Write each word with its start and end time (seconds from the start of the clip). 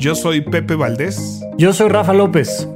Yo 0.00 0.14
soy 0.14 0.40
Pepe 0.40 0.76
Valdés. 0.76 1.42
Yo 1.58 1.74
soy 1.74 1.90
Rafa 1.90 2.14
López. 2.14 2.66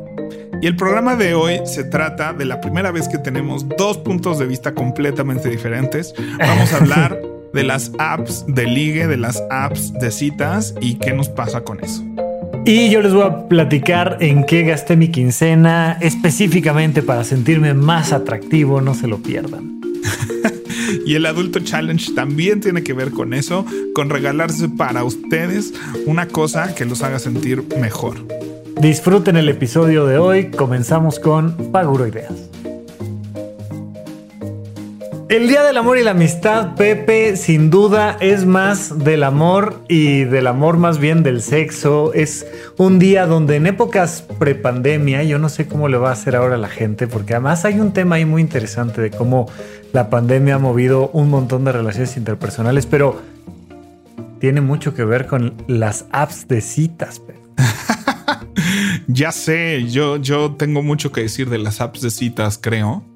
Y 0.60 0.66
el 0.66 0.77
programa 0.77 1.16
de 1.16 1.33
hoy 1.33 1.59
se 1.64 1.83
trata 1.83 2.34
de 2.34 2.45
la 2.45 2.60
primera 2.60 2.91
vez 2.91 3.09
que 3.09 3.16
tenemos 3.16 3.66
dos 3.78 3.97
puntos 3.97 4.38
de 4.38 4.47
vista 4.47 4.74
completamente 4.74 5.48
diferentes. 5.48 6.14
Vamos 6.38 6.74
a 6.74 6.77
hablar 6.77 7.19
de 7.55 7.64
las 7.64 7.92
apps 7.98 8.45
de 8.47 8.66
ligue, 8.66 9.06
de 9.06 9.16
las 9.16 9.42
apps 9.48 9.95
de 9.95 10.10
citas 10.10 10.74
y 10.83 10.97
qué 10.97 11.14
nos 11.14 11.30
pasa 11.30 11.62
con 11.62 11.83
eso. 11.83 12.05
Y 12.66 12.91
yo 12.91 13.00
les 13.00 13.14
voy 13.14 13.25
a 13.25 13.48
platicar 13.48 14.19
en 14.20 14.45
qué 14.45 14.62
gasté 14.62 14.95
mi 14.95 15.09
quincena 15.09 15.97
específicamente 16.02 17.02
para 17.02 17.25
sentirme 17.25 17.72
más 17.72 18.12
atractivo, 18.12 18.83
no 18.83 18.92
se 18.92 19.06
lo 19.06 19.16
pierdan. 19.22 19.80
y 21.04 21.14
el 21.14 21.26
adulto 21.26 21.60
challenge 21.60 22.12
también 22.14 22.60
tiene 22.60 22.82
que 22.82 22.92
ver 22.92 23.10
con 23.10 23.34
eso, 23.34 23.64
con 23.94 24.10
regalarse 24.10 24.68
para 24.68 25.04
ustedes 25.04 25.74
una 26.06 26.28
cosa 26.28 26.74
que 26.74 26.84
los 26.84 27.02
haga 27.02 27.19
sentir 27.19 27.64
mejor. 27.80 28.16
Disfruten 28.80 29.36
el 29.36 29.48
episodio 29.48 30.06
de 30.06 30.19
hoy, 30.19 30.50
comenzamos 30.50 31.19
con 31.19 31.72
Paguro 31.72 32.06
Ideas. 32.06 32.50
El 35.30 35.48
Día 35.48 35.62
del 35.62 35.78
Amor 35.78 35.97
y 35.97 36.05
la 36.05 36.11
Amistad, 36.11 36.75
Pepe, 36.75 37.36
sin 37.36 37.70
duda 37.70 38.19
es 38.20 38.44
más 38.44 39.05
del 39.05 39.22
amor 39.22 39.83
y 39.89 40.25
del 40.25 40.47
amor 40.47 40.77
más 40.77 40.98
bien 40.98 41.22
del 41.22 41.41
sexo. 41.41 42.12
Es 42.12 42.47
un 42.77 42.98
día 42.98 43.27
donde 43.27 43.56
en 43.56 43.67
épocas 43.67 44.22
prepandemia, 44.39 45.22
yo 45.22 45.39
no 45.39 45.48
sé 45.48 45.67
cómo 45.67 45.89
le 45.89 45.97
va 45.97 46.11
a 46.11 46.12
hacer 46.12 46.36
ahora 46.36 46.58
la 46.58 46.69
gente, 46.69 47.06
porque 47.06 47.33
además 47.33 47.64
hay 47.64 47.80
un 47.80 47.95
tema 47.95 48.17
ahí 48.17 48.27
muy 48.27 48.42
interesante 48.42 49.00
de 49.00 49.11
cómo 49.11 49.48
la 49.95 50.11
pandemia 50.11 50.56
ha 50.56 50.58
movido 50.58 51.08
un 51.14 51.30
montón 51.30 51.64
de 51.64 51.72
relaciones 51.72 52.19
interpersonales, 52.19 52.84
pero 52.84 53.22
tiene 54.41 54.61
mucho 54.61 54.92
que 54.92 55.05
ver 55.05 55.27
con 55.27 55.55
las 55.67 56.05
apps 56.12 56.48
de 56.48 56.61
citas. 56.61 57.22
ya 59.06 59.33
sé, 59.33 59.86
yo, 59.89 60.19
yo 60.19 60.52
tengo 60.56 60.83
mucho 60.83 61.12
que 61.12 61.22
decir 61.22 61.48
de 61.48 61.58
las 61.58 61.80
apps 61.80 62.02
de 62.02 62.11
citas, 62.11 62.58
creo. 62.61 63.14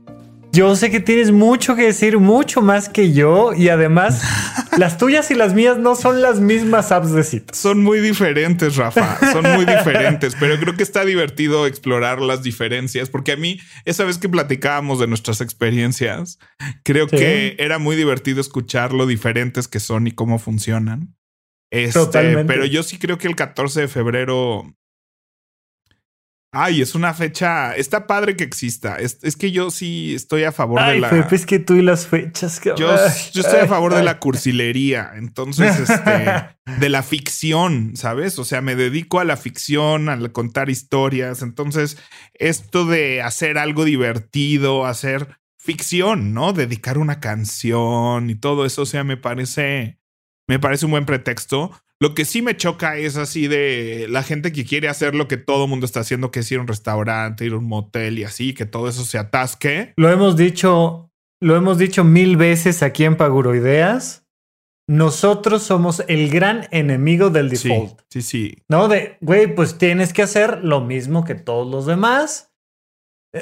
Yo 0.58 0.74
sé 0.74 0.90
que 0.90 0.98
tienes 0.98 1.30
mucho 1.30 1.76
que 1.76 1.82
decir, 1.82 2.18
mucho 2.18 2.62
más 2.62 2.88
que 2.88 3.12
yo, 3.12 3.54
y 3.54 3.68
además 3.68 4.24
las 4.76 4.98
tuyas 4.98 5.30
y 5.30 5.36
las 5.36 5.54
mías 5.54 5.78
no 5.78 5.94
son 5.94 6.20
las 6.20 6.40
mismas 6.40 6.90
apps 6.90 7.12
de 7.12 7.22
citas. 7.22 7.56
Son 7.56 7.80
muy 7.80 8.00
diferentes, 8.00 8.74
Rafa, 8.74 9.20
son 9.32 9.44
muy 9.54 9.64
diferentes, 9.64 10.34
pero 10.34 10.58
creo 10.58 10.74
que 10.76 10.82
está 10.82 11.04
divertido 11.04 11.68
explorar 11.68 12.20
las 12.20 12.42
diferencias, 12.42 13.08
porque 13.08 13.30
a 13.30 13.36
mí, 13.36 13.60
esa 13.84 14.02
vez 14.02 14.18
que 14.18 14.28
platicábamos 14.28 14.98
de 14.98 15.06
nuestras 15.06 15.40
experiencias, 15.40 16.40
creo 16.82 17.06
que 17.06 17.54
era 17.60 17.78
muy 17.78 17.94
divertido 17.94 18.40
escuchar 18.40 18.92
lo 18.92 19.06
diferentes 19.06 19.68
que 19.68 19.78
son 19.78 20.08
y 20.08 20.10
cómo 20.10 20.40
funcionan. 20.40 21.14
Este, 21.70 22.44
pero 22.46 22.64
yo 22.64 22.82
sí 22.82 22.98
creo 22.98 23.16
que 23.16 23.28
el 23.28 23.36
14 23.36 23.82
de 23.82 23.88
febrero 23.88 24.74
Ay, 26.50 26.80
es 26.80 26.94
una 26.94 27.12
fecha. 27.12 27.76
Está 27.76 28.06
padre 28.06 28.34
que 28.34 28.44
exista. 28.44 28.96
Es, 28.96 29.36
que 29.36 29.50
yo 29.50 29.70
sí 29.70 30.14
estoy 30.14 30.44
a 30.44 30.52
favor 30.52 30.82
de 30.84 30.98
la. 30.98 31.10
Pepe, 31.10 31.36
es 31.36 31.44
que 31.44 31.58
tú 31.58 31.74
y 31.74 31.82
las 31.82 32.06
fechas. 32.06 32.60
Yo, 32.64 32.74
yo, 32.74 32.96
estoy 32.96 33.60
a 33.60 33.66
favor 33.66 33.94
de 33.94 34.02
la 34.02 34.18
cursilería. 34.18 35.12
Entonces, 35.16 35.78
este, 35.78 36.26
de 36.80 36.88
la 36.88 37.02
ficción, 37.02 37.96
¿sabes? 37.96 38.38
O 38.38 38.44
sea, 38.44 38.62
me 38.62 38.76
dedico 38.76 39.20
a 39.20 39.24
la 39.24 39.36
ficción, 39.36 40.08
a 40.08 40.18
contar 40.30 40.70
historias. 40.70 41.42
Entonces, 41.42 41.98
esto 42.32 42.86
de 42.86 43.20
hacer 43.20 43.58
algo 43.58 43.84
divertido, 43.84 44.86
hacer 44.86 45.38
ficción, 45.58 46.32
¿no? 46.32 46.54
Dedicar 46.54 46.96
una 46.96 47.20
canción 47.20 48.30
y 48.30 48.36
todo 48.36 48.64
eso, 48.64 48.82
o 48.82 48.86
sea, 48.86 49.04
me 49.04 49.18
parece, 49.18 50.00
me 50.46 50.58
parece 50.58 50.86
un 50.86 50.92
buen 50.92 51.04
pretexto. 51.04 51.72
Lo 52.00 52.14
que 52.14 52.24
sí 52.24 52.42
me 52.42 52.56
choca 52.56 52.96
es 52.96 53.16
así 53.16 53.48
de 53.48 54.06
la 54.08 54.22
gente 54.22 54.52
que 54.52 54.64
quiere 54.64 54.88
hacer 54.88 55.16
lo 55.16 55.26
que 55.26 55.36
todo 55.36 55.64
el 55.64 55.70
mundo 55.70 55.84
está 55.84 56.00
haciendo, 56.00 56.30
que 56.30 56.40
es 56.40 56.52
ir 56.52 56.58
a 56.58 56.62
un 56.62 56.68
restaurante, 56.68 57.44
ir 57.44 57.52
a 57.52 57.58
un 57.58 57.64
motel 57.64 58.20
y 58.20 58.24
así, 58.24 58.54
que 58.54 58.66
todo 58.66 58.88
eso 58.88 59.04
se 59.04 59.18
atasque. 59.18 59.94
Lo 59.96 60.08
hemos 60.08 60.36
dicho, 60.36 61.10
lo 61.40 61.56
hemos 61.56 61.76
dicho 61.76 62.04
mil 62.04 62.36
veces 62.36 62.84
aquí 62.84 63.04
en 63.04 63.16
Paguroideas. 63.16 64.24
Nosotros 64.88 65.64
somos 65.64 66.02
el 66.08 66.30
gran 66.30 66.68
enemigo 66.70 67.30
del 67.30 67.50
default. 67.50 68.00
Sí, 68.10 68.22
sí. 68.22 68.62
No, 68.68 68.88
de, 68.88 69.18
güey, 69.20 69.54
pues 69.54 69.76
tienes 69.76 70.12
que 70.12 70.22
hacer 70.22 70.64
lo 70.64 70.80
mismo 70.80 71.24
que 71.24 71.34
todos 71.34 71.70
los 71.70 71.84
demás. 71.84 72.52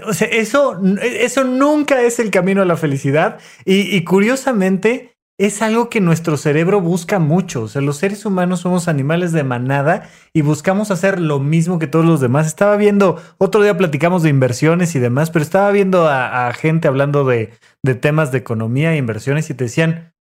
O 0.06 0.12
sea, 0.12 0.26
eso, 0.26 0.80
eso 1.00 1.44
nunca 1.44 2.02
es 2.02 2.18
el 2.18 2.32
camino 2.32 2.62
a 2.62 2.64
la 2.64 2.76
felicidad. 2.76 3.38
Y, 3.64 3.96
y 3.96 4.02
curiosamente, 4.02 5.15
es 5.38 5.60
algo 5.60 5.90
que 5.90 6.00
nuestro 6.00 6.36
cerebro 6.36 6.80
busca 6.80 7.18
mucho. 7.18 7.62
O 7.62 7.68
sea, 7.68 7.82
los 7.82 7.98
seres 7.98 8.24
humanos 8.24 8.60
somos 8.60 8.88
animales 8.88 9.32
de 9.32 9.44
manada 9.44 10.08
y 10.32 10.40
buscamos 10.42 10.90
hacer 10.90 11.20
lo 11.20 11.40
mismo 11.40 11.78
que 11.78 11.86
todos 11.86 12.06
los 12.06 12.20
demás. 12.20 12.46
Estaba 12.46 12.76
viendo, 12.76 13.20
otro 13.38 13.62
día 13.62 13.76
platicamos 13.76 14.22
de 14.22 14.30
inversiones 14.30 14.94
y 14.94 14.98
demás, 14.98 15.30
pero 15.30 15.42
estaba 15.42 15.70
viendo 15.70 16.08
a, 16.08 16.50
gente 16.54 16.88
hablando 16.88 17.24
de, 17.24 17.52
de 17.82 17.94
temas 17.94 18.32
de 18.32 18.38
economía 18.38 18.94
e 18.94 18.96
inversiones 18.96 19.50
y 19.50 19.54
te 19.54 19.64
decían, 19.64 20.14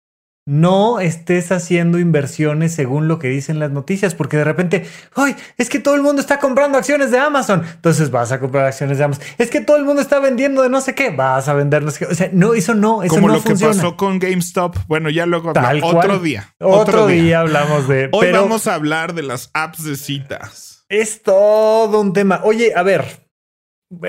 no 0.45 0.99
estés 0.99 1.51
haciendo 1.53 1.99
inversiones 1.99 2.73
según 2.73 3.07
lo 3.07 3.17
que 3.17 3.29
dicen 3.29 3.59
las 3.59 3.71
noticias, 3.71 4.13
porque 4.13 4.35
de 4.37 4.43
repente, 4.43 4.85
¡ay! 5.15 5.35
Es 5.57 5.69
que 5.69 5.79
todo 5.79 5.95
el 5.95 6.01
mundo 6.01 6.21
está 6.21 6.39
comprando 6.39 6.77
acciones 6.77 7.11
de 7.11 7.17
Amazon. 7.17 7.63
Entonces 7.75 8.11
vas 8.11 8.31
a 8.33 8.39
comprar 8.39 8.65
acciones 8.65 8.97
de 8.97 9.05
Amazon. 9.05 9.23
Es 9.37 9.49
que 9.49 9.61
todo 9.61 9.77
el 9.77 9.85
mundo 9.85 10.01
está 10.01 10.19
vendiendo 10.19 10.61
de 10.61 10.69
no 10.69 10.81
sé 10.81 10.95
qué. 10.95 11.11
Vas 11.11 11.47
a 11.47 11.53
vender 11.53 11.83
no 11.83 11.91
sé 11.91 11.99
qué. 11.99 12.11
O 12.11 12.15
sea, 12.15 12.29
no, 12.33 12.53
eso 12.53 12.73
no. 12.75 13.03
Eso 13.03 13.15
Como 13.15 13.29
lo 13.29 13.41
que 13.41 13.55
pasó 13.55 13.95
con 13.95 14.19
GameStop. 14.19 14.75
Bueno, 14.87 15.09
ya 15.09 15.25
luego 15.25 15.51
otro 15.51 16.19
día. 16.19 16.53
Otro, 16.59 17.07
día. 17.07 17.39
hablamos 17.39 17.87
de. 17.87 18.09
Hoy 18.11 18.31
vamos 18.31 18.67
a 18.67 18.75
hablar 18.75 19.13
de 19.13 19.23
las 19.23 19.49
apps 19.53 19.83
de 19.83 19.95
citas. 19.95 20.85
Es 20.89 21.23
todo 21.23 22.01
un 22.01 22.11
tema. 22.11 22.41
Oye, 22.43 22.73
a 22.75 22.83
ver. 22.83 23.29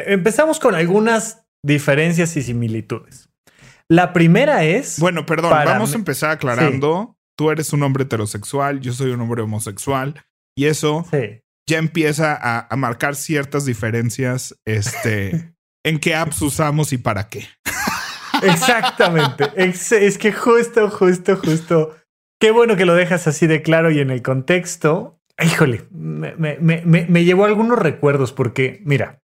Empezamos 0.06 0.58
con 0.58 0.74
algunas 0.74 1.44
diferencias 1.62 2.36
y 2.36 2.42
similitudes. 2.42 3.28
La 3.88 4.12
primera 4.12 4.64
es. 4.64 4.98
Bueno, 4.98 5.26
perdón, 5.26 5.50
vamos 5.50 5.92
a 5.92 5.96
empezar 5.96 6.30
aclarando. 6.30 7.16
Tú 7.36 7.50
eres 7.50 7.72
un 7.72 7.82
hombre 7.82 8.04
heterosexual, 8.04 8.80
yo 8.80 8.92
soy 8.92 9.10
un 9.10 9.20
hombre 9.20 9.42
homosexual. 9.42 10.24
Y 10.56 10.66
eso 10.66 11.04
ya 11.66 11.78
empieza 11.78 12.38
a, 12.40 12.76
marcar 12.76 13.16
ciertas 13.16 13.64
diferencias 13.64 14.56
este, 14.64 15.54
en 15.84 15.98
qué 15.98 16.14
apps 16.14 16.40
usamos 16.42 16.92
y 16.92 16.98
para 16.98 17.28
qué. 17.28 17.46
Exactamente. 18.42 19.50
Es, 19.56 20.18
que 20.18 20.32
justo, 20.32 20.90
justo, 20.90 21.36
justo. 21.36 21.96
Qué 22.40 22.50
bueno 22.50 22.76
que 22.76 22.84
lo 22.84 22.94
dejas 22.94 23.26
así 23.26 23.46
de 23.46 23.62
claro 23.62 23.90
y 23.90 24.00
en 24.00 24.10
el 24.10 24.22
contexto. 24.22 25.20
Híjole, 25.42 25.86
me, 25.90 26.36
me, 26.36 26.82
me 26.84 27.24
llevó 27.24 27.44
algunos 27.44 27.78
recuerdos 27.78 28.32
porque, 28.32 28.80
mira, 28.84 29.23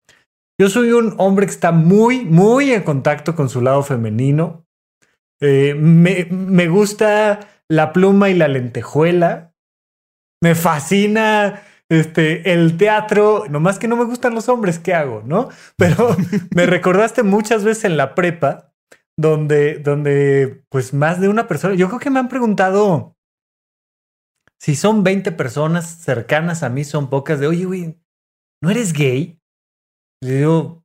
yo 0.60 0.70
soy 0.70 0.92
un 0.92 1.14
hombre 1.18 1.46
que 1.46 1.52
está 1.52 1.72
muy, 1.72 2.26
muy 2.26 2.72
en 2.72 2.84
contacto 2.84 3.36
con 3.36 3.50
su 3.50 3.62
lado 3.62 3.84
femenino. 3.84 4.66
Eh, 5.40 5.76
me, 5.76 6.68
gusta 6.68 7.40
la 7.70 7.94
pluma 7.94 8.30
y 8.30 8.34
la 8.34 8.48
lentejuela. 8.48 9.54
Me 10.42 10.56
fascina 10.56 11.62
este, 11.90 12.54
el 12.54 12.78
teatro. 12.78 13.46
Nomás 13.50 13.78
que 13.78 13.88
no 13.88 13.96
me 13.96 14.06
gustan 14.06 14.34
los 14.34 14.50
hombres, 14.50 14.80
¿qué 14.80 14.96
hago? 14.96 15.22
¿No? 15.24 15.50
Pero 15.78 16.16
me 16.56 16.66
recordaste 16.66 17.22
muchas 17.22 17.64
veces 17.64 17.86
en 17.86 17.98
la 17.98 18.16
prepa, 18.16 18.74
donde, 19.16 19.76
donde, 19.78 20.64
pues 20.70 20.94
más 20.94 21.22
de 21.22 21.30
una 21.30 21.48
persona. 21.48 21.76
Yo 21.76 21.88
creo 21.88 22.00
que 22.00 22.10
me 22.10 22.20
han 22.20 22.30
preguntado 22.30 23.16
si 24.60 24.76
son 24.76 25.04
20 25.04 25.32
personas 25.34 25.86
cercanas 25.86 26.64
a 26.64 26.70
mí, 26.70 26.84
son 26.84 27.12
pocas 27.12 27.40
de, 27.40 27.46
oye, 27.46 27.66
güey, 27.66 27.96
¿no 28.62 28.72
eres 28.72 28.92
gay? 28.92 29.40
Le 30.22 30.38
digo, 30.38 30.84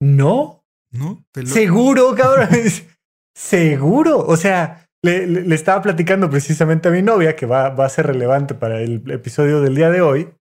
no. 0.00 0.64
No, 0.92 1.24
seguro, 1.44 2.14
cabrón. 2.14 2.48
seguro. 3.34 4.18
O 4.26 4.36
sea, 4.36 4.86
le, 5.02 5.54
estaba 5.54 5.80
platicando 5.80 6.28
precisamente 6.28 6.88
a 6.88 6.92
mi 6.92 7.02
novia, 7.02 7.34
que 7.34 7.46
va, 7.46 7.70
va 7.70 7.86
a 7.86 7.90
ser 7.90 8.06
relevante 8.06 8.54
para 8.54 8.80
el 8.80 9.10
episodio 9.10 9.62
del 9.62 9.74
día 9.74 9.90
de 9.90 10.02
hoy, 10.02 10.34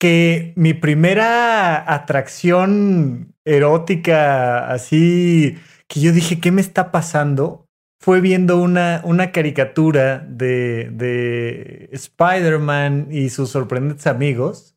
que 0.00 0.52
mi 0.56 0.72
primera 0.72 1.92
atracción 1.92 3.34
erótica, 3.44 4.70
así 4.70 5.58
que 5.88 6.00
yo 6.00 6.12
dije, 6.12 6.40
¿qué 6.40 6.52
me 6.52 6.60
está 6.60 6.92
pasando? 6.92 7.66
Fue 8.00 8.20
viendo 8.20 8.60
una, 8.60 9.00
una 9.04 9.32
caricatura 9.32 10.20
de, 10.20 10.90
de 10.92 11.88
Spider-Man 11.92 13.08
y 13.10 13.30
sus 13.30 13.50
sorprendentes 13.50 14.06
amigos 14.06 14.72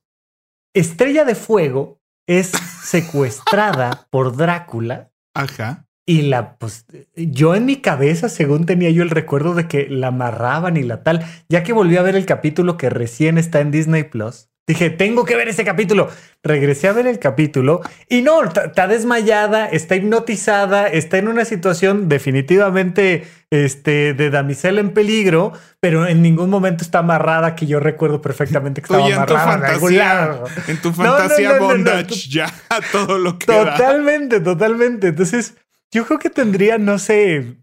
Estrella 0.75 1.23
de 1.23 1.35
Fuego 1.35 2.01
es 2.27 2.51
secuestrada 2.83 4.07
por 4.09 4.35
Drácula. 4.35 5.11
Ajá. 5.33 5.85
Y 6.07 6.23
la, 6.23 6.57
pues, 6.57 6.85
yo 7.15 7.55
en 7.55 7.65
mi 7.65 7.77
cabeza, 7.77 8.29
según 8.29 8.65
tenía 8.67 8.91
yo 8.91 9.01
el 9.01 9.09
recuerdo 9.09 9.55
de 9.55 9.67
que 9.67 9.89
la 9.89 10.07
amarraban 10.07 10.77
y 10.77 10.83
la 10.83 11.01
tal, 11.01 11.25
ya 11.49 11.63
que 11.63 11.73
volví 11.73 11.97
a 11.97 12.03
ver 12.03 12.15
el 12.15 12.27
capítulo 12.27 12.77
que 12.77 12.91
recién 12.91 13.39
está 13.39 13.59
en 13.59 13.71
Disney 13.71 14.03
Plus, 14.03 14.49
Dije, 14.67 14.89
tengo 14.89 15.25
que 15.25 15.35
ver 15.35 15.47
ese 15.47 15.63
capítulo. 15.63 16.09
Regresé 16.41 16.87
a 16.87 16.93
ver 16.93 17.05
el 17.05 17.19
capítulo 17.19 17.81
y 18.09 18.23
no, 18.23 18.43
está 18.43 18.87
desmayada, 18.87 19.67
está 19.67 19.95
hipnotizada, 19.95 20.87
está 20.87 21.19
en 21.19 21.27
una 21.27 21.45
situación 21.45 22.09
definitivamente 22.09 23.27
este, 23.51 24.15
de 24.15 24.29
damisela 24.31 24.81
en 24.81 24.91
peligro, 24.91 25.53
pero 25.79 26.07
en 26.07 26.23
ningún 26.23 26.49
momento 26.49 26.83
está 26.83 26.99
amarrada, 26.99 27.55
que 27.55 27.67
yo 27.67 27.79
recuerdo 27.79 28.21
perfectamente 28.21 28.81
que 28.81 28.85
estaba 28.85 29.05
amarrada. 29.05 29.65
En 29.67 29.71
tu 29.71 29.79
fantasía, 29.79 30.41
en 30.67 30.81
tu 30.81 30.93
fantasía 30.93 31.59
bondage, 31.59 32.29
ya 32.29 32.51
todo 32.91 33.19
lo 33.19 33.37
que. 33.37 33.45
Totalmente, 33.45 34.39
totalmente. 34.39 35.09
Entonces, 35.09 35.55
yo 35.91 36.05
creo 36.07 36.17
que 36.17 36.31
tendría, 36.31 36.79
no 36.79 36.97
sé, 36.97 37.57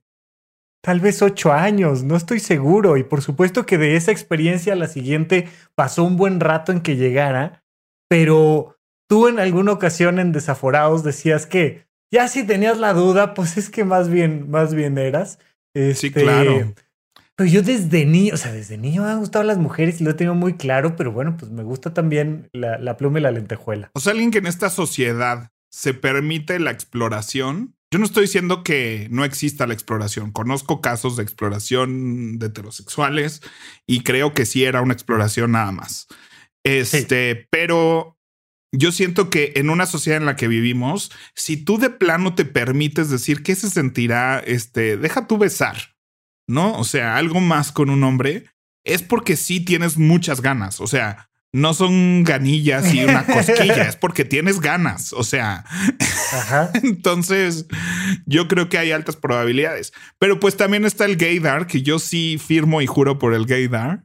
tal 0.83 1.01
vez 1.01 1.23
ocho 1.23 1.53
años, 1.53 2.03
no 2.05 2.17
estoy 2.17 2.41
seguro. 2.41 2.97
Y 2.97 3.05
por 3.05 3.23
supuesto 3.23 3.65
que 3.65 3.79
de 3.79 3.97
esa 3.97 4.13
experiencia 4.13 4.75
a 4.75 4.77
la 4.77 4.89
siguiente 4.89 5.49
pasó 5.75 6.05
un 6.05 6.17
buen 6.17 6.41
rato 6.41 6.73
en 6.73 6.81
que 6.81 6.97
llegara, 6.97 7.65
pero 8.09 8.77
tú 9.09 9.29
en 9.29 9.39
alguna 9.39 9.73
ocasión 9.73 10.19
en 10.19 10.33
Desaforados 10.33 11.05
decías 11.05 11.47
que 11.47 11.87
ya 12.13 12.29
si 12.29 12.45
tenías 12.45 12.79
la 12.79 12.93
duda, 12.93 13.33
pues 13.33 13.57
es 13.57 13.71
que 13.71 13.85
más 13.85 14.11
bien, 14.11 14.51
más 14.51 14.75
bien 14.75 14.99
eras. 14.99 15.39
sí, 15.95 16.11
claro. 16.11 16.53
Este, 16.53 16.75
pero 17.35 17.49
yo 17.49 17.63
desde 17.63 18.05
niño, 18.05 18.35
o 18.35 18.37
sea, 18.37 18.53
desde 18.53 18.77
niño 18.77 19.03
me 19.03 19.11
han 19.11 19.19
gustado 19.19 19.45
las 19.45 19.57
mujeres 19.57 20.01
y 20.01 20.05
lo 20.05 20.11
he 20.11 20.15
tenido 20.15 20.35
muy 20.35 20.55
claro, 20.55 20.97
pero 20.97 21.13
bueno, 21.13 21.37
pues 21.39 21.51
me 21.51 21.63
gusta 21.63 21.95
también 21.95 22.51
la, 22.53 22.79
la 22.79 22.99
pluma 22.99 23.19
y 23.19 23.23
la 23.23 23.31
lentejuela. 23.31 23.91
O 23.95 24.01
sea, 24.01 24.13
alguien 24.13 24.31
que 24.31 24.39
en 24.39 24.47
esta 24.47 24.69
sociedad 24.69 25.49
se 25.71 25.95
permite 25.95 26.59
la 26.61 26.71
exploración, 26.71 27.75
yo 27.93 27.99
no 27.99 28.07
estoy 28.07 28.23
diciendo 28.23 28.65
que 28.65 29.07
no 29.11 29.23
exista 29.23 29.67
la 29.67 29.75
exploración. 29.75 30.33
Conozco 30.33 30.81
casos 30.81 31.17
de 31.17 31.23
exploración 31.23 32.39
de 32.39 32.47
heterosexuales 32.47 33.43
y 33.87 34.01
creo 34.03 34.33
que 34.33 34.47
sí 34.47 34.65
era 34.65 34.81
una 34.81 34.95
exploración 34.95 35.53
nada 35.53 35.73
más. 35.73 36.09
Este, 36.65 37.47
pero 37.51 38.19
yo 38.73 38.93
siento 38.93 39.29
que 39.29 39.53
en 39.57 39.69
una 39.69 39.85
sociedad 39.85 40.19
en 40.19 40.25
la 40.25 40.37
que 40.37 40.49
vivimos, 40.49 41.13
si 41.35 41.59
tú 41.59 41.77
de 41.77 41.91
plano 41.91 42.35
te 42.35 42.47
permites 42.47 43.11
decir 43.11 43.43
qué 43.43 43.55
se 43.55 43.69
sentirá, 43.69 44.39
este, 44.39 44.97
deja 44.97 45.27
tú 45.27 45.37
besar, 45.37 45.95
¿no? 46.49 46.79
O 46.79 46.85
sea, 46.85 47.19
algo 47.19 47.41
más 47.41 47.73
con 47.73 47.91
un 47.91 48.05
hombre, 48.05 48.47
es 48.87 49.03
porque 49.03 49.37
sí 49.37 49.61
tienes 49.61 49.99
muchas 49.99 50.41
ganas. 50.41 50.81
O 50.81 50.87
sea, 50.87 51.31
no 51.53 51.75
son 51.75 52.25
ganillas 52.25 52.93
y 52.95 53.05
una 53.05 53.27
cosquilla, 53.27 53.89
es 53.89 53.97
porque 53.97 54.25
tienes 54.25 54.61
ganas. 54.61 55.13
O 55.13 55.23
sea, 55.23 55.65
entonces 56.83 57.67
yo 58.27 58.49
creo 58.49 58.69
que 58.69 58.79
hay 58.79 58.93
altas 58.93 59.17
probabilidades. 59.17 59.93
Pero 60.19 60.41
pues 60.41 60.57
también 60.57 60.85
está 60.85 61.05
el 61.05 61.17
gaydar, 61.17 61.67
que 61.67 61.83
yo 61.83 61.99
sí 61.99 62.39
firmo 62.39 62.81
y 62.81 62.87
juro 62.87 63.19
por 63.19 63.35
el 63.35 63.47
gaydar. 63.47 64.05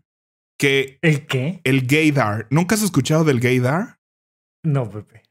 Que 0.59 0.97
¿El 1.01 1.27
qué? 1.27 1.61
El 1.63 1.85
gaydar. 1.85 2.47
¿Nunca 2.49 2.75
has 2.75 2.81
escuchado 2.81 3.23
del 3.23 3.39
gaydar? 3.39 3.99
No, 4.63 4.89
Pepe. 4.89 5.23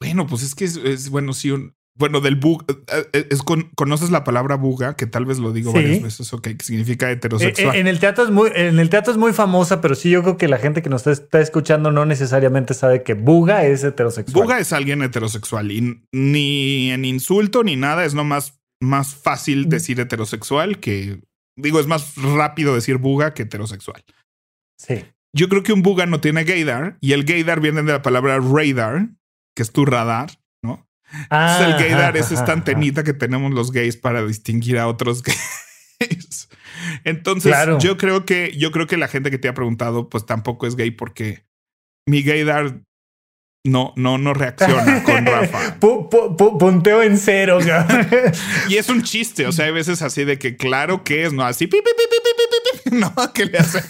Bueno, 0.00 0.26
pues 0.26 0.42
es 0.42 0.54
que 0.54 0.64
es, 0.64 1.10
bueno, 1.10 1.34
sí, 1.34 1.50
un, 1.50 1.74
bueno, 1.96 2.20
del 2.20 2.36
bug, 2.36 2.64
eh, 2.68 3.08
eh, 3.12 3.28
es 3.30 3.42
conoces 3.42 4.10
la 4.10 4.24
palabra 4.24 4.56
buga, 4.56 4.96
que 4.96 5.06
tal 5.06 5.26
vez 5.26 5.38
lo 5.38 5.52
digo 5.52 5.72
varias 5.72 6.02
veces, 6.02 6.32
ok, 6.32 6.48
que 6.56 6.64
significa 6.64 7.10
heterosexual. 7.10 7.76
En, 7.76 7.86
el 7.86 7.98
teatro 7.98 8.24
es 8.24 8.30
muy, 8.30 8.50
en 8.54 8.78
el 8.78 8.88
teatro 8.88 9.12
es 9.12 9.18
muy 9.18 9.32
famosa, 9.32 9.80
pero 9.80 9.94
sí 9.94 10.08
yo 10.08 10.22
creo 10.22 10.36
que 10.38 10.48
la 10.48 10.58
gente 10.58 10.82
que 10.82 10.88
nos 10.88 11.06
está, 11.06 11.40
escuchando 11.40 11.90
no 11.90 12.06
necesariamente 12.06 12.74
sabe 12.74 13.02
que 13.02 13.14
buga 13.14 13.66
es 13.66 13.84
heterosexual. 13.84 14.42
Buga 14.42 14.58
es 14.60 14.72
alguien 14.72 15.02
heterosexual 15.02 15.70
y 15.72 16.00
ni 16.12 16.90
en 16.90 17.04
insulto 17.04 17.64
ni 17.64 17.76
nada, 17.76 18.04
es 18.04 18.14
nomás 18.14 18.60
más 18.80 19.14
fácil 19.14 19.68
decir 19.68 20.00
heterosexual 20.00 20.80
que, 20.80 21.20
digo, 21.56 21.80
es 21.80 21.86
más 21.86 22.14
rápido 22.16 22.74
decir 22.74 22.96
buga 22.96 23.34
que 23.34 23.42
heterosexual. 23.42 24.02
Sí. 24.78 25.04
Yo 25.36 25.48
creo 25.48 25.62
que 25.62 25.72
un 25.72 25.82
buga 25.82 26.06
no 26.06 26.20
tiene 26.20 26.44
gaydar 26.44 26.96
y 27.00 27.12
el 27.12 27.24
gaydar 27.24 27.60
viene 27.60 27.82
de 27.82 27.92
la 27.92 28.02
palabra 28.02 28.38
radar, 28.38 29.10
que 29.54 29.62
es 29.62 29.70
tu 29.70 29.84
radar 29.84 30.39
el 31.12 31.72
gaydar 31.72 32.16
es 32.16 32.32
esta 32.32 32.52
antenita 32.52 33.04
que 33.04 33.12
tenemos 33.14 33.52
los 33.52 33.72
gays 33.72 33.96
para 33.96 34.24
distinguir 34.24 34.78
a 34.78 34.88
otros 34.88 35.22
gays. 36.00 36.48
Entonces, 37.04 37.54
yo 37.80 37.96
creo 37.96 38.24
que 38.24 38.52
yo 38.56 38.70
creo 38.70 38.86
que 38.86 38.96
la 38.96 39.08
gente 39.08 39.30
que 39.30 39.38
te 39.38 39.48
ha 39.48 39.54
preguntado, 39.54 40.08
pues 40.08 40.26
tampoco 40.26 40.66
es 40.66 40.76
gay 40.76 40.90
porque 40.90 41.44
mi 42.06 42.22
gaydar 42.22 42.82
no, 43.62 43.92
no, 43.96 44.16
no 44.16 44.32
reacciona 44.32 45.02
con 45.02 45.26
Rafa. 45.26 45.76
punteo 45.78 47.02
en 47.02 47.18
cero. 47.18 47.58
y 48.68 48.76
es 48.76 48.88
un 48.88 49.02
chiste. 49.02 49.46
O 49.46 49.52
sea, 49.52 49.66
hay 49.66 49.72
veces 49.72 50.00
así 50.00 50.24
de 50.24 50.38
que 50.38 50.56
claro 50.56 51.04
que 51.04 51.26
es, 51.26 51.32
no 51.32 51.44
así. 51.44 51.68
no, 52.90 53.12
¿qué 53.34 53.44
le 53.44 53.58
hacemos? 53.58 53.88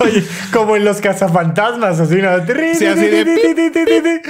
Oye, 0.00 0.24
como 0.52 0.74
en 0.76 0.84
los 0.84 1.00
cazafantasmas, 1.00 2.00
así, 2.00 2.16
¿no? 2.16 2.44
Sí, 2.74 2.86
así 2.86 3.06
de. 3.06 4.22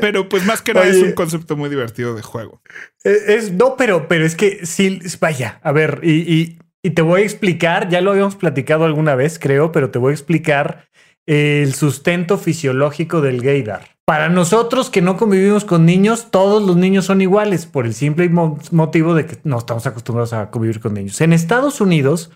pero 0.00 0.28
pues 0.28 0.44
más 0.44 0.62
que 0.62 0.74
nada 0.74 0.86
es 0.86 0.98
un 0.98 1.12
concepto 1.12 1.56
muy 1.56 1.68
divertido 1.68 2.14
de 2.14 2.22
juego. 2.22 2.62
Es, 3.02 3.50
no, 3.52 3.76
pero, 3.76 4.06
pero 4.06 4.24
es 4.24 4.36
que 4.36 4.64
sí, 4.64 5.00
vaya, 5.20 5.58
a 5.62 5.72
ver, 5.72 6.00
y, 6.04 6.58
y 6.82 6.90
te 6.90 7.02
voy 7.02 7.22
a 7.22 7.24
explicar, 7.24 7.88
ya 7.88 8.00
lo 8.00 8.12
habíamos 8.12 8.36
platicado 8.36 8.84
alguna 8.84 9.16
vez, 9.16 9.40
creo, 9.40 9.72
pero 9.72 9.90
te 9.90 9.98
voy 9.98 10.12
a 10.12 10.14
explicar 10.14 10.86
el 11.26 11.74
sustento 11.74 12.38
fisiológico 12.38 13.20
del 13.20 13.42
gaydar. 13.42 13.96
Para 14.06 14.28
nosotros 14.28 14.88
que 14.88 15.02
no 15.02 15.16
convivimos 15.16 15.64
con 15.64 15.84
niños, 15.84 16.30
todos 16.30 16.62
los 16.62 16.76
niños 16.76 17.06
son 17.06 17.20
iguales 17.20 17.66
por 17.66 17.86
el 17.86 17.94
simple 17.94 18.28
motivo 18.28 19.14
de 19.14 19.26
que 19.26 19.38
no 19.42 19.58
estamos 19.58 19.86
acostumbrados 19.86 20.32
a 20.32 20.50
convivir 20.50 20.78
con 20.80 20.94
niños. 20.94 21.20
En 21.20 21.32
Estados 21.32 21.80
Unidos, 21.80 22.30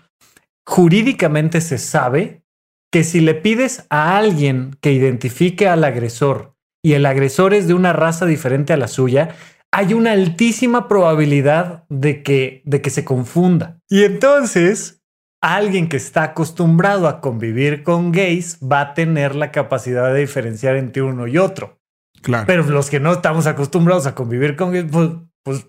jurídicamente 0.65 1.61
se 1.61 1.77
sabe 1.77 2.43
que 2.91 3.05
si 3.05 3.21
le 3.21 3.35
pides 3.35 3.85
a 3.89 4.17
alguien 4.17 4.75
que 4.81 4.91
identifique 4.91 5.69
al 5.69 5.85
agresor 5.85 6.55
y 6.83 6.93
el 6.93 7.05
agresor 7.05 7.53
es 7.53 7.67
de 7.67 7.73
una 7.73 7.93
raza 7.93 8.25
diferente 8.25 8.73
a 8.73 8.77
la 8.77 8.89
suya, 8.89 9.35
hay 9.71 9.93
una 9.93 10.11
altísima 10.11 10.89
probabilidad 10.89 11.85
de 11.87 12.21
que, 12.21 12.61
de 12.65 12.81
que 12.81 12.89
se 12.89 13.05
confunda. 13.05 13.79
Y 13.89 14.03
entonces, 14.03 15.00
alguien 15.41 15.89
que 15.89 15.97
está 15.97 16.23
acostumbrado 16.23 17.07
a 17.07 17.19
convivir 17.19 17.83
con 17.83 18.11
gays 18.11 18.59
va 18.59 18.81
a 18.81 18.93
tener 18.93 19.35
la 19.35 19.51
capacidad 19.51 20.13
de 20.13 20.19
diferenciar 20.19 20.75
entre 20.75 21.01
uno 21.01 21.27
y 21.27 21.37
otro. 21.37 21.79
Claro. 22.21 22.45
Pero 22.45 22.63
los 22.63 22.89
que 22.89 22.99
no 22.99 23.11
estamos 23.13 23.47
acostumbrados 23.47 24.05
a 24.05 24.13
convivir 24.13 24.55
con 24.55 24.71
gays, 24.71 24.85
pues, 24.91 25.09
pues 25.43 25.67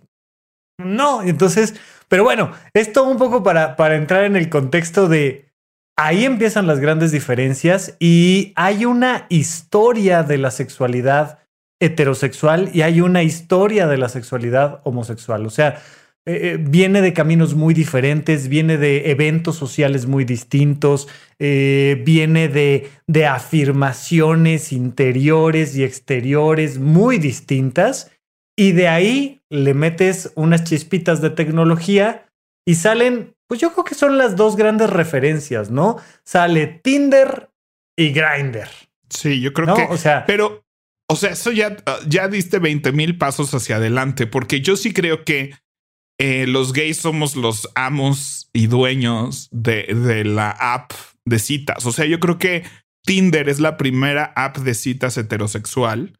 no. 0.78 1.22
Entonces, 1.22 1.74
pero 2.08 2.24
bueno, 2.24 2.52
esto 2.74 3.04
un 3.04 3.16
poco 3.16 3.42
para, 3.42 3.76
para 3.76 3.96
entrar 3.96 4.24
en 4.24 4.36
el 4.36 4.50
contexto 4.50 5.08
de 5.08 5.50
ahí 5.96 6.24
empiezan 6.24 6.66
las 6.66 6.80
grandes 6.80 7.12
diferencias 7.12 7.96
y 7.98 8.52
hay 8.56 8.84
una 8.84 9.26
historia 9.28 10.22
de 10.22 10.38
la 10.38 10.50
sexualidad 10.50 11.38
heterosexual 11.80 12.70
y 12.72 12.82
hay 12.82 13.00
una 13.00 13.22
historia 13.22 13.86
de 13.86 13.96
la 13.96 14.08
sexualidad 14.08 14.80
homosexual. 14.84 15.46
O 15.46 15.50
sea, 15.50 15.82
eh, 16.24 16.52
eh, 16.52 16.56
viene 16.60 17.02
de 17.02 17.12
caminos 17.12 17.54
muy 17.54 17.74
diferentes, 17.74 18.46
viene 18.46 18.76
de 18.76 19.10
eventos 19.10 19.56
sociales 19.56 20.06
muy 20.06 20.24
distintos, 20.24 21.08
eh, 21.40 22.00
viene 22.04 22.48
de, 22.48 22.88
de 23.08 23.26
afirmaciones 23.26 24.72
interiores 24.72 25.76
y 25.76 25.82
exteriores 25.82 26.78
muy 26.78 27.18
distintas. 27.18 28.12
Y 28.56 28.70
de 28.70 28.86
ahí 28.86 29.40
le 29.50 29.74
metes 29.74 30.30
unas 30.36 30.62
chispitas 30.62 31.20
de 31.20 31.30
tecnología 31.30 32.26
y 32.64 32.76
salen, 32.76 33.34
pues 33.48 33.60
yo 33.60 33.72
creo 33.72 33.84
que 33.84 33.96
son 33.96 34.16
las 34.16 34.36
dos 34.36 34.54
grandes 34.54 34.90
referencias, 34.90 35.70
¿no? 35.70 35.96
Sale 36.22 36.68
Tinder 36.84 37.50
y 37.96 38.12
Grindr. 38.12 38.68
Sí, 39.10 39.40
yo 39.40 39.52
creo 39.52 39.74
que. 39.74 39.86
O 39.90 39.96
sea, 39.96 40.24
pero, 40.24 40.64
o 41.08 41.16
sea, 41.16 41.30
eso 41.30 41.50
ya, 41.50 41.76
ya 42.06 42.28
diste 42.28 42.60
20 42.60 42.92
mil 42.92 43.18
pasos 43.18 43.52
hacia 43.54 43.76
adelante, 43.76 44.28
porque 44.28 44.60
yo 44.60 44.76
sí 44.76 44.92
creo 44.92 45.24
que 45.24 45.50
eh, 46.18 46.46
los 46.46 46.72
gays 46.72 46.98
somos 46.98 47.36
los 47.36 47.68
amos 47.74 48.48
y 48.52 48.66
dueños 48.66 49.48
de, 49.50 50.24
la 50.24 50.50
app 50.50 50.92
de 51.24 51.38
citas. 51.38 51.86
O 51.86 51.92
sea, 51.92 52.04
yo 52.06 52.20
creo 52.20 52.38
que 52.38 52.64
Tinder 53.04 53.48
es 53.48 53.60
la 53.60 53.76
primera 53.76 54.32
app 54.36 54.58
de 54.58 54.74
citas 54.74 55.16
heterosexual 55.16 56.18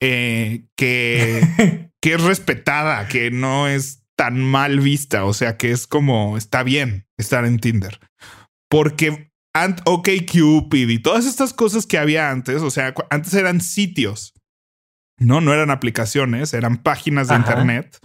eh, 0.00 0.64
que, 0.76 1.90
que 2.02 2.14
es 2.14 2.22
respetada, 2.22 3.06
que 3.08 3.30
no 3.30 3.68
es 3.68 4.04
tan 4.16 4.40
mal 4.40 4.80
vista. 4.80 5.24
O 5.24 5.34
sea, 5.34 5.56
que 5.56 5.70
es 5.70 5.86
como 5.86 6.36
está 6.36 6.62
bien 6.62 7.06
estar 7.16 7.44
en 7.44 7.58
Tinder. 7.58 8.00
Porque 8.68 9.28
OK 9.84 10.08
Cupid 10.30 10.88
y 10.88 10.98
todas 10.98 11.26
estas 11.26 11.52
cosas 11.52 11.86
que 11.86 11.98
había 11.98 12.30
antes, 12.30 12.62
o 12.62 12.70
sea, 12.70 12.94
antes 13.10 13.34
eran 13.34 13.60
sitios. 13.60 14.34
No, 15.18 15.40
no 15.40 15.52
eran 15.52 15.70
aplicaciones, 15.70 16.54
eran 16.54 16.76
páginas 16.76 17.28
de 17.28 17.36
internet 17.36 17.98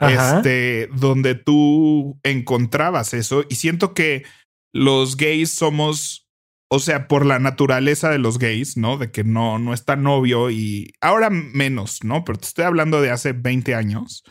este, 0.00 0.88
donde 0.94 1.34
tú 1.34 2.18
encontrabas 2.22 3.14
eso. 3.14 3.44
Y 3.48 3.56
siento 3.56 3.94
que 3.94 4.24
los 4.72 5.16
gays 5.16 5.50
somos 5.50 6.28
o 6.70 6.78
sea, 6.80 7.08
por 7.08 7.24
la 7.24 7.38
naturaleza 7.38 8.10
de 8.10 8.18
los 8.18 8.38
gays, 8.38 8.76
¿no? 8.76 8.98
De 8.98 9.10
que 9.10 9.24
no, 9.24 9.58
no 9.58 9.72
está 9.72 9.96
novio 9.96 10.50
y 10.50 10.92
ahora 11.00 11.30
menos, 11.30 12.04
¿no? 12.04 12.24
Pero 12.24 12.38
te 12.38 12.46
estoy 12.46 12.64
hablando 12.66 13.00
de 13.00 13.10
hace 13.10 13.32
20 13.32 13.74
años. 13.74 14.22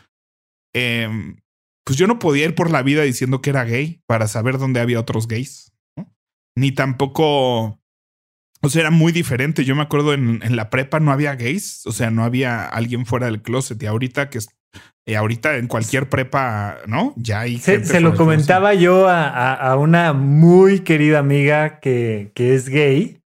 Em, 0.72 1.40
pues 1.84 1.98
yo 1.98 2.06
no 2.06 2.20
podía 2.20 2.44
ir 2.44 2.54
por 2.54 2.70
la 2.70 2.82
vida 2.82 3.02
diciendo 3.02 3.42
que 3.42 3.50
era 3.50 3.64
gay 3.64 4.02
para 4.06 4.28
saber 4.28 4.58
dónde 4.58 4.78
había 4.78 5.00
otros 5.00 5.26
gays, 5.26 5.72
¿no? 5.96 6.14
Ni 6.56 6.70
tampoco, 6.70 7.80
o 8.60 8.68
sea, 8.68 8.82
era 8.82 8.90
muy 8.90 9.12
diferente. 9.12 9.64
Yo 9.64 9.74
me 9.76 9.82
acuerdo 9.82 10.14
en, 10.14 10.40
en 10.42 10.56
la 10.56 10.70
prepa 10.70 11.00
no 11.00 11.12
había 11.12 11.34
gays, 11.34 11.86
o 11.86 11.92
sea, 11.92 12.10
no 12.10 12.24
había 12.24 12.64
alguien 12.64 13.06
fuera 13.06 13.26
del 13.26 13.42
closet 13.42 13.82
y 13.82 13.86
ahorita 13.86 14.30
que 14.30 14.38
y 15.08 15.14
ahorita 15.14 15.56
en 15.56 15.68
cualquier 15.68 16.10
prepa, 16.10 16.76
¿no? 16.86 17.14
Ya 17.16 17.40
hay. 17.40 17.58
Se, 17.58 17.82
se 17.82 18.00
lo 18.00 18.14
comentaba 18.14 18.74
yo 18.74 19.08
a, 19.08 19.54
a, 19.54 19.76
una 19.76 20.12
muy 20.12 20.80
querida 20.80 21.18
amiga 21.18 21.80
que, 21.80 22.30
que 22.34 22.54
es 22.54 22.68
gay. 22.68 23.22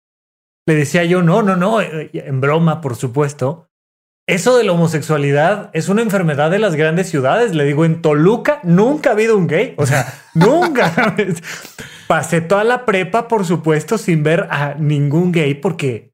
Le 0.67 0.75
decía 0.75 1.05
yo, 1.05 1.21
no, 1.21 1.41
no, 1.41 1.55
no, 1.55 1.79
eh, 1.79 2.11
en 2.13 2.41
broma, 2.41 2.81
por 2.81 2.97
supuesto. 2.97 3.69
Eso 4.27 4.57
de 4.57 4.65
la 4.65 4.73
homosexualidad 4.73 5.71
es 5.73 5.87
una 5.87 6.01
enfermedad 6.01 6.51
de 6.51 6.59
las 6.59 6.75
grandes 6.75 7.09
ciudades. 7.09 7.55
Le 7.55 7.63
digo, 7.63 7.85
en 7.85 8.01
Toluca 8.01 8.59
nunca 8.63 9.11
ha 9.11 9.13
habido 9.13 9.37
un 9.37 9.47
gay. 9.47 9.73
O 9.77 9.85
sea, 9.85 10.13
nunca. 10.39 11.15
Pasé 12.07 12.41
toda 12.41 12.63
la 12.63 12.85
prepa, 12.85 13.27
por 13.27 13.45
supuesto, 13.45 13.97
sin 13.97 14.23
ver 14.23 14.47
a 14.49 14.73
ningún 14.73 15.31
gay 15.31 15.53
porque, 15.53 16.08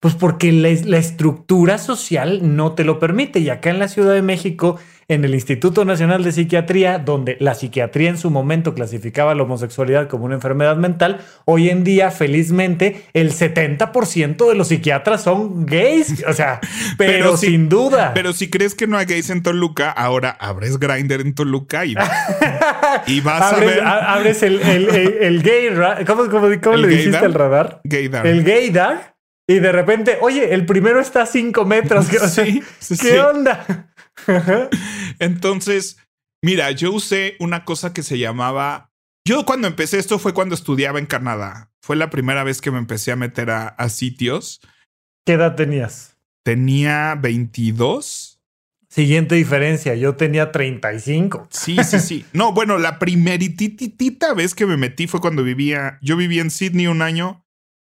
pues 0.00 0.14
porque 0.14 0.52
la, 0.52 0.68
la 0.84 0.98
estructura 0.98 1.78
social 1.78 2.56
no 2.56 2.72
te 2.72 2.84
lo 2.84 2.98
permite. 2.98 3.40
Y 3.40 3.50
acá 3.50 3.70
en 3.70 3.78
la 3.78 3.88
Ciudad 3.88 4.14
de 4.14 4.22
México 4.22 4.78
en 5.10 5.24
el 5.24 5.34
Instituto 5.34 5.86
Nacional 5.86 6.22
de 6.22 6.32
Psiquiatría, 6.32 6.98
donde 6.98 7.38
la 7.40 7.54
psiquiatría 7.54 8.10
en 8.10 8.18
su 8.18 8.30
momento 8.30 8.74
clasificaba 8.74 9.34
la 9.34 9.44
homosexualidad 9.44 10.06
como 10.06 10.26
una 10.26 10.34
enfermedad 10.34 10.76
mental, 10.76 11.20
hoy 11.46 11.70
en 11.70 11.82
día, 11.82 12.10
felizmente, 12.10 13.06
el 13.14 13.32
70% 13.32 14.46
de 14.46 14.54
los 14.54 14.68
psiquiatras 14.68 15.22
son 15.22 15.64
gays. 15.64 16.22
O 16.28 16.34
sea, 16.34 16.60
pero, 16.98 17.38
sin 17.38 17.70
duda. 17.70 18.12
Pero 18.12 18.34
si 18.34 18.50
crees 18.50 18.74
que 18.74 18.86
no 18.86 18.98
hay 18.98 19.06
gays 19.06 19.30
en 19.30 19.42
Toluca, 19.42 19.90
ahora 19.90 20.30
abres 20.30 20.78
Grinder 20.78 21.22
en 21.22 21.34
Toluca 21.34 21.86
y, 21.86 21.94
y 23.06 23.20
vas 23.22 23.54
abres, 23.54 23.70
a 23.70 23.74
ver. 23.74 23.84
Abres 23.86 24.42
el, 24.42 24.60
el, 24.60 24.88
el, 24.90 25.42
gay. 25.42 25.70
¿Cómo, 26.06 26.28
cómo, 26.28 26.48
cómo 26.62 26.76
le 26.76 26.88
dijiste 26.88 27.16
al 27.16 27.32
radar? 27.32 27.80
Gaydar. 27.84 28.26
El 28.26 28.44
gaydar. 28.44 29.17
Y 29.50 29.60
de 29.60 29.72
repente, 29.72 30.18
oye, 30.20 30.52
el 30.52 30.66
primero 30.66 31.00
está 31.00 31.22
a 31.22 31.26
5 31.26 31.64
metros. 31.64 32.06
Sí, 32.28 32.62
¿Qué 32.88 32.96
sí. 32.96 33.16
onda? 33.16 33.90
Entonces, 35.18 35.98
mira, 36.42 36.70
yo 36.70 36.92
usé 36.92 37.36
una 37.40 37.64
cosa 37.64 37.92
que 37.92 38.02
se 38.02 38.18
llamaba. 38.18 38.92
Yo 39.26 39.44
cuando 39.46 39.66
empecé 39.66 39.98
esto 39.98 40.18
fue 40.18 40.34
cuando 40.34 40.54
estudiaba 40.54 40.98
en 40.98 41.06
Canadá. 41.06 41.70
Fue 41.82 41.96
la 41.96 42.10
primera 42.10 42.44
vez 42.44 42.60
que 42.60 42.70
me 42.70 42.78
empecé 42.78 43.12
a 43.12 43.16
meter 43.16 43.50
a, 43.50 43.68
a 43.68 43.88
sitios. 43.88 44.60
¿Qué 45.24 45.34
edad 45.34 45.56
tenías? 45.56 46.16
Tenía 46.44 47.14
22. 47.14 48.38
Siguiente 48.90 49.34
diferencia, 49.34 49.94
yo 49.94 50.16
tenía 50.16 50.50
35. 50.50 51.48
Sí, 51.50 51.76
sí, 51.84 52.00
sí. 52.00 52.24
No, 52.32 52.52
bueno, 52.52 52.78
la 52.78 52.98
primeritita 52.98 54.32
vez 54.32 54.54
que 54.54 54.64
me 54.64 54.78
metí 54.78 55.06
fue 55.06 55.20
cuando 55.20 55.42
vivía, 55.42 55.98
yo 56.00 56.16
vivía 56.16 56.40
en 56.40 56.50
Sydney 56.50 56.86
un 56.86 57.02
año 57.02 57.44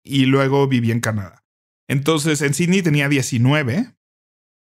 y 0.03 0.25
luego 0.25 0.67
viví 0.67 0.91
en 0.91 0.99
Canadá. 0.99 1.40
Entonces, 1.91 2.41
en 2.41 2.53
Sydney 2.53 2.81
tenía 2.81 3.09
19 3.09 3.93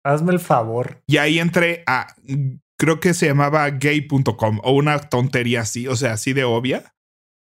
Hazme 0.06 0.32
el 0.32 0.40
favor. 0.40 1.04
Y 1.08 1.18
ahí 1.18 1.40
entré 1.40 1.84
a, 1.86 2.16
creo 2.80 3.02
que 3.02 3.14
se 3.14 3.26
llamaba 3.26 3.70
gay.com 3.70 4.62
o 4.64 4.72
una 4.72 4.98
tontería 5.00 5.62
así, 5.62 5.90
o 5.90 5.98
sea, 5.98 6.14
así 6.14 6.32
de 6.32 6.46
obvia. 6.46 6.96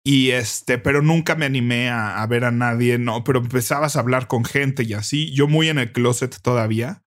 Y 0.05 0.29
este, 0.29 0.77
pero 0.77 1.01
nunca 1.01 1.33
me 1.35 1.45
animé 1.45 1.89
a, 1.89 2.21
a, 2.21 2.27
ver 2.27 2.45
a 2.45 2.51
nadie, 2.51 2.99
no, 2.99 3.23
pero 3.23 3.39
empezabas 3.39 3.95
a 3.95 4.01
hablar 4.01 4.27
con 4.27 4.45
gente 4.45 4.83
y 4.83 4.93
así, 4.93 5.33
yo 5.33 5.47
muy 5.47 5.69
en 5.69 5.79
el 5.79 5.91
closet 5.91 6.39
todavía. 6.43 7.01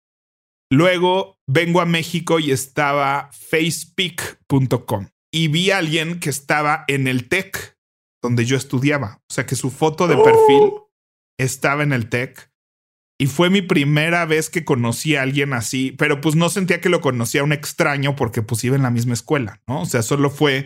Luego 0.72 1.38
vengo 1.48 1.82
a 1.82 1.86
México 1.86 2.40
y 2.40 2.50
estaba 2.50 3.30
facepic.com 3.32 5.10
y 5.32 5.50
vi 5.50 5.70
a 5.70 5.78
alguien 5.78 6.20
que 6.20 6.32
estaba 6.32 6.86
en 6.88 7.08
el 7.08 7.30
TEC 7.30 7.78
donde 8.24 8.46
yo 8.46 8.58
estudiaba, 8.58 9.20
o 9.30 9.34
sea 9.34 9.46
que 9.46 9.56
su 9.56 9.70
foto 9.70 10.08
de 10.08 10.16
perfil 10.16 10.72
Oh. 10.72 10.90
estaba 11.38 11.84
en 11.84 11.94
el 11.94 12.10
TEC 12.10 12.55
y 13.18 13.28
fue 13.28 13.50
mi 13.50 13.62
primera 13.62 14.26
vez 14.26 14.50
que 14.50 14.66
conocí 14.66 15.16
a 15.16 15.22
alguien 15.22 15.54
así, 15.54 15.94
pero 15.98 16.20
pues 16.22 16.36
no 16.36 16.50
sentía 16.50 16.82
que 16.82 16.90
lo 16.90 17.02
conocía 17.02 17.44
un 17.44 17.54
extraño 17.54 18.16
porque 18.16 18.42
pues 18.42 18.64
iba 18.64 18.76
en 18.76 18.84
la 18.84 18.92
misma 18.92 19.14
escuela, 19.14 19.62
¿no? 19.68 19.82
O 19.82 19.86
sea, 19.86 20.02
solo 20.02 20.30
fue 20.30 20.66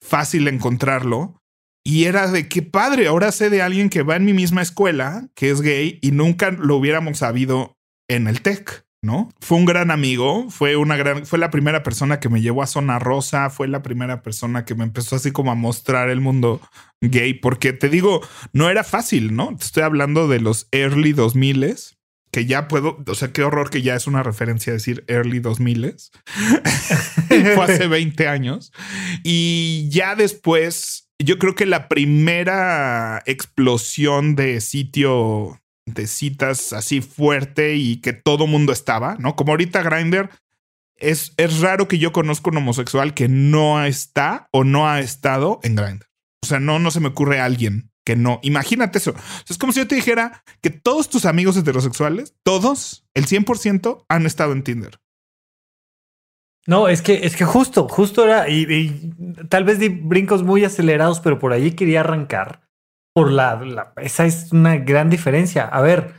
fácil 0.00 0.46
encontrarlo. 0.48 1.40
Y 1.84 2.04
era 2.04 2.30
de 2.30 2.48
qué 2.48 2.62
padre, 2.62 3.08
ahora 3.08 3.32
sé 3.32 3.50
de 3.50 3.62
alguien 3.62 3.88
que 3.88 4.02
va 4.02 4.16
en 4.16 4.24
mi 4.24 4.34
misma 4.34 4.62
escuela, 4.62 5.28
que 5.34 5.50
es 5.50 5.62
gay, 5.62 5.98
y 6.02 6.10
nunca 6.10 6.50
lo 6.50 6.76
hubiéramos 6.76 7.18
sabido 7.18 7.78
en 8.08 8.28
el 8.28 8.42
TEC, 8.42 8.84
¿no? 9.02 9.30
Fue 9.40 9.58
un 9.58 9.64
gran 9.64 9.90
amigo, 9.90 10.50
fue 10.50 10.76
una 10.76 10.96
gran, 10.96 11.24
fue 11.24 11.38
la 11.38 11.50
primera 11.50 11.82
persona 11.82 12.18
que 12.20 12.28
me 12.28 12.40
llevó 12.40 12.62
a 12.62 12.66
Zona 12.66 12.98
Rosa, 12.98 13.50
fue 13.50 13.68
la 13.68 13.82
primera 13.82 14.22
persona 14.22 14.64
que 14.64 14.74
me 14.74 14.84
empezó 14.84 15.16
así 15.16 15.30
como 15.30 15.52
a 15.52 15.54
mostrar 15.54 16.10
el 16.10 16.20
mundo 16.20 16.60
gay, 17.00 17.34
porque 17.34 17.72
te 17.72 17.88
digo, 17.88 18.20
no 18.52 18.70
era 18.70 18.84
fácil, 18.84 19.36
¿no? 19.36 19.56
Te 19.56 19.64
estoy 19.64 19.82
hablando 19.84 20.26
de 20.26 20.40
los 20.40 20.68
early 20.72 21.12
2000 21.12 21.76
que 22.30 22.44
ya 22.44 22.68
puedo, 22.68 23.02
o 23.06 23.14
sea, 23.14 23.32
qué 23.32 23.42
horror 23.42 23.70
que 23.70 23.82
ya 23.82 23.94
es 23.94 24.06
una 24.06 24.22
referencia 24.22 24.72
decir 24.72 25.04
early 25.08 25.38
2000 25.40 25.94
fue 27.54 27.64
hace 27.64 27.86
20 27.86 28.28
años. 28.28 28.72
Y 29.22 29.88
ya 29.90 30.14
después, 30.14 31.08
yo 31.18 31.38
creo 31.38 31.54
que 31.54 31.66
la 31.66 31.88
primera 31.88 33.22
explosión 33.26 34.34
de 34.34 34.60
sitio 34.60 35.58
citas 36.06 36.72
así 36.72 37.00
fuerte 37.00 37.76
y 37.76 38.00
que 38.00 38.12
todo 38.12 38.46
mundo 38.46 38.72
estaba, 38.72 39.16
¿no? 39.18 39.36
Como 39.36 39.52
ahorita 39.52 39.82
Grinder 39.82 40.30
es, 40.96 41.32
es 41.36 41.60
raro 41.60 41.88
que 41.88 41.98
yo 41.98 42.12
conozca 42.12 42.50
un 42.50 42.58
homosexual 42.58 43.14
que 43.14 43.28
no 43.28 43.84
está 43.84 44.48
o 44.52 44.64
no 44.64 44.88
ha 44.88 45.00
estado 45.00 45.60
en 45.62 45.76
Grindr. 45.76 46.06
O 46.42 46.46
sea, 46.46 46.60
no, 46.60 46.78
no 46.78 46.90
se 46.90 47.00
me 47.00 47.08
ocurre 47.08 47.40
a 47.40 47.44
alguien 47.44 47.90
que 48.04 48.16
no. 48.16 48.40
Imagínate 48.42 48.98
eso. 48.98 49.14
Es 49.48 49.58
como 49.58 49.72
si 49.72 49.80
yo 49.80 49.86
te 49.86 49.94
dijera 49.94 50.42
que 50.62 50.70
todos 50.70 51.10
tus 51.10 51.26
amigos 51.26 51.56
heterosexuales, 51.56 52.34
todos, 52.42 53.06
el 53.14 53.26
100% 53.26 54.06
han 54.08 54.26
estado 54.26 54.52
en 54.52 54.62
Tinder. 54.62 54.98
No, 56.66 56.88
es 56.88 57.02
que, 57.02 57.26
es 57.26 57.36
que 57.36 57.44
justo, 57.44 57.88
justo 57.88 58.24
era, 58.24 58.48
y, 58.48 58.62
y 58.70 59.44
tal 59.48 59.64
vez 59.64 59.78
di 59.78 59.88
brincos 59.88 60.42
muy 60.42 60.64
acelerados, 60.64 61.20
pero 61.20 61.38
por 61.38 61.52
allí 61.52 61.72
quería 61.72 62.00
arrancar. 62.00 62.67
Por 63.18 63.32
la, 63.32 63.92
esa 63.96 64.26
es 64.26 64.52
una 64.52 64.76
gran 64.76 65.10
diferencia. 65.10 65.64
A 65.64 65.80
ver, 65.80 66.12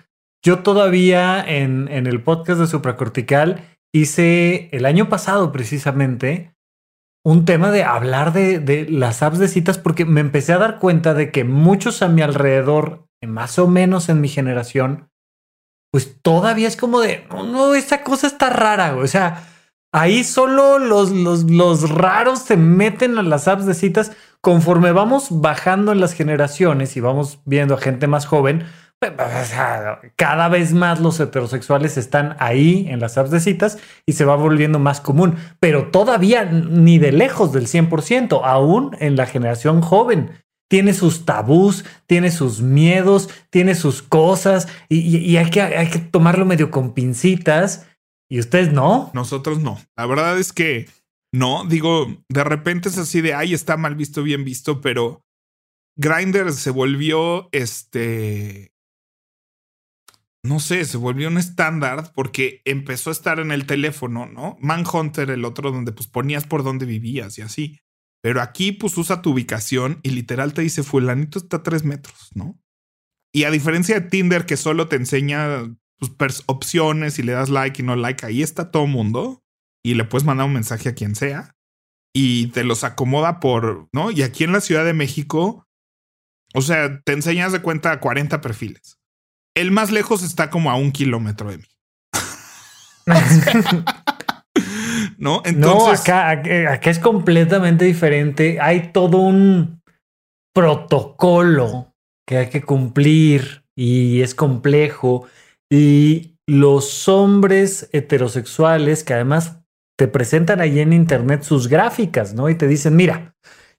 yo 0.43 0.59
todavía 0.59 1.41
en, 1.41 1.87
el 1.87 2.21
podcast 2.21 2.59
de 2.59 2.67
Supracortical 2.67 3.63
hice 3.93 4.67
el 4.73 4.85
año 4.85 5.07
pasado 5.07 5.53
precisamente 5.53 6.53
un 7.23 7.45
tema 7.45 7.71
de 7.71 7.85
hablar 7.85 8.33
de, 8.33 8.85
las 8.89 9.23
apps 9.23 9.39
de 9.39 9.47
citas 9.47 9.77
porque 9.77 10.03
me 10.03 10.19
empecé 10.19 10.51
a 10.51 10.57
dar 10.57 10.77
cuenta 10.77 11.13
de 11.13 11.31
que 11.31 11.45
muchos 11.45 12.01
a 12.01 12.09
mi 12.09 12.21
alrededor, 12.21 13.07
más 13.25 13.57
o 13.59 13.69
menos 13.69 14.09
en 14.09 14.19
mi 14.19 14.27
generación, 14.27 15.09
pues 15.93 16.21
todavía 16.21 16.67
es 16.67 16.75
como 16.75 16.99
de, 16.99 17.25
no, 17.29 17.45
no 17.45 17.75
esa 17.75 18.03
cosa 18.03 18.27
está 18.27 18.49
rara, 18.49 18.97
o 18.97 19.07
sea, 19.07 19.47
ahí 19.93 20.25
solo 20.25 20.79
los, 20.79 21.11
los, 21.11 21.49
los 21.49 21.89
raros 21.89 22.39
se 22.39 22.57
meten 22.57 23.17
a 23.17 23.23
las 23.23 23.47
apps 23.47 23.65
de 23.65 23.73
citas 23.73 24.11
conforme 24.41 24.91
vamos 24.91 25.27
bajando 25.29 25.91
en 25.91 25.99
las 25.99 26.13
generaciones 26.13 26.95
y 26.97 27.01
vamos 27.01 27.39
viendo 27.45 27.75
a 27.75 27.79
gente 27.79 28.07
más 28.07 28.25
joven, 28.25 28.65
cada 30.17 30.49
vez 30.49 30.73
más 30.73 30.99
los 30.99 31.19
heterosexuales 31.19 31.97
están 31.97 32.35
ahí 32.39 32.85
en 32.89 32.99
las 32.99 33.17
apps 33.17 33.31
de 33.31 33.39
citas 33.39 33.77
y 34.05 34.13
se 34.13 34.25
va 34.25 34.35
volviendo 34.35 34.77
más 34.77 34.99
común, 34.99 35.37
pero 35.59 35.87
todavía 35.87 36.43
ni 36.43 36.99
de 36.99 37.13
lejos 37.13 37.53
del 37.53 37.67
100%, 37.67 38.41
aún 38.43 38.95
en 38.99 39.15
la 39.15 39.25
generación 39.25 39.81
joven. 39.81 40.31
Tiene 40.69 40.93
sus 40.93 41.25
tabús, 41.25 41.83
tiene 42.05 42.29
sus 42.29 42.61
miedos, 42.61 43.29
tiene 43.49 43.73
sus 43.73 44.03
cosas 44.03 44.67
y, 44.87 44.99
y, 44.99 45.17
y 45.17 45.37
hay, 45.37 45.49
que, 45.49 45.61
hay 45.61 45.89
que 45.89 45.99
tomarlo 45.99 46.45
medio 46.45 46.69
con 46.69 46.93
pincitas. 46.93 47.87
¿Y 48.29 48.39
ustedes 48.39 48.71
no? 48.71 49.09
Nosotros 49.13 49.59
no. 49.59 49.79
La 49.97 50.05
verdad 50.05 50.37
es 50.37 50.53
que 50.53 50.87
no. 51.31 51.65
Digo, 51.65 52.23
de 52.29 52.43
repente 52.43 52.89
es 52.89 52.97
así 52.97 53.21
de, 53.21 53.33
ay, 53.33 53.53
está 53.53 53.77
mal 53.77 53.95
visto, 53.95 54.23
bien 54.23 54.43
visto, 54.43 54.81
pero 54.81 55.25
Grindr 55.97 56.51
se 56.53 56.71
volvió 56.71 57.49
este 57.51 58.71
no 60.43 60.59
sé, 60.59 60.85
se 60.85 60.97
volvió 60.97 61.27
un 61.27 61.37
estándar 61.37 62.11
porque 62.15 62.61
empezó 62.63 63.09
a 63.09 63.13
estar 63.13 63.39
en 63.39 63.51
el 63.51 63.65
teléfono, 63.65 64.25
¿no? 64.25 64.57
Manhunter, 64.61 65.29
el 65.29 65.43
otro 65.43 65.71
donde 65.71 65.91
pues 65.91 66.07
ponías 66.07 66.45
por 66.45 66.63
dónde 66.63 66.85
vivías 66.85 67.37
y 67.37 67.41
así. 67.41 67.79
Pero 68.21 68.41
aquí 68.41 68.71
pues 68.71 68.97
usa 68.97 69.21
tu 69.21 69.31
ubicación 69.31 69.99
y 70.01 70.11
literal 70.11 70.53
te 70.53 70.61
dice 70.61 70.83
fulanito 70.83 71.39
está 71.39 71.57
a 71.57 71.63
tres 71.63 71.83
metros, 71.83 72.29
¿no? 72.35 72.57
Y 73.33 73.43
a 73.43 73.51
diferencia 73.51 73.99
de 73.99 74.09
Tinder 74.09 74.45
que 74.45 74.57
solo 74.57 74.87
te 74.87 74.95
enseña 74.95 75.75
pues, 76.17 76.43
opciones 76.47 77.19
y 77.19 77.23
le 77.23 77.33
das 77.33 77.49
like 77.49 77.81
y 77.81 77.85
no 77.85 77.95
like, 77.95 78.25
ahí 78.25 78.41
está 78.41 78.71
todo 78.71 78.87
mundo 78.87 79.43
y 79.83 79.93
le 79.93 80.03
puedes 80.03 80.25
mandar 80.25 80.47
un 80.47 80.53
mensaje 80.53 80.89
a 80.89 80.95
quien 80.95 81.15
sea 81.15 81.55
y 82.13 82.47
te 82.47 82.63
los 82.63 82.83
acomoda 82.83 83.39
por, 83.39 83.87
¿no? 83.93 84.11
Y 84.11 84.23
aquí 84.23 84.43
en 84.43 84.51
la 84.51 84.61
Ciudad 84.61 84.85
de 84.85 84.93
México 84.93 85.67
O 86.53 86.61
sea, 86.61 87.01
te 87.01 87.13
enseñas 87.13 87.51
de 87.51 87.61
cuenta 87.61 87.91
a 87.91 87.99
40 87.99 88.41
perfiles. 88.41 88.97
El 89.55 89.71
más 89.71 89.91
lejos 89.91 90.23
está 90.23 90.49
como 90.49 90.71
a 90.71 90.75
un 90.75 90.91
kilómetro 90.91 91.51
de 91.51 91.57
mí. 91.57 91.65
¿No? 95.17 95.41
Entonces. 95.45 95.57
No, 95.57 95.89
acá, 95.89 96.29
acá 96.31 96.89
es 96.89 96.99
completamente 96.99 97.85
diferente. 97.85 98.59
Hay 98.61 98.91
todo 98.91 99.17
un 99.17 99.81
protocolo 100.53 101.93
que 102.27 102.37
hay 102.37 102.49
que 102.49 102.63
cumplir 102.63 103.63
y 103.75 104.21
es 104.21 104.33
complejo. 104.33 105.27
Y 105.69 106.37
los 106.47 107.07
hombres 107.07 107.89
heterosexuales 107.91 109.03
que 109.03 109.13
además 109.13 109.58
te 109.99 110.07
presentan 110.07 110.61
ahí 110.61 110.79
en 110.79 110.93
internet 110.93 111.43
sus 111.43 111.67
gráficas, 111.67 112.33
¿no? 112.33 112.49
Y 112.49 112.55
te 112.55 112.69
dicen, 112.69 112.95
mira, 112.95 113.35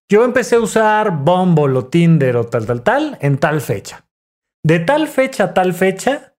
yo 0.06 0.22
empecé 0.22 0.56
a 0.56 0.60
usar 0.60 1.24
Bumble 1.24 1.78
o 1.78 1.86
Tinder 1.86 2.36
o 2.36 2.44
tal, 2.44 2.66
tal, 2.66 2.82
tal 2.82 3.18
en 3.22 3.38
tal 3.38 3.62
fecha. 3.62 4.06
De 4.62 4.80
tal 4.80 5.08
fecha 5.08 5.44
a 5.44 5.54
tal 5.54 5.72
fecha, 5.72 6.34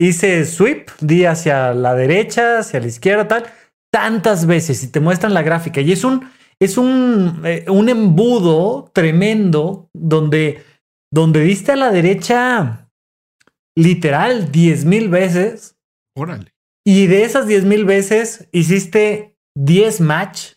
hice 0.00 0.46
sweep, 0.46 0.88
di 1.00 1.26
hacia 1.26 1.74
la 1.74 1.94
derecha, 1.94 2.60
hacia 2.60 2.80
la 2.80 2.86
izquierda, 2.86 3.28
tal, 3.28 3.44
tantas 3.92 4.46
veces 4.46 4.82
y 4.82 4.90
te 4.90 5.00
muestran 5.00 5.34
la 5.34 5.42
gráfica. 5.42 5.82
Y 5.82 5.92
es 5.92 6.04
un, 6.04 6.30
es 6.58 6.78
un, 6.78 7.42
eh, 7.44 7.66
un 7.68 7.90
embudo 7.90 8.90
tremendo 8.94 9.90
donde, 9.94 10.64
donde 11.12 11.40
diste 11.40 11.72
a 11.72 11.76
la 11.76 11.90
derecha 11.90 12.88
literal 13.76 14.50
10 14.50 14.86
mil 14.86 15.10
veces. 15.10 15.76
Órale. 16.16 16.57
Y 16.90 17.06
de 17.06 17.22
esas 17.22 17.46
10 17.46 17.66
mil 17.66 17.84
veces 17.84 18.48
hiciste 18.50 19.36
10 19.56 20.00
match. 20.00 20.54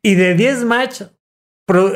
Y 0.00 0.14
de 0.14 0.36
10 0.36 0.62
match 0.62 1.02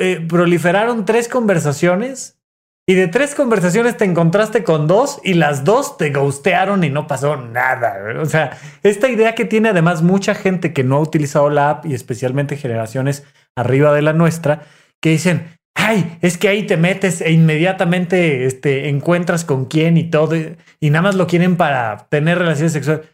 eh, 0.00 0.26
proliferaron 0.28 1.04
tres 1.04 1.28
conversaciones. 1.28 2.36
Y 2.84 2.94
de 2.94 3.06
tres 3.06 3.36
conversaciones 3.36 3.96
te 3.96 4.06
encontraste 4.06 4.64
con 4.64 4.88
dos 4.88 5.20
y 5.22 5.34
las 5.34 5.62
dos 5.62 5.96
te 5.98 6.10
ghostearon 6.10 6.82
y 6.82 6.90
no 6.90 7.06
pasó 7.06 7.36
nada. 7.36 8.20
O 8.20 8.26
sea, 8.26 8.58
esta 8.82 9.08
idea 9.08 9.36
que 9.36 9.44
tiene 9.44 9.68
además 9.68 10.02
mucha 10.02 10.34
gente 10.34 10.72
que 10.72 10.82
no 10.82 10.96
ha 10.96 11.00
utilizado 11.00 11.48
la 11.48 11.70
app 11.70 11.86
y 11.86 11.94
especialmente 11.94 12.56
generaciones 12.56 13.22
arriba 13.54 13.94
de 13.94 14.02
la 14.02 14.14
nuestra, 14.14 14.62
que 15.00 15.10
dicen, 15.10 15.46
ay, 15.76 16.18
es 16.22 16.38
que 16.38 16.48
ahí 16.48 16.66
te 16.66 16.76
metes 16.76 17.20
e 17.20 17.30
inmediatamente 17.30 18.46
este, 18.46 18.88
encuentras 18.88 19.44
con 19.44 19.66
quién 19.66 19.96
y 19.96 20.10
todo, 20.10 20.34
y, 20.34 20.90
nada 20.90 21.02
más 21.02 21.14
lo 21.14 21.28
quieren 21.28 21.56
para 21.56 22.08
tener 22.10 22.38
relaciones 22.38 22.72
sexuales. 22.72 23.13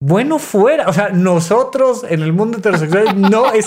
Bueno, 0.00 0.38
fuera. 0.38 0.88
O 0.88 0.92
sea, 0.92 1.10
nosotros 1.10 2.04
en 2.08 2.22
el 2.22 2.32
mundo 2.32 2.58
heterosexual 2.58 3.20
no 3.20 3.52
es 3.52 3.66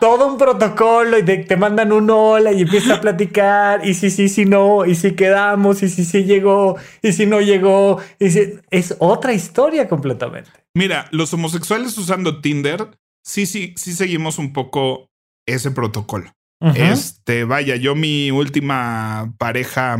todo 0.00 0.26
un 0.26 0.38
protocolo 0.38 1.18
y 1.18 1.24
te, 1.24 1.56
mandan 1.56 1.92
un 1.92 2.10
hola 2.10 2.52
y 2.52 2.62
empiezas 2.62 2.98
a 2.98 3.00
platicar. 3.00 3.86
Y 3.86 3.94
si 3.94 4.10
sí, 4.10 4.28
si 4.28 4.44
no, 4.44 4.84
y 4.84 4.94
si 4.94 5.12
quedamos, 5.12 5.82
y 5.82 5.88
si 5.88 6.04
sí 6.04 6.24
llegó, 6.24 6.76
y 7.02 7.12
si 7.12 7.26
no 7.26 7.40
llegó. 7.40 8.00
Y 8.18 8.30
si, 8.30 8.54
es 8.70 8.96
otra 8.98 9.32
historia 9.32 9.88
completamente. 9.88 10.50
Mira, 10.74 11.08
los 11.12 11.32
homosexuales 11.32 11.96
usando 11.98 12.40
Tinder, 12.40 12.98
sí, 13.24 13.46
sí, 13.46 13.74
sí 13.76 13.92
seguimos 13.92 14.38
un 14.38 14.52
poco 14.52 15.08
ese 15.46 15.70
protocolo. 15.70 16.32
Este, 16.74 17.44
vaya, 17.44 17.76
yo 17.76 17.94
mi 17.94 18.30
última 18.30 19.34
pareja 19.38 19.98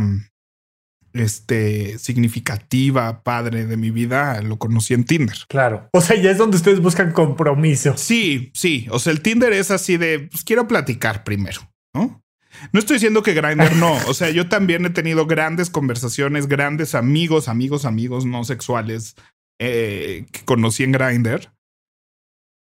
este, 1.19 1.99
significativa, 1.99 3.23
padre 3.23 3.65
de 3.65 3.77
mi 3.77 3.91
vida, 3.91 4.41
lo 4.41 4.57
conocí 4.57 4.93
en 4.93 5.05
Tinder. 5.05 5.37
Claro. 5.47 5.89
O 5.93 6.01
sea, 6.01 6.15
ya 6.15 6.31
es 6.31 6.37
donde 6.37 6.57
ustedes 6.57 6.79
buscan 6.79 7.11
compromiso. 7.11 7.95
Sí, 7.97 8.51
sí. 8.53 8.87
O 8.91 8.99
sea, 8.99 9.13
el 9.13 9.21
Tinder 9.21 9.53
es 9.53 9.71
así 9.71 9.97
de, 9.97 10.19
pues 10.19 10.43
quiero 10.43 10.67
platicar 10.67 11.23
primero, 11.23 11.61
¿no? 11.93 12.23
No 12.71 12.79
estoy 12.79 12.95
diciendo 12.95 13.23
que 13.23 13.33
Grindr 13.33 13.75
no. 13.75 13.93
O 14.07 14.13
sea, 14.13 14.29
yo 14.29 14.49
también 14.49 14.85
he 14.85 14.89
tenido 14.89 15.25
grandes 15.25 15.69
conversaciones, 15.69 16.47
grandes 16.47 16.95
amigos, 16.95 17.47
amigos, 17.47 17.85
amigos 17.85 18.25
no 18.25 18.43
sexuales 18.43 19.15
eh, 19.59 20.25
que 20.31 20.45
conocí 20.45 20.83
en 20.83 20.91
Grindr. 20.91 21.51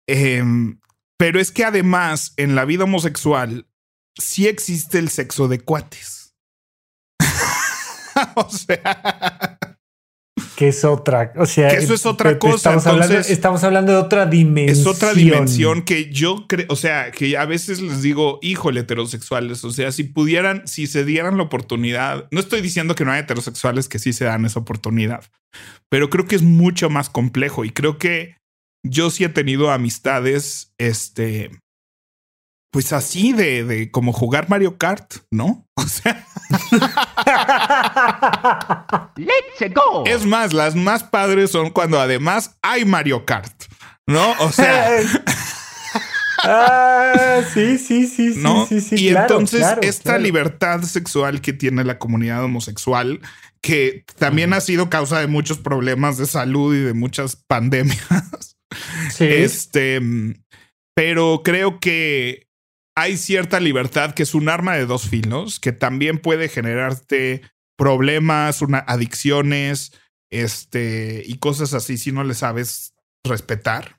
Em, 0.07 0.81
pero 1.17 1.41
es 1.41 1.53
que 1.53 1.65
además 1.65 2.35
en 2.37 2.55
la 2.55 2.65
vida 2.65 2.85
homosexual 2.85 3.67
sí 4.17 4.47
existe 4.49 4.99
el 4.99 5.09
sexo 5.09 5.49
de 5.49 5.61
cuates. 5.61 6.20
o 8.37 8.51
sea. 8.51 9.59
Que 10.57 10.69
es 10.69 10.85
otra, 10.85 11.33
o 11.37 11.47
sea, 11.47 11.69
eso 11.69 11.95
es 11.95 12.05
otra 12.05 12.39
cosa. 12.39 12.75
Estamos, 12.75 12.87
hablando, 12.87 13.19
estamos 13.19 13.65
hablando 13.65 13.93
de 13.93 13.99
otra 13.99 14.27
dimensión. 14.27 14.79
Es 14.79 14.87
otra 14.87 15.15
dimensión 15.15 15.83
que 15.83 16.11
yo 16.11 16.47
creo, 16.47 16.67
o 16.69 16.77
sea, 16.77 17.11
que 17.11 17.37
a 17.37 17.47
veces 17.47 17.81
les 17.81 18.03
digo, 18.03 18.39
híjole, 18.43 18.81
heterosexuales, 18.81 19.65
o 19.65 19.71
sea, 19.71 19.91
si 19.91 20.05
pudieran, 20.05 20.67
si 20.67 20.87
se 20.87 21.05
dieran 21.05 21.37
la 21.39 21.45
oportunidad, 21.45 22.27
no 22.31 22.41
estoy 22.41 22.61
diciendo 22.61 22.95
que 22.95 23.05
no 23.05 23.13
hay 23.13 23.21
heterosexuales 23.21 23.89
que 23.89 23.99
sí 23.99 24.13
se 24.13 24.27
dan 24.27 24.45
esa 24.45 24.61
oportunidad, 24.61 25.25
pero 25.89 26.11
creo 26.11 26.27
que 26.27 26.37
es 26.37 26.43
mucho 26.43 26.91
más 26.91 27.09
complejo 27.09 27.65
y 27.65 27.71
creo 27.71 27.97
que 27.97 28.37
yo 28.83 29.11
sí 29.11 29.25
he 29.25 29.29
tenido 29.31 29.71
amistades, 29.71 30.75
este, 30.79 31.51
pues 32.71 32.93
así 32.93 33.33
de, 33.33 33.65
de 33.65 33.91
como 33.91 34.13
jugar 34.13 34.49
Mario 34.49 34.79
Kart, 34.79 35.15
¿no? 35.31 35.67
O 35.81 35.89
sea. 35.89 36.27
Let's 39.17 39.75
go. 39.75 40.05
Es 40.07 40.27
más, 40.27 40.53
las 40.53 40.77
más 40.77 41.03
padres 41.03 41.51
son 41.51 41.71
cuando 41.71 41.99
además 41.99 42.59
hay 42.61 42.85
Mario 42.85 43.25
Kart, 43.25 43.65
¿no? 44.07 44.33
O 44.41 44.53
sea. 44.53 44.91
ah, 46.45 47.41
sí, 47.55 47.79
sí, 47.79 48.07
sí, 48.07 48.35
¿no? 48.37 48.67
sí, 48.67 48.83
sí, 48.83 48.97
Y 48.97 49.09
entonces 49.09 49.67
esta 49.81 50.19
libertad 50.19 50.83
sexual 50.83 51.41
que 51.41 51.55
tiene 51.55 51.83
la 51.83 51.99
comunidad 51.99 52.45
homosexual, 52.45 53.21
que 53.63 54.05
también 54.19 54.53
ha 54.53 54.61
sido 54.61 54.91
causa 54.91 55.19
de 55.19 55.27
muchos 55.27 55.57
problemas 55.59 56.19
de 56.19 56.27
salud 56.27 56.77
y 56.77 56.81
de 56.81 56.93
muchas 56.93 57.37
pandemias. 57.37 58.57
Sí. 59.11 59.25
Este, 59.25 60.01
pero 60.95 61.41
creo 61.43 61.81
que 61.81 62.50
hay 63.01 63.17
cierta 63.17 63.61
libertad 63.61 64.13
que 64.13 64.25
es 64.25 64.35
un 64.35 64.49
arma 64.49 64.75
de 64.75 64.85
dos 64.85 65.09
filos 65.09 65.59
que 65.59 65.73
también 65.73 66.19
puede 66.19 66.49
generarte 66.49 67.43
problemas, 67.77 68.61
una, 68.61 68.79
adicciones, 68.79 69.93
este, 70.31 71.23
y 71.25 71.39
cosas 71.39 71.73
así 71.73 71.97
si 71.97 72.13
no 72.13 72.25
le 72.25 72.35
sabes 72.35 72.95
respetar. 73.25 73.99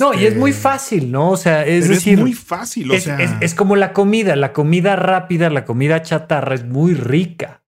No, 0.00 0.12
y 0.12 0.26
es 0.26 0.36
muy 0.36 0.50
este, 0.50 0.62
fácil, 0.62 1.10
¿no? 1.10 1.30
O 1.30 1.36
sea, 1.36 1.64
es 1.64 1.88
decir, 1.88 2.18
muy 2.18 2.34
fácil. 2.34 2.90
O 2.90 2.94
es, 2.94 3.04
sea, 3.04 3.16
es, 3.40 3.54
como 3.54 3.74
la 3.74 3.94
comida, 3.94 4.36
la 4.36 4.52
comida 4.52 4.96
rápida, 4.96 5.48
la 5.48 5.64
comida 5.64 6.02
chatarra 6.02 6.54
es 6.54 6.64
muy 6.64 6.94
rica. 6.94 7.64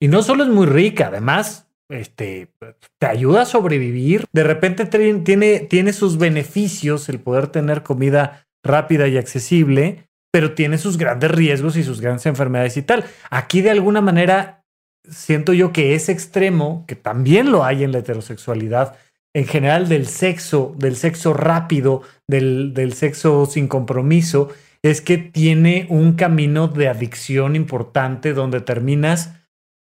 Y 0.00 0.08
no 0.08 0.22
solo 0.22 0.42
es 0.42 0.48
muy 0.48 0.66
rica, 0.66 1.08
además, 1.08 1.68
este, 1.90 2.50
te 2.98 3.06
ayuda 3.06 3.42
a 3.42 3.46
sobrevivir. 3.46 4.24
De 4.32 4.42
repente 4.42 4.86
tiene, 4.86 5.60
tiene 5.60 5.92
sus 5.92 6.18
beneficios 6.18 7.08
el 7.08 7.20
poder 7.20 7.48
tener 7.48 7.84
comida 7.84 8.47
rápida 8.62 9.08
y 9.08 9.16
accesible, 9.16 10.08
pero 10.30 10.54
tiene 10.54 10.78
sus 10.78 10.98
grandes 10.98 11.30
riesgos 11.30 11.76
y 11.76 11.84
sus 11.84 12.00
grandes 12.00 12.26
enfermedades 12.26 12.76
y 12.76 12.82
tal. 12.82 13.04
Aquí 13.30 13.60
de 13.62 13.70
alguna 13.70 14.00
manera 14.00 14.64
siento 15.08 15.52
yo 15.52 15.72
que 15.72 15.94
ese 15.94 16.12
extremo, 16.12 16.84
que 16.86 16.96
también 16.96 17.50
lo 17.50 17.64
hay 17.64 17.84
en 17.84 17.92
la 17.92 17.98
heterosexualidad, 17.98 18.96
en 19.34 19.46
general 19.46 19.88
del 19.88 20.06
sexo, 20.06 20.74
del 20.78 20.96
sexo 20.96 21.32
rápido, 21.32 22.02
del, 22.26 22.74
del 22.74 22.92
sexo 22.92 23.46
sin 23.46 23.68
compromiso, 23.68 24.50
es 24.82 25.00
que 25.00 25.18
tiene 25.18 25.86
un 25.90 26.14
camino 26.14 26.68
de 26.68 26.88
adicción 26.88 27.56
importante 27.56 28.32
donde 28.32 28.60
terminas... 28.60 29.34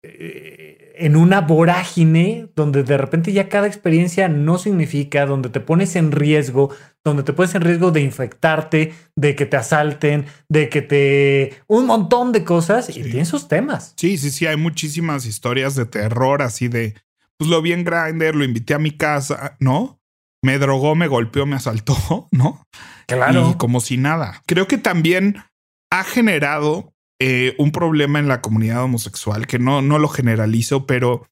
Eh, 0.03 0.64
en 0.97 1.15
una 1.15 1.41
vorágine 1.41 2.49
donde 2.55 2.83
de 2.83 2.97
repente 2.97 3.33
ya 3.33 3.49
cada 3.49 3.67
experiencia 3.67 4.29
no 4.29 4.57
significa, 4.57 5.25
donde 5.25 5.49
te 5.49 5.59
pones 5.59 5.95
en 5.95 6.11
riesgo, 6.11 6.73
donde 7.03 7.23
te 7.23 7.33
pones 7.33 7.53
en 7.55 7.61
riesgo 7.61 7.91
de 7.91 8.01
infectarte, 8.01 8.93
de 9.15 9.35
que 9.35 9.45
te 9.45 9.57
asalten, 9.57 10.25
de 10.49 10.69
que 10.69 10.81
te... 10.81 11.53
un 11.67 11.85
montón 11.85 12.31
de 12.31 12.43
cosas 12.43 12.89
y 12.89 13.03
tiene 13.03 13.25
sus 13.25 13.47
temas. 13.47 13.93
Sí, 13.97 14.17
sí, 14.17 14.31
sí, 14.31 14.47
hay 14.47 14.57
muchísimas 14.57 15.25
historias 15.25 15.75
de 15.75 15.85
terror 15.85 16.41
así 16.41 16.67
de, 16.67 16.95
pues 17.37 17.49
lo 17.49 17.61
vi 17.61 17.73
en 17.73 17.83
Grindr, 17.83 18.35
lo 18.35 18.43
invité 18.43 18.73
a 18.73 18.79
mi 18.79 18.91
casa, 18.91 19.57
¿no? 19.59 19.99
Me 20.41 20.57
drogó, 20.57 20.95
me 20.95 21.07
golpeó, 21.07 21.45
me 21.45 21.55
asaltó, 21.55 22.27
¿no? 22.31 22.65
Claro. 23.07 23.51
Y 23.51 23.57
como 23.57 23.81
si 23.81 23.97
nada. 23.97 24.41
Creo 24.47 24.67
que 24.67 24.77
también 24.77 25.37
ha 25.91 26.03
generado 26.03 26.94
eh, 27.19 27.55
un 27.57 27.71
problema 27.71 28.19
en 28.19 28.27
la 28.27 28.41
comunidad 28.41 28.83
homosexual, 28.83 29.47
que 29.47 29.59
no, 29.59 29.81
no 29.81 29.99
lo 29.99 30.07
generalizo, 30.07 30.85
pero 30.85 31.27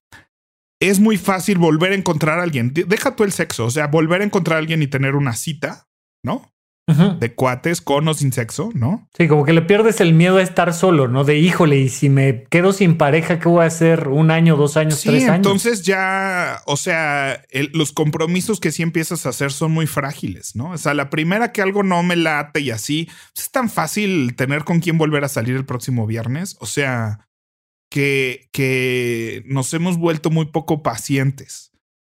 es 0.80 1.00
muy 1.00 1.16
fácil 1.16 1.58
volver 1.58 1.92
a 1.92 1.96
encontrar 1.96 2.38
a 2.38 2.42
alguien. 2.42 2.72
Deja 2.72 3.16
tú 3.16 3.24
el 3.24 3.32
sexo, 3.32 3.66
o 3.66 3.70
sea, 3.70 3.88
volver 3.88 4.20
a 4.20 4.24
encontrar 4.24 4.56
a 4.56 4.58
alguien 4.60 4.82
y 4.82 4.86
tener 4.86 5.14
una 5.14 5.34
cita, 5.34 5.88
¿no? 6.24 6.53
De 6.86 7.34
cuates 7.34 7.80
con 7.80 8.06
o 8.08 8.14
sin 8.14 8.32
sexo, 8.32 8.70
¿no? 8.74 9.08
Sí, 9.16 9.26
como 9.26 9.44
que 9.44 9.54
le 9.54 9.62
pierdes 9.62 10.02
el 10.02 10.12
miedo 10.12 10.36
a 10.36 10.42
estar 10.42 10.74
solo, 10.74 11.08
¿no? 11.08 11.24
De 11.24 11.38
híjole, 11.38 11.78
y 11.78 11.88
si 11.88 12.10
me 12.10 12.44
quedo 12.50 12.74
sin 12.74 12.98
pareja, 12.98 13.38
¿qué 13.38 13.48
voy 13.48 13.64
a 13.64 13.68
hacer? 13.68 14.08
¿Un 14.08 14.30
año, 14.30 14.56
dos 14.56 14.76
años, 14.76 15.00
tres 15.00 15.24
años? 15.24 15.36
Entonces 15.36 15.82
ya, 15.82 16.60
o 16.66 16.76
sea, 16.76 17.42
los 17.72 17.92
compromisos 17.92 18.60
que 18.60 18.70
sí 18.70 18.82
empiezas 18.82 19.24
a 19.24 19.30
hacer 19.30 19.50
son 19.50 19.72
muy 19.72 19.86
frágiles, 19.86 20.54
¿no? 20.56 20.72
O 20.72 20.78
sea, 20.78 20.92
la 20.92 21.08
primera 21.08 21.52
que 21.52 21.62
algo 21.62 21.82
no 21.82 22.02
me 22.02 22.16
late 22.16 22.60
y 22.60 22.70
así, 22.70 23.06
pues, 23.32 23.46
es 23.46 23.50
tan 23.50 23.70
fácil 23.70 24.34
tener 24.36 24.64
con 24.64 24.80
quién 24.80 24.98
volver 24.98 25.24
a 25.24 25.28
salir 25.28 25.56
el 25.56 25.64
próximo 25.64 26.06
viernes. 26.06 26.56
O 26.60 26.66
sea, 26.66 27.26
que, 27.88 28.48
que 28.52 29.42
nos 29.46 29.72
hemos 29.72 29.96
vuelto 29.96 30.28
muy 30.28 30.46
poco 30.46 30.82
pacientes. 30.82 31.73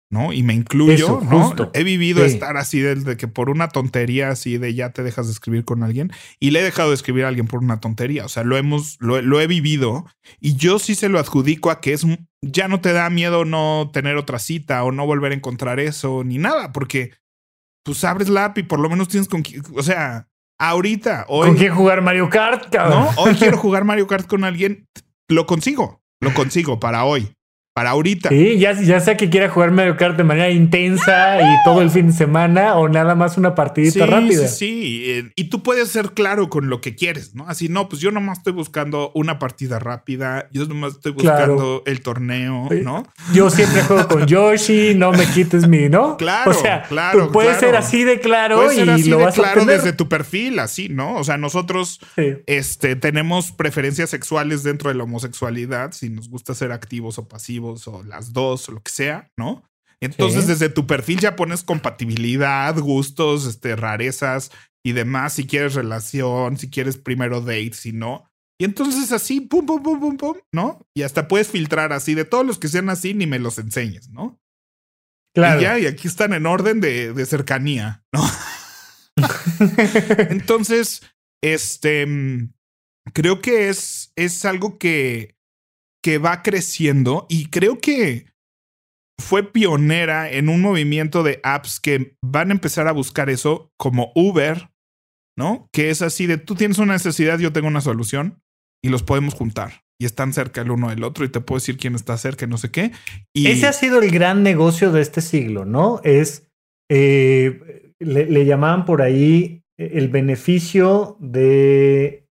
¿No? 0.09 0.33
Y 0.33 0.41
me 0.41 0.53
incluyo, 0.53 1.21
¿no? 1.21 1.53
He 1.73 1.83
vivido 1.83 2.25
estar 2.25 2.57
así 2.57 2.79
desde 2.79 3.15
que 3.15 3.27
por 3.27 3.49
una 3.49 3.69
tontería 3.69 4.29
así 4.29 4.57
de 4.57 4.73
ya 4.73 4.89
te 4.91 5.03
dejas 5.03 5.27
de 5.27 5.33
escribir 5.33 5.65
con 5.65 5.83
alguien 5.83 6.11
y 6.39 6.49
le 6.49 6.61
he 6.61 6.63
dejado 6.63 6.89
de 6.89 6.95
escribir 6.95 7.25
a 7.25 7.27
alguien 7.27 7.47
por 7.47 7.59
una 7.59 7.79
tontería. 7.79 8.25
O 8.25 8.29
sea, 8.29 8.43
lo 8.43 8.57
hemos, 8.57 8.97
lo, 8.99 9.39
he 9.39 9.47
vivido 9.47 10.05
y 10.39 10.55
yo 10.55 10.79
sí 10.79 10.95
se 10.95 11.09
lo 11.09 11.19
adjudico 11.19 11.69
a 11.69 11.79
que 11.79 11.93
es 11.93 12.05
ya 12.41 12.67
no 12.67 12.81
te 12.81 12.93
da 12.93 13.09
miedo 13.09 13.45
no 13.45 13.91
tener 13.93 14.15
otra 14.15 14.39
cita 14.39 14.83
o 14.83 14.91
no 14.91 15.05
volver 15.05 15.31
a 15.31 15.35
encontrar 15.35 15.79
eso 15.79 16.23
ni 16.23 16.37
nada, 16.37 16.71
porque 16.71 17.11
pues 17.83 18.03
abres 18.03 18.29
la 18.29 18.45
app 18.45 18.57
y 18.57 18.63
por 18.63 18.79
lo 18.79 18.89
menos 18.89 19.09
tienes 19.09 19.27
con, 19.27 19.43
o 19.75 19.83
sea, 19.83 20.27
ahorita 20.57 21.25
hoy. 21.27 21.49
¿Con 21.49 21.57
quién 21.57 21.75
jugar 21.75 22.01
Mario 22.01 22.29
Kart? 22.29 22.73
No, 22.73 23.09
hoy 23.17 23.35
quiero 23.35 23.57
jugar 23.57 23.83
Mario 23.83 24.07
Kart 24.07 24.25
con 24.25 24.43
alguien, 24.43 24.87
lo 25.27 25.45
consigo, 25.45 26.01
lo 26.19 26.33
consigo 26.33 26.79
para 26.79 27.03
hoy 27.03 27.35
para 27.79 27.91
ahorita. 27.91 28.27
Sí, 28.27 28.57
ya, 28.59 28.73
ya 28.73 28.99
sea 28.99 29.15
que 29.15 29.29
quiera 29.29 29.47
jugar 29.47 29.71
Mario 29.71 29.95
Kart 29.95 30.17
de 30.17 30.25
manera 30.25 30.49
intensa 30.49 31.39
y 31.39 31.63
todo 31.63 31.81
el 31.81 31.89
fin 31.89 32.07
de 32.07 32.11
semana 32.11 32.75
o 32.75 32.89
nada 32.89 33.15
más 33.15 33.37
una 33.37 33.55
partidita 33.55 34.05
rápida. 34.05 34.49
Sí, 34.49 34.57
sí, 34.57 35.03
eh, 35.05 35.31
y 35.37 35.45
tú 35.45 35.63
puedes 35.63 35.87
ser 35.87 36.11
claro 36.11 36.49
con 36.49 36.69
lo 36.69 36.81
que 36.81 36.95
quieres, 36.95 37.35
¿no? 37.35 37.47
Así, 37.47 37.69
no, 37.69 37.87
pues 37.87 38.01
yo 38.01 38.11
nomás 38.11 38.39
estoy 38.39 38.51
buscando 38.51 39.13
una 39.15 39.39
partida 39.39 39.79
rápida, 39.79 40.49
yo 40.51 40.65
nomás 40.65 40.95
estoy 40.95 41.13
buscando 41.13 41.81
el 41.85 42.01
torneo, 42.01 42.67
¿no? 42.83 43.03
Yo 43.33 43.49
siempre 43.49 43.81
juego 43.83 44.09
con 44.09 44.25
Yoshi, 44.27 44.93
no 44.95 45.13
me 45.13 45.25
quites 45.27 45.65
mi, 45.65 45.87
¿no? 45.87 46.17
Claro, 46.17 46.51
o 46.51 46.53
sea, 46.53 46.83
claro. 46.83 47.31
Puede 47.31 47.57
ser 47.61 47.77
así 47.77 48.03
de 48.03 48.19
claro 48.19 48.73
y 48.73 49.03
lo 49.05 49.19
vas 49.19 49.35
claro 49.35 49.63
desde 49.63 49.93
tu 49.93 50.09
perfil, 50.09 50.59
así, 50.59 50.89
¿no? 50.89 51.15
O 51.15 51.23
sea, 51.23 51.37
nosotros 51.37 52.01
este, 52.45 52.97
tenemos 52.97 53.53
preferencias 53.53 54.09
sexuales 54.09 54.63
dentro 54.63 54.89
de 54.89 54.95
la 54.95 55.05
homosexualidad, 55.05 55.93
si 55.93 56.09
nos 56.09 56.27
gusta 56.27 56.53
ser 56.53 56.73
activos 56.73 57.17
o 57.19 57.25
pasivos 57.29 57.68
o 57.87 58.03
las 58.03 58.33
dos 58.33 58.69
o 58.69 58.73
lo 58.73 58.81
que 58.81 58.91
sea, 58.91 59.31
¿no? 59.37 59.63
Entonces 60.01 60.47
desde 60.47 60.69
tu 60.69 60.87
perfil 60.87 61.19
ya 61.19 61.35
pones 61.35 61.63
compatibilidad, 61.63 62.77
gustos, 62.79 63.45
este, 63.45 63.75
rarezas 63.75 64.51
y 64.83 64.93
demás, 64.93 65.33
si 65.33 65.45
quieres 65.45 65.73
relación, 65.73 66.57
si 66.57 66.69
quieres 66.69 66.97
primero 66.97 67.41
date, 67.41 67.73
si 67.73 67.91
no. 67.91 68.29
Y 68.57 68.65
entonces 68.65 69.11
así, 69.11 69.41
pum, 69.41 69.65
pum, 69.65 69.83
pum, 69.83 69.99
pum, 69.99 70.17
pum, 70.17 70.37
¿no? 70.53 70.85
Y 70.95 71.03
hasta 71.03 71.27
puedes 71.27 71.49
filtrar 71.49 71.93
así, 71.93 72.13
de 72.13 72.25
todos 72.25 72.45
los 72.45 72.59
que 72.59 72.67
sean 72.67 72.89
así, 72.89 73.13
ni 73.13 73.27
me 73.27 73.39
los 73.39 73.57
enseñes, 73.57 74.09
¿no? 74.09 74.39
Claro. 75.33 75.59
Y 75.59 75.63
ya, 75.63 75.79
y 75.79 75.85
aquí 75.85 76.07
están 76.07 76.33
en 76.33 76.45
orden 76.45 76.81
de, 76.81 77.13
de 77.13 77.25
cercanía, 77.25 78.03
¿no? 78.13 78.21
entonces, 80.29 81.01
este, 81.41 82.05
mm, 82.05 82.53
creo 83.13 83.41
que 83.41 83.69
es, 83.69 84.11
es 84.15 84.45
algo 84.45 84.77
que, 84.77 85.35
que 86.03 86.17
va 86.17 86.43
creciendo 86.43 87.25
y 87.29 87.47
creo 87.47 87.79
que 87.79 88.27
fue 89.19 89.51
pionera 89.51 90.31
en 90.31 90.49
un 90.49 90.61
movimiento 90.61 91.23
de 91.23 91.39
apps 91.43 91.79
que 91.79 92.15
van 92.23 92.49
a 92.49 92.53
empezar 92.53 92.87
a 92.87 92.93
buscar 92.93 93.29
eso 93.29 93.71
como 93.77 94.11
Uber, 94.15 94.69
¿no? 95.37 95.67
Que 95.73 95.89
es 95.89 96.01
así 96.01 96.25
de 96.25 96.37
tú 96.37 96.55
tienes 96.55 96.77
una 96.77 96.93
necesidad, 96.93 97.39
yo 97.39 97.51
tengo 97.51 97.67
una 97.67 97.81
solución 97.81 98.41
y 98.83 98.89
los 98.89 99.03
podemos 99.03 99.33
juntar 99.33 99.83
y 100.01 100.05
están 100.05 100.31
cerca 100.33 100.61
el 100.61 100.71
uno 100.71 100.89
del 100.89 101.03
otro 101.03 101.25
y 101.25 101.29
te 101.29 101.41
puedo 101.41 101.59
decir 101.59 101.77
quién 101.77 101.95
está 101.95 102.17
cerca, 102.17 102.47
no 102.47 102.57
sé 102.57 102.71
qué. 102.71 102.91
Y... 103.35 103.47
Ese 103.47 103.67
ha 103.67 103.73
sido 103.73 104.01
el 104.01 104.11
gran 104.11 104.43
negocio 104.43 104.91
de 104.91 105.01
este 105.01 105.21
siglo, 105.21 105.65
¿no? 105.65 105.99
Es, 106.03 106.49
eh, 106.89 107.91
le, 107.99 108.45
llamaban 108.45 108.85
por 108.85 109.01
ahí 109.01 109.63
el 109.77 110.07
beneficio 110.07 111.17
de 111.19 112.28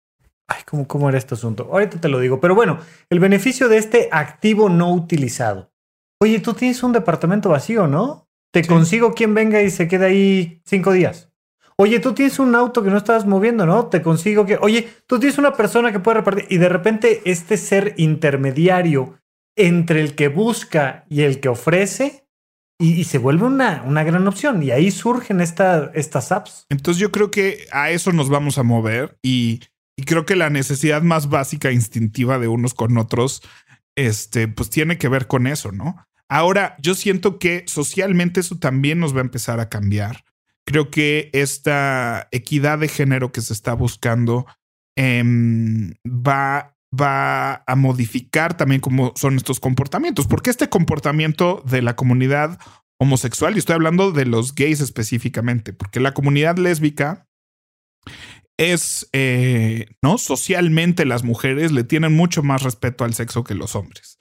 Ay, 0.47 0.61
¿cómo, 0.65 0.87
¿cómo 0.87 1.09
era 1.09 1.17
este 1.17 1.35
asunto? 1.35 1.69
Ahorita 1.71 1.99
te 1.99 2.09
lo 2.09 2.19
digo. 2.19 2.39
Pero 2.39 2.55
bueno, 2.55 2.79
el 3.09 3.19
beneficio 3.19 3.67
de 3.69 3.77
este 3.77 4.09
activo 4.11 4.69
no 4.69 4.93
utilizado. 4.93 5.71
Oye, 6.21 6.39
tú 6.39 6.53
tienes 6.53 6.81
un 6.83 6.93
departamento 6.93 7.49
vacío, 7.49 7.87
¿no? 7.87 8.29
Te 8.51 8.65
consigo 8.65 9.13
quien 9.13 9.33
venga 9.33 9.61
y 9.61 9.69
se 9.69 9.87
quede 9.87 10.05
ahí 10.05 10.61
cinco 10.65 10.93
días. 10.93 11.29
Oye, 11.77 11.99
tú 11.99 12.13
tienes 12.13 12.39
un 12.39 12.55
auto 12.55 12.83
que 12.83 12.89
no 12.89 12.97
estás 12.97 13.25
moviendo, 13.25 13.65
¿no? 13.65 13.87
Te 13.87 14.01
consigo 14.01 14.45
que. 14.45 14.57
Oye, 14.61 14.87
tú 15.07 15.19
tienes 15.19 15.37
una 15.37 15.53
persona 15.53 15.91
que 15.91 15.99
puede 15.99 16.19
repartir. 16.19 16.45
Y 16.49 16.57
de 16.57 16.69
repente, 16.69 17.21
este 17.25 17.57
ser 17.57 17.95
intermediario 17.97 19.19
entre 19.57 19.99
el 19.99 20.15
que 20.15 20.29
busca 20.29 21.05
y 21.09 21.23
el 21.23 21.41
que 21.41 21.49
ofrece. 21.49 22.27
Y, 22.77 23.05
se 23.05 23.19
vuelve 23.19 23.45
una, 23.45 23.83
una, 23.85 24.03
gran 24.03 24.27
opción. 24.27 24.61
Y 24.61 24.71
ahí 24.71 24.91
surgen 24.91 25.39
estas 25.39 26.31
apps. 26.31 26.65
Entonces, 26.69 26.99
yo 26.99 27.09
creo 27.11 27.31
que 27.31 27.67
a 27.71 27.89
eso 27.89 28.11
nos 28.11 28.29
vamos 28.29 28.57
a 28.57 28.63
mover. 28.63 29.17
Y 29.21 29.61
y 29.97 30.03
creo 30.03 30.25
que 30.25 30.35
la 30.35 30.49
necesidad 30.49 31.01
más 31.01 31.29
básica, 31.29 31.71
instintiva 31.71 32.37
de 32.39 32.47
unos 32.47 32.73
con 32.73 32.97
otros, 32.97 33.41
este, 33.95 34.47
pues 34.47 34.69
tiene 34.69 34.97
que 34.97 35.07
ver 35.07 35.27
con 35.27 35.47
eso, 35.47 35.71
¿no? 35.71 35.95
Ahora, 36.27 36.75
yo 36.81 36.95
siento 36.95 37.39
que 37.39 37.63
socialmente 37.67 38.39
eso 38.39 38.57
también 38.57 38.99
nos 38.99 39.13
va 39.13 39.19
a 39.19 39.21
empezar 39.21 39.59
a 39.59 39.69
cambiar. 39.69 40.25
Creo 40.65 40.89
que 40.89 41.29
esta 41.33 42.27
equidad 42.31 42.79
de 42.79 42.87
género 42.87 43.31
que 43.31 43.41
se 43.41 43.53
está 43.53 43.73
buscando 43.73 44.47
em, 44.97 45.93
va, 46.05 46.75
va 46.99 47.63
a 47.67 47.75
modificar 47.75 48.57
también 48.57 48.81
cómo 48.81 49.13
son 49.15 49.37
estos 49.37 49.59
comportamientos, 49.59 50.27
porque 50.27 50.49
este 50.49 50.67
comportamiento 50.67 51.63
de 51.65 51.83
la 51.83 51.95
comunidad 51.95 52.59
homosexual, 52.99 53.55
y 53.55 53.59
estoy 53.59 53.75
hablando 53.75 54.11
de 54.11 54.25
los 54.25 54.55
gays 54.55 54.81
específicamente, 54.81 55.73
porque 55.73 55.99
la 55.99 56.13
comunidad 56.13 56.57
lésbica 56.57 57.27
es, 58.57 59.09
eh, 59.13 59.87
¿no? 60.01 60.17
Socialmente 60.17 61.05
las 61.05 61.23
mujeres 61.23 61.71
le 61.71 61.83
tienen 61.83 62.13
mucho 62.13 62.43
más 62.43 62.63
respeto 62.63 63.03
al 63.03 63.13
sexo 63.13 63.43
que 63.43 63.55
los 63.55 63.75
hombres. 63.75 64.19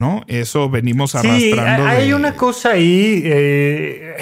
¿No? 0.00 0.22
Eso 0.28 0.70
venimos 0.70 1.16
arrastrando. 1.16 1.82
Sí, 1.82 1.88
hay 1.88 2.12
una 2.12 2.36
cosa 2.36 2.70
ahí. 2.70 3.20
Eh, 3.24 4.16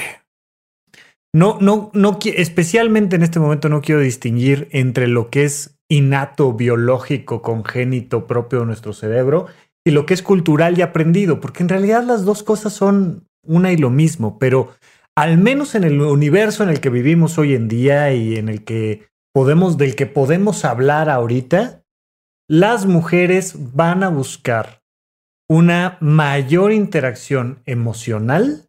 no, 1.35 1.59
no, 1.61 1.91
no, 1.93 2.19
especialmente 2.25 3.17
en 3.17 3.23
este 3.23 3.39
momento 3.39 3.69
no 3.69 3.83
quiero 3.83 4.01
distinguir 4.01 4.69
entre 4.71 5.07
lo 5.07 5.29
que 5.29 5.45
es 5.45 5.79
innato, 5.89 6.55
biológico, 6.55 7.43
congénito, 7.43 8.27
propio 8.27 8.61
de 8.61 8.67
nuestro 8.67 8.95
cerebro 8.95 9.47
y 9.85 9.91
lo 9.91 10.07
que 10.07 10.15
es 10.15 10.23
cultural 10.23 10.79
y 10.79 10.83
aprendido, 10.83 11.41
porque 11.41 11.63
en 11.63 11.69
realidad 11.69 12.03
las 12.05 12.25
dos 12.25 12.43
cosas 12.43 12.73
son 12.73 13.29
una 13.43 13.71
y 13.71 13.77
lo 13.77 13.91
mismo, 13.91 14.39
pero 14.39 14.75
al 15.17 15.39
menos 15.39 15.75
en 15.75 15.85
el 15.85 16.01
universo 16.01 16.63
en 16.63 16.69
el 16.69 16.81
que 16.81 16.91
vivimos 16.91 17.39
hoy 17.39 17.55
en 17.55 17.69
día 17.69 18.13
y 18.13 18.37
en 18.37 18.49
el 18.49 18.65
que 18.65 19.09
podemos, 19.33 19.79
del 19.79 19.97
que 19.97 20.07
podemos 20.07 20.65
hablar 20.65 21.09
ahorita, 21.09 21.83
las 22.49 22.87
mujeres 22.87 23.75
van 23.75 24.03
a 24.03 24.09
buscar 24.09 24.83
una 25.49 25.97
mayor 26.01 26.73
interacción 26.73 27.63
emocional 27.65 28.69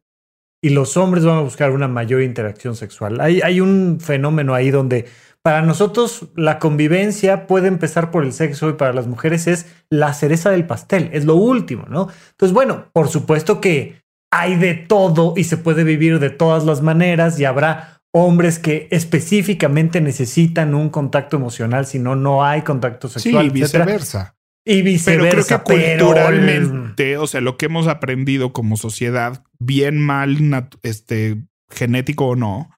y 0.64 0.70
los 0.70 0.96
hombres 0.98 1.26
van 1.26 1.38
a 1.38 1.42
buscar 1.42 1.72
una 1.72 1.88
mayor 1.88 2.22
interacción 2.22 2.76
sexual. 2.76 3.20
Hay, 3.20 3.42
hay 3.42 3.60
un 3.60 4.00
fenómeno 4.00 4.54
ahí 4.54 4.72
donde 4.72 5.06
para 5.44 5.62
nosotros 5.62 6.30
la 6.36 6.60
convivencia 6.60 7.46
puede 7.46 7.68
empezar 7.68 8.10
por 8.10 8.24
el 8.24 8.34
sexo 8.34 8.70
y 8.70 8.74
para 8.74 8.94
las 8.94 9.08
mujeres 9.08 9.48
es 9.48 9.68
la 9.90 10.14
cereza 10.14 10.50
del 10.50 10.66
pastel, 10.66 11.10
es 11.14 11.26
lo 11.26 11.36
último, 11.36 11.86
¿no? 11.88 12.10
Entonces, 12.32 12.54
bueno, 12.54 12.90
por 12.94 13.08
supuesto 13.08 13.62
que 13.62 14.02
hay 14.32 14.56
de 14.56 14.76
todo 14.76 15.34
y 15.38 15.46
se 15.46 15.58
puede 15.58 15.84
vivir 15.84 16.20
de 16.20 16.30
todas 16.30 16.66
las 16.66 16.82
maneras 16.82 17.40
y 17.40 17.46
habrá 17.46 18.02
hombres 18.12 18.60
que 18.60 18.88
específicamente 18.92 20.02
necesitan 20.02 20.76
un 20.76 20.90
contacto 20.90 21.38
emocional, 21.38 21.86
si 21.86 22.00
no, 22.00 22.16
no 22.16 22.44
hay 22.44 22.62
contacto 22.62 23.10
sexual. 23.10 23.46
Sí, 23.46 23.50
y 23.50 23.62
viceversa. 23.62 24.36
Y 24.66 24.82
viceversa. 24.82 25.64
Pero 25.64 25.64
creo 25.64 25.88
que 25.88 25.98
culturalmente, 25.98 27.18
o 27.18 27.28
sea, 27.28 27.42
lo 27.42 27.58
que 27.58 27.68
hemos 27.68 27.88
aprendido 27.88 28.54
como 28.54 28.76
sociedad, 28.76 29.44
bien 29.60 30.00
mal, 30.00 30.38
este, 30.84 31.44
genético 31.70 32.28
o 32.28 32.36
no, 32.36 32.70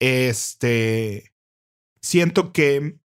este, 0.00 1.32
siento 2.02 2.52
que 2.52 2.98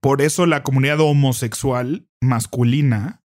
por 0.00 0.20
eso 0.20 0.46
la 0.46 0.62
comunidad 0.62 1.00
homosexual 1.00 2.06
masculina 2.20 3.22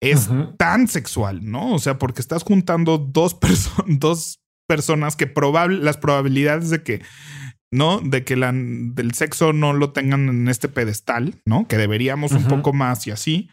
es 0.00 0.28
tan 0.56 0.88
sexual, 0.88 1.40
¿no? 1.42 1.74
O 1.74 1.78
sea, 1.78 1.98
porque 1.98 2.20
estás 2.20 2.42
juntando 2.42 2.98
dos, 2.98 3.36
dos 3.86 4.40
personas 4.68 5.16
que 5.16 5.26
probable, 5.26 5.78
las 5.78 5.96
probabilidades 5.96 6.70
de 6.70 6.82
que, 6.82 7.02
¿no? 7.72 8.00
De 8.00 8.24
que 8.24 8.36
la, 8.36 8.52
del 8.52 9.14
sexo 9.14 9.52
no 9.52 9.72
lo 9.72 9.92
tengan 9.92 10.28
en 10.28 10.48
este 10.48 10.68
pedestal, 10.68 11.40
¿no? 11.44 11.66
Que 11.66 11.76
deberíamos 11.76 12.32
un 12.32 12.44
poco 12.44 12.72
más 12.72 13.06
y 13.06 13.10
así. 13.10 13.50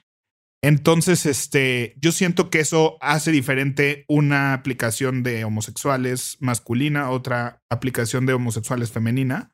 Entonces, 0.63 1.25
este, 1.25 1.95
yo 2.01 2.11
siento 2.11 2.49
que 2.49 2.59
eso 2.59 2.97
hace 2.99 3.31
diferente 3.31 4.03
una 4.07 4.53
aplicación 4.53 5.21
de 5.21 5.45
homosexuales 5.45 6.37
masculina, 6.39 7.11
otra 7.11 7.61
aplicación 7.69 8.25
de 8.25 8.33
homosexuales 8.33 8.91
femenina, 8.91 9.51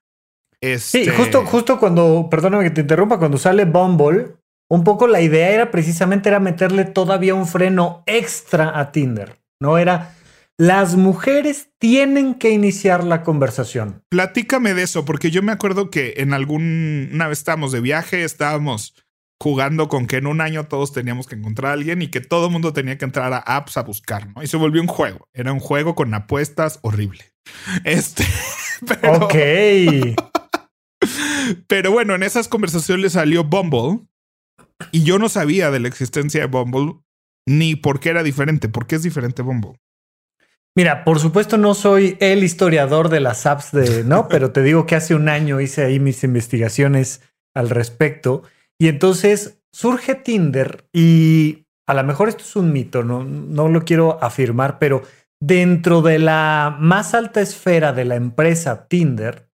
Este... 0.62 1.04
Sí, 1.04 1.12
justo, 1.12 1.46
justo 1.46 1.80
cuando, 1.80 2.28
perdóname 2.30 2.64
que 2.64 2.70
te 2.70 2.82
interrumpa, 2.82 3.20
cuando 3.20 3.38
sale 3.38 3.66
Bumble, 3.66 4.36
un 4.72 4.86
poco 4.86 5.06
la 5.06 5.20
idea 5.20 5.50
era 5.50 5.70
precisamente 5.70 6.30
era 6.30 6.40
meterle 6.40 6.86
todavía 6.86 7.36
un 7.36 7.46
freno 7.46 8.04
extra 8.06 8.80
a 8.80 8.94
Tinder. 8.94 9.42
No 9.60 9.78
era 9.78 10.16
las 10.58 10.96
mujeres 10.96 11.72
tienen 11.78 12.36
que 12.36 12.52
iniciar 12.52 13.04
la 13.04 13.22
conversación. 13.22 14.04
Platícame 14.10 14.74
de 14.74 14.84
eso, 14.84 15.04
porque 15.04 15.30
yo 15.30 15.44
me 15.44 15.52
acuerdo 15.52 15.90
que 15.90 16.14
en 16.18 16.34
algún 16.34 17.10
una 17.12 17.28
vez 17.28 17.40
estábamos 17.40 17.74
de 17.74 17.82
viaje, 17.82 18.24
estábamos 18.24 18.96
jugando 19.42 19.90
con 19.90 20.08
que 20.08 20.18
en 20.18 20.28
un 20.28 20.40
año 20.40 20.66
todos 20.68 20.94
teníamos 20.94 21.28
que 21.28 21.36
encontrar 21.36 21.72
a 21.72 21.74
alguien 21.74 22.02
y 22.02 22.08
que 22.08 22.22
todo 22.22 22.46
el 22.46 22.54
mundo 22.54 22.72
tenía 22.72 22.98
que 22.98 23.04
entrar 23.04 23.34
a 23.34 23.40
apps 23.40 23.76
a 23.76 23.84
buscar, 23.84 24.30
¿no? 24.34 24.42
Y 24.42 24.48
se 24.48 24.56
volvió 24.56 24.82
un 24.82 24.88
juego. 24.88 25.28
Era 25.34 25.52
un 25.52 25.60
juego 25.60 25.96
con 25.96 26.14
apuestas 26.14 26.80
horrible. 26.82 27.34
Este. 27.84 28.24
Pero, 28.88 29.26
ok. 29.26 29.36
pero 31.68 31.92
bueno, 31.92 32.16
en 32.16 32.24
esas 32.24 32.48
conversaciones 32.48 33.14
salió 33.14 33.44
Bumble 33.44 34.06
y 34.92 35.04
yo 35.04 35.20
no 35.20 35.30
sabía 35.30 35.72
de 35.72 35.80
la 35.80 35.88
existencia 35.88 36.42
de 36.42 36.48
Bumble 36.48 36.96
ni 37.48 37.76
por 37.76 38.00
qué 38.00 38.10
era 38.10 38.24
diferente. 38.24 38.70
¿Por 38.70 38.88
qué 38.88 38.96
es 38.96 39.04
diferente 39.04 39.42
Bumble? 39.42 39.80
Mira, 40.76 41.04
por 41.04 41.20
supuesto 41.20 41.58
no 41.58 41.74
soy 41.74 42.16
el 42.20 42.44
historiador 42.44 43.10
de 43.10 43.20
las 43.20 43.46
apps 43.46 43.72
de, 43.72 44.04
¿no? 44.04 44.28
Pero 44.30 44.52
te 44.52 44.64
digo 44.64 44.86
que 44.86 44.96
hace 44.96 45.16
un 45.16 45.30
año 45.30 45.60
hice 45.60 45.84
ahí 45.84 46.00
mis 46.00 46.24
investigaciones 46.24 47.22
al 47.54 47.70
respecto. 47.70 48.44
Y 48.80 48.88
entonces 48.88 49.62
surge 49.72 50.16
Tinder 50.16 50.88
y 50.94 51.68
a 51.88 51.94
lo 51.94 52.04
mejor 52.04 52.30
esto 52.30 52.44
es 52.44 52.56
un 52.56 52.72
mito, 52.72 53.04
no, 53.04 53.24
no 53.24 53.68
lo 53.68 53.84
quiero 53.84 54.24
afirmar, 54.24 54.80
pero 54.80 55.02
dentro 55.42 56.02
de 56.02 56.20
la 56.20 56.76
más 56.80 57.14
alta 57.14 57.42
esfera 57.42 57.94
de 57.94 58.06
la 58.06 58.16
empresa 58.16 58.88
Tinder, 58.88 59.51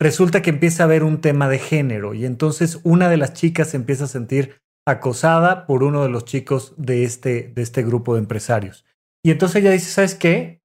resulta 0.00 0.42
que 0.42 0.50
empieza 0.50 0.82
a 0.82 0.86
haber 0.86 1.04
un 1.04 1.20
tema 1.20 1.48
de 1.48 1.58
género 1.58 2.14
y 2.14 2.24
entonces 2.26 2.80
una 2.82 3.08
de 3.08 3.16
las 3.16 3.32
chicas 3.32 3.70
se 3.70 3.76
empieza 3.76 4.04
a 4.04 4.08
sentir 4.08 4.60
acosada 4.86 5.66
por 5.66 5.82
uno 5.82 6.02
de 6.02 6.08
los 6.08 6.24
chicos 6.24 6.74
de 6.76 7.04
este, 7.04 7.52
de 7.54 7.62
este 7.62 7.82
grupo 7.82 8.14
de 8.14 8.20
empresarios. 8.20 8.84
Y 9.24 9.30
entonces 9.30 9.62
ella 9.62 9.72
dice, 9.72 9.90
¿sabes 9.90 10.14
qué? 10.14 10.62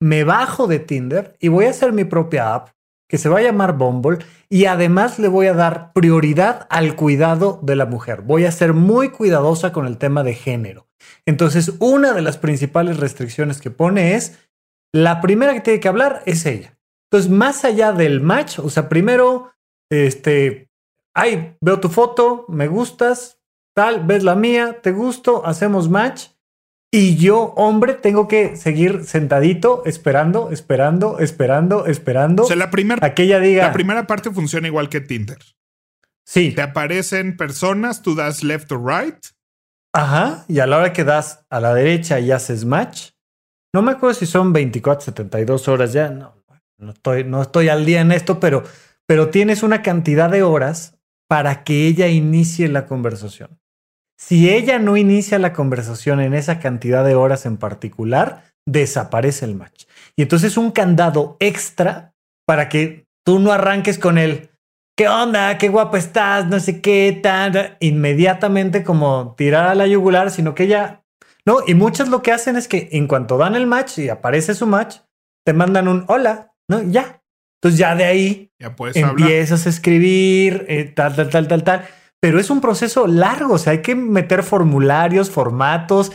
Me 0.00 0.24
bajo 0.24 0.66
de 0.66 0.78
Tinder 0.78 1.36
y 1.40 1.48
voy 1.48 1.64
a 1.64 1.70
hacer 1.70 1.92
mi 1.92 2.04
propia 2.04 2.54
app 2.54 2.68
que 3.08 3.16
se 3.16 3.30
va 3.30 3.38
a 3.38 3.42
llamar 3.42 3.78
Bumble 3.78 4.18
y 4.50 4.66
además 4.66 5.18
le 5.18 5.28
voy 5.28 5.46
a 5.46 5.54
dar 5.54 5.92
prioridad 5.94 6.66
al 6.70 6.94
cuidado 6.94 7.58
de 7.62 7.74
la 7.74 7.86
mujer. 7.86 8.20
Voy 8.20 8.44
a 8.44 8.52
ser 8.52 8.74
muy 8.74 9.08
cuidadosa 9.08 9.72
con 9.72 9.86
el 9.86 9.96
tema 9.96 10.22
de 10.22 10.34
género. 10.34 10.86
Entonces, 11.24 11.72
una 11.78 12.12
de 12.12 12.22
las 12.22 12.36
principales 12.36 12.98
restricciones 12.98 13.60
que 13.60 13.70
pone 13.70 14.14
es, 14.14 14.38
la 14.92 15.20
primera 15.20 15.54
que 15.54 15.60
tiene 15.60 15.80
que 15.80 15.88
hablar 15.88 16.22
es 16.26 16.44
ella. 16.44 16.77
Entonces, 17.10 17.30
más 17.30 17.64
allá 17.64 17.92
del 17.92 18.20
match, 18.20 18.58
o 18.58 18.68
sea, 18.68 18.88
primero, 18.88 19.52
este, 19.90 20.68
ay, 21.14 21.56
veo 21.60 21.80
tu 21.80 21.88
foto, 21.88 22.44
me 22.48 22.68
gustas, 22.68 23.40
tal, 23.74 24.04
ves 24.04 24.24
la 24.24 24.34
mía, 24.34 24.80
te 24.82 24.92
gusto, 24.92 25.46
hacemos 25.46 25.88
match 25.88 26.28
y 26.90 27.16
yo, 27.16 27.52
hombre, 27.56 27.94
tengo 27.94 28.28
que 28.28 28.56
seguir 28.56 29.04
sentadito, 29.04 29.82
esperando, 29.84 30.50
esperando, 30.50 31.18
esperando, 31.18 31.86
esperando. 31.86 32.44
O 32.44 32.46
sea, 32.46 32.56
la 32.56 32.70
primera, 32.70 33.06
aquella 33.06 33.40
diga. 33.40 33.64
La 33.64 33.72
primera 33.72 34.06
parte 34.06 34.30
funciona 34.30 34.68
igual 34.68 34.88
que 34.88 35.02
Tinder. 35.02 35.38
Sí. 36.24 36.52
Te 36.52 36.62
aparecen 36.62 37.36
personas, 37.36 38.00
tú 38.00 38.14
das 38.14 38.42
left 38.42 38.72
o 38.72 38.78
right. 38.78 39.18
Ajá. 39.92 40.46
Y 40.48 40.60
a 40.60 40.66
la 40.66 40.78
hora 40.78 40.92
que 40.94 41.04
das 41.04 41.44
a 41.50 41.60
la 41.60 41.74
derecha 41.74 42.20
y 42.20 42.32
haces 42.32 42.64
match, 42.64 43.10
no 43.74 43.82
me 43.82 43.92
acuerdo 43.92 44.14
si 44.14 44.26
son 44.26 44.54
24, 44.54 45.04
72 45.04 45.68
horas 45.68 45.92
ya. 45.92 46.08
No, 46.08 46.37
no 46.78 46.92
estoy, 46.92 47.24
no 47.24 47.42
estoy 47.42 47.68
al 47.68 47.84
día 47.84 48.00
en 48.00 48.12
esto, 48.12 48.40
pero, 48.40 48.62
pero 49.06 49.30
tienes 49.30 49.62
una 49.62 49.82
cantidad 49.82 50.30
de 50.30 50.42
horas 50.42 50.98
para 51.28 51.64
que 51.64 51.86
ella 51.86 52.08
inicie 52.08 52.68
la 52.68 52.86
conversación. 52.86 53.60
Si 54.16 54.50
ella 54.50 54.78
no 54.78 54.96
inicia 54.96 55.38
la 55.38 55.52
conversación 55.52 56.20
en 56.20 56.34
esa 56.34 56.58
cantidad 56.58 57.04
de 57.04 57.14
horas 57.14 57.46
en 57.46 57.56
particular, 57.56 58.44
desaparece 58.66 59.44
el 59.44 59.54
match. 59.54 59.84
Y 60.16 60.22
entonces 60.22 60.56
un 60.56 60.70
candado 60.70 61.36
extra 61.40 62.14
para 62.46 62.68
que 62.68 63.06
tú 63.24 63.38
no 63.38 63.52
arranques 63.52 63.98
con 63.98 64.18
él. 64.18 64.50
¿Qué 64.96 65.08
onda? 65.08 65.58
¿Qué 65.58 65.68
guapo 65.68 65.96
estás? 65.96 66.48
No 66.48 66.58
sé 66.58 66.80
qué, 66.80 67.18
tan. 67.22 67.76
Inmediatamente 67.78 68.82
como 68.82 69.34
tirar 69.36 69.68
a 69.68 69.74
la 69.76 69.86
yugular, 69.86 70.30
sino 70.30 70.54
que 70.54 70.64
ella. 70.64 71.04
No, 71.44 71.58
y 71.66 71.74
muchas 71.74 72.08
lo 72.08 72.20
que 72.20 72.32
hacen 72.32 72.56
es 72.56 72.66
que 72.66 72.88
en 72.92 73.06
cuanto 73.06 73.38
dan 73.38 73.54
el 73.54 73.66
match 73.66 73.98
y 73.98 74.08
aparece 74.08 74.54
su 74.54 74.66
match, 74.66 74.98
te 75.46 75.52
mandan 75.52 75.86
un 75.86 76.04
hola, 76.08 76.52
¿no? 76.68 76.82
Ya. 76.82 77.22
Entonces 77.60 77.78
ya 77.78 77.96
de 77.96 78.04
ahí 78.04 78.52
ya 78.58 78.74
empiezas 78.94 79.66
a 79.66 79.68
escribir, 79.68 80.64
eh, 80.68 80.84
tal, 80.84 81.16
tal, 81.16 81.28
tal, 81.28 81.48
tal, 81.48 81.64
tal 81.64 81.88
pero 82.20 82.40
es 82.40 82.50
un 82.50 82.60
proceso 82.60 83.06
largo, 83.06 83.54
o 83.54 83.58
sea, 83.58 83.72
hay 83.72 83.82
que 83.82 83.94
meter 83.94 84.42
formularios, 84.42 85.30
formatos, 85.30 86.12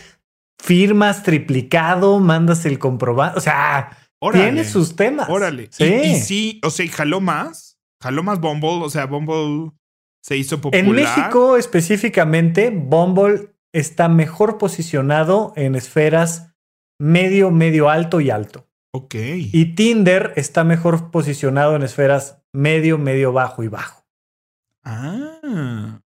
firmas, 0.61 1.23
triplicado, 1.23 2.19
mandas 2.19 2.65
el 2.65 2.77
comprobante, 2.77 3.37
o 3.37 3.41
sea, 3.41 3.97
tiene 4.31 4.65
sus 4.65 4.95
temas. 4.95 5.29
Órale. 5.29 5.69
Sí. 5.71 5.85
Y, 5.85 6.15
sí, 6.15 6.61
o 6.63 6.69
sea, 6.69 6.89
jaló 6.89 7.21
más, 7.21 7.77
jaló 8.01 8.23
más 8.23 8.39
Bumble, 8.39 8.83
o 8.83 8.89
sea, 8.89 9.05
Bumble 9.05 9.71
se 10.21 10.35
hizo 10.37 10.59
popular. 10.59 10.83
En 10.83 10.91
México 10.91 11.57
específicamente, 11.57 12.69
Bumble 12.69 13.53
está 13.73 14.09
mejor 14.09 14.57
posicionado 14.57 15.53
en 15.55 15.75
esferas 15.75 16.53
medio, 16.99 17.49
medio 17.49 17.89
alto 17.89 18.19
y 18.19 18.29
alto. 18.29 18.67
Ok. 18.95 19.15
Y 19.15 19.73
Tinder 19.75 20.33
está 20.35 20.63
mejor 20.63 21.09
posicionado 21.09 21.75
en 21.75 21.81
esferas 21.81 22.43
medio, 22.53 22.99
medio 22.99 23.33
bajo 23.33 23.63
y 23.63 23.67
bajo. 23.67 24.05
Ah. 24.83 25.99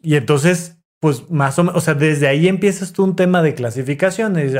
Y 0.00 0.16
entonces, 0.16 0.78
pues 1.00 1.30
más 1.30 1.58
o 1.58 1.64
menos, 1.64 1.76
o 1.76 1.80
sea, 1.80 1.94
desde 1.94 2.26
ahí 2.26 2.48
empiezas 2.48 2.92
tú 2.92 3.04
un 3.04 3.14
tema 3.14 3.42
de 3.42 3.54
clasificaciones. 3.54 4.54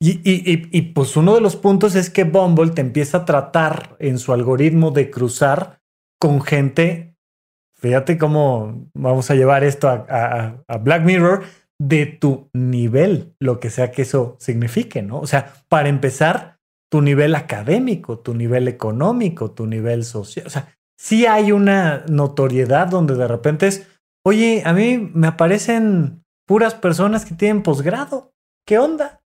Y, 0.00 0.10
y, 0.24 0.68
y, 0.76 0.82
pues 0.92 1.16
uno 1.16 1.34
de 1.34 1.40
los 1.40 1.56
puntos 1.56 1.94
es 1.94 2.10
que 2.10 2.24
Bumble 2.24 2.70
te 2.70 2.80
empieza 2.80 3.18
a 3.18 3.24
tratar 3.24 3.96
en 4.00 4.18
su 4.18 4.32
algoritmo 4.32 4.90
de 4.90 5.10
cruzar 5.10 5.80
con 6.20 6.40
gente. 6.40 7.16
Fíjate 7.76 8.18
cómo 8.18 8.88
vamos 8.94 9.30
a 9.30 9.36
llevar 9.36 9.62
esto 9.62 9.88
a, 9.88 10.64
a 10.66 10.78
Black 10.78 11.04
Mirror 11.04 11.44
de 11.80 12.06
tu 12.06 12.50
nivel, 12.52 13.34
lo 13.40 13.60
que 13.60 13.70
sea 13.70 13.92
que 13.92 14.02
eso 14.02 14.36
signifique, 14.40 15.02
¿no? 15.02 15.20
O 15.20 15.26
sea, 15.26 15.54
para 15.68 15.88
empezar, 15.88 16.58
tu 16.90 17.02
nivel 17.02 17.34
académico, 17.34 18.18
tu 18.18 18.34
nivel 18.34 18.66
económico, 18.66 19.50
tu 19.50 19.66
nivel 19.66 20.04
social. 20.04 20.46
O 20.46 20.50
sea, 20.50 20.74
sí 20.98 21.26
hay 21.26 21.52
una 21.52 22.04
notoriedad 22.08 22.88
donde 22.88 23.14
de 23.14 23.28
repente 23.28 23.66
es, 23.66 23.86
oye, 24.24 24.62
a 24.64 24.72
mí 24.72 25.10
me 25.12 25.26
aparecen 25.26 26.24
puras 26.46 26.74
personas 26.74 27.24
que 27.24 27.34
tienen 27.34 27.62
posgrado. 27.62 28.32
¿Qué 28.66 28.78
onda? 28.78 29.20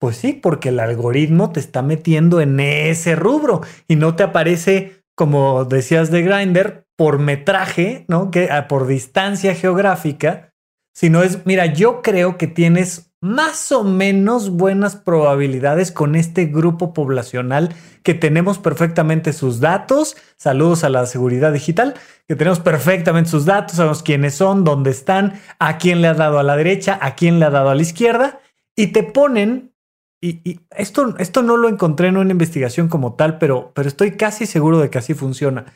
Pues 0.00 0.16
sí, 0.16 0.32
porque 0.32 0.70
el 0.70 0.80
algoritmo 0.80 1.52
te 1.52 1.60
está 1.60 1.82
metiendo 1.82 2.40
en 2.40 2.58
ese 2.58 3.14
rubro 3.14 3.62
y 3.86 3.96
no 3.96 4.16
te 4.16 4.22
aparece, 4.22 5.02
como 5.16 5.64
decías 5.64 6.10
de 6.10 6.22
Grinder, 6.22 6.86
por 6.96 7.18
metraje, 7.18 8.04
¿no? 8.08 8.30
Que 8.30 8.50
ah, 8.50 8.68
por 8.68 8.86
distancia 8.86 9.54
geográfica, 9.54 10.51
sino 10.92 11.22
es, 11.22 11.46
mira, 11.46 11.66
yo 11.66 12.02
creo 12.02 12.36
que 12.38 12.46
tienes 12.46 13.12
más 13.22 13.70
o 13.70 13.84
menos 13.84 14.50
buenas 14.50 14.96
probabilidades 14.96 15.92
con 15.92 16.16
este 16.16 16.46
grupo 16.46 16.92
poblacional 16.92 17.72
que 18.02 18.14
tenemos 18.14 18.58
perfectamente 18.58 19.32
sus 19.32 19.60
datos. 19.60 20.16
Saludos 20.36 20.82
a 20.82 20.88
la 20.88 21.06
seguridad 21.06 21.52
digital, 21.52 21.94
que 22.26 22.34
tenemos 22.34 22.58
perfectamente 22.58 23.30
sus 23.30 23.44
datos, 23.44 23.76
sabemos 23.76 24.02
quiénes 24.02 24.34
son, 24.34 24.64
dónde 24.64 24.90
están, 24.90 25.40
a 25.60 25.78
quién 25.78 26.02
le 26.02 26.08
ha 26.08 26.14
dado 26.14 26.40
a 26.40 26.42
la 26.42 26.56
derecha, 26.56 26.98
a 27.00 27.14
quién 27.14 27.38
le 27.38 27.46
ha 27.46 27.50
dado 27.50 27.70
a 27.70 27.76
la 27.76 27.82
izquierda, 27.82 28.40
y 28.74 28.88
te 28.88 29.04
ponen, 29.04 29.72
y, 30.20 30.60
esto, 30.76 31.14
esto 31.18 31.42
no 31.42 31.56
lo 31.56 31.68
encontré 31.68 32.08
en 32.08 32.16
una 32.16 32.32
investigación 32.32 32.88
como 32.88 33.14
tal, 33.14 33.38
pero, 33.38 33.70
pero 33.72 33.86
estoy 33.86 34.16
casi 34.16 34.46
seguro 34.46 34.80
de 34.80 34.90
que 34.90 34.98
así 34.98 35.14
funciona. 35.14 35.66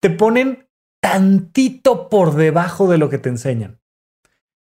Te 0.00 0.08
ponen 0.08 0.66
tantito 1.02 2.08
por 2.08 2.34
debajo 2.36 2.88
de 2.88 2.96
lo 2.96 3.10
que 3.10 3.18
te 3.18 3.28
enseñan. 3.28 3.80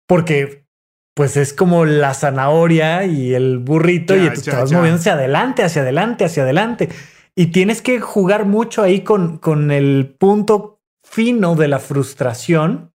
Porque 0.10 0.66
pues 1.14 1.38
es 1.38 1.54
como 1.54 1.86
la 1.86 2.16
zanahoria 2.16 3.06
y 3.06 3.36
el 3.36 3.60
burrito 3.60 4.16
y 4.16 4.28
tú 4.32 4.42
te 4.42 4.52
vas 4.52 4.72
moviendo 4.72 5.00
hacia 5.00 5.14
adelante, 5.14 5.64
hacia 5.64 5.84
adelante, 5.84 6.26
hacia 6.26 6.44
adelante. 6.44 6.90
Y 7.36 7.48
tienes 7.48 7.84
que 7.84 8.00
jugar 8.00 8.46
mucho 8.46 8.82
ahí 8.82 9.02
con, 9.02 9.38
con 9.38 9.70
el 9.70 10.16
punto 10.18 10.82
fino 11.04 11.54
de 11.56 11.68
la 11.68 11.78
frustración, 11.78 12.92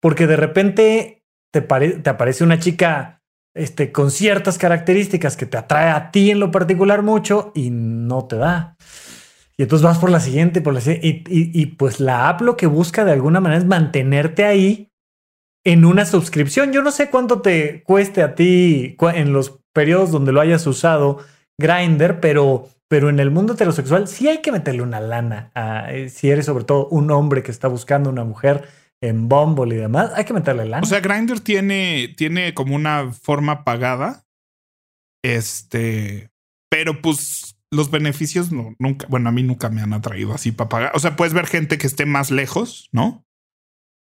porque 0.00 0.28
de 0.28 0.36
repente 0.36 1.24
te, 1.50 1.62
te 1.62 2.10
aparece 2.10 2.44
una 2.44 2.60
chica 2.60 3.22
este, 3.56 3.90
con 3.90 4.12
ciertas 4.12 4.56
características 4.56 5.36
que 5.36 5.46
te 5.46 5.56
atrae 5.56 5.90
a 5.90 6.12
ti 6.12 6.30
en 6.30 6.38
lo 6.38 6.52
particular 6.52 7.02
mucho 7.02 7.50
y 7.56 7.70
no 7.70 8.26
te 8.26 8.36
da. 8.36 8.76
Y 9.56 9.64
entonces 9.64 9.84
vas 9.84 9.98
por 9.98 10.10
la 10.10 10.20
siguiente, 10.20 10.60
por 10.60 10.74
la 10.74 10.80
siguiente, 10.80 11.08
y, 11.08 11.40
y, 11.40 11.60
y 11.60 11.66
pues 11.66 11.98
la 11.98 12.28
app 12.28 12.40
lo 12.42 12.56
que 12.56 12.66
busca 12.66 13.04
de 13.04 13.12
alguna 13.12 13.40
manera 13.40 13.58
es 13.58 13.66
mantenerte 13.66 14.44
ahí 14.44 14.91
en 15.64 15.84
una 15.84 16.04
suscripción. 16.04 16.72
Yo 16.72 16.82
no 16.82 16.90
sé 16.90 17.10
cuánto 17.10 17.40
te 17.40 17.82
cueste 17.84 18.22
a 18.22 18.34
ti 18.34 18.96
en 19.14 19.32
los 19.32 19.60
periodos 19.72 20.10
donde 20.10 20.32
lo 20.32 20.40
hayas 20.40 20.66
usado 20.66 21.18
Grinder, 21.58 22.20
pero, 22.20 22.68
pero 22.88 23.08
en 23.08 23.20
el 23.20 23.30
mundo 23.30 23.54
heterosexual 23.54 24.08
sí 24.08 24.28
hay 24.28 24.42
que 24.42 24.52
meterle 24.52 24.82
una 24.82 25.00
lana. 25.00 25.52
Eh, 25.88 26.08
si 26.08 26.30
eres 26.30 26.46
sobre 26.46 26.64
todo 26.64 26.88
un 26.88 27.10
hombre 27.10 27.42
que 27.42 27.50
está 27.50 27.68
buscando 27.68 28.10
una 28.10 28.24
mujer 28.24 28.68
en 29.00 29.28
Bumble 29.28 29.74
y 29.74 29.78
demás, 29.78 30.12
hay 30.14 30.24
que 30.24 30.34
meterle 30.34 30.64
lana. 30.64 30.82
O 30.82 30.86
sea, 30.86 31.00
Grinder 31.00 31.40
tiene, 31.40 32.14
tiene 32.16 32.54
como 32.54 32.74
una 32.74 33.12
forma 33.12 33.64
pagada. 33.64 34.24
Este, 35.24 36.30
pero 36.68 37.00
pues 37.00 37.56
los 37.70 37.90
beneficios 37.90 38.52
no, 38.52 38.74
nunca, 38.78 39.06
bueno, 39.08 39.28
a 39.28 39.32
mí 39.32 39.42
nunca 39.42 39.70
me 39.70 39.80
han 39.80 39.92
atraído 39.92 40.34
así 40.34 40.52
para 40.52 40.68
pagar. 40.68 40.92
O 40.94 40.98
sea, 40.98 41.16
puedes 41.16 41.32
ver 41.32 41.46
gente 41.46 41.78
que 41.78 41.86
esté 41.86 42.06
más 42.06 42.30
lejos, 42.30 42.88
¿no? 42.92 43.24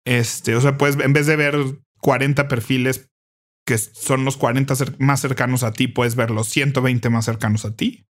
Este, 0.07 0.55
o 0.55 0.61
sea, 0.61 0.77
puedes, 0.77 0.97
en 1.03 1.11
vez 1.11 1.27
de 1.27 1.35
ver 1.35 1.55
40 1.99 2.47
perfiles 2.47 3.09
que 3.65 3.77
son 3.77 4.23
los 4.23 4.37
40 4.37 4.73
más 4.99 5.19
cercanos 5.19 5.63
a 5.63 5.73
ti, 5.73 5.89
puedes 5.89 6.15
ver 6.15 6.31
los 6.31 6.47
120 6.47 7.09
más 7.09 7.25
cercanos 7.25 7.65
a 7.65 7.75
ti. 7.75 8.05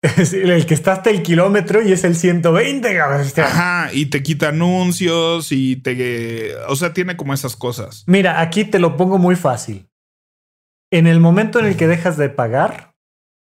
el 0.32 0.66
que 0.66 0.74
está 0.74 0.92
hasta 0.92 1.10
el 1.10 1.22
kilómetro 1.22 1.82
y 1.82 1.90
es 1.90 2.04
el 2.04 2.14
120, 2.14 3.00
Ajá, 3.00 3.90
y 3.92 4.06
te 4.06 4.22
quita 4.22 4.50
anuncios 4.50 5.50
y 5.50 5.74
te... 5.74 6.54
O 6.68 6.76
sea, 6.76 6.92
tiene 6.92 7.16
como 7.16 7.34
esas 7.34 7.56
cosas. 7.56 8.04
Mira, 8.06 8.40
aquí 8.40 8.64
te 8.64 8.78
lo 8.78 8.96
pongo 8.96 9.18
muy 9.18 9.34
fácil. 9.34 9.88
En 10.92 11.08
el 11.08 11.18
momento 11.18 11.58
en 11.58 11.66
el 11.66 11.76
que 11.76 11.88
dejas 11.88 12.16
de 12.16 12.28
pagar, 12.28 12.94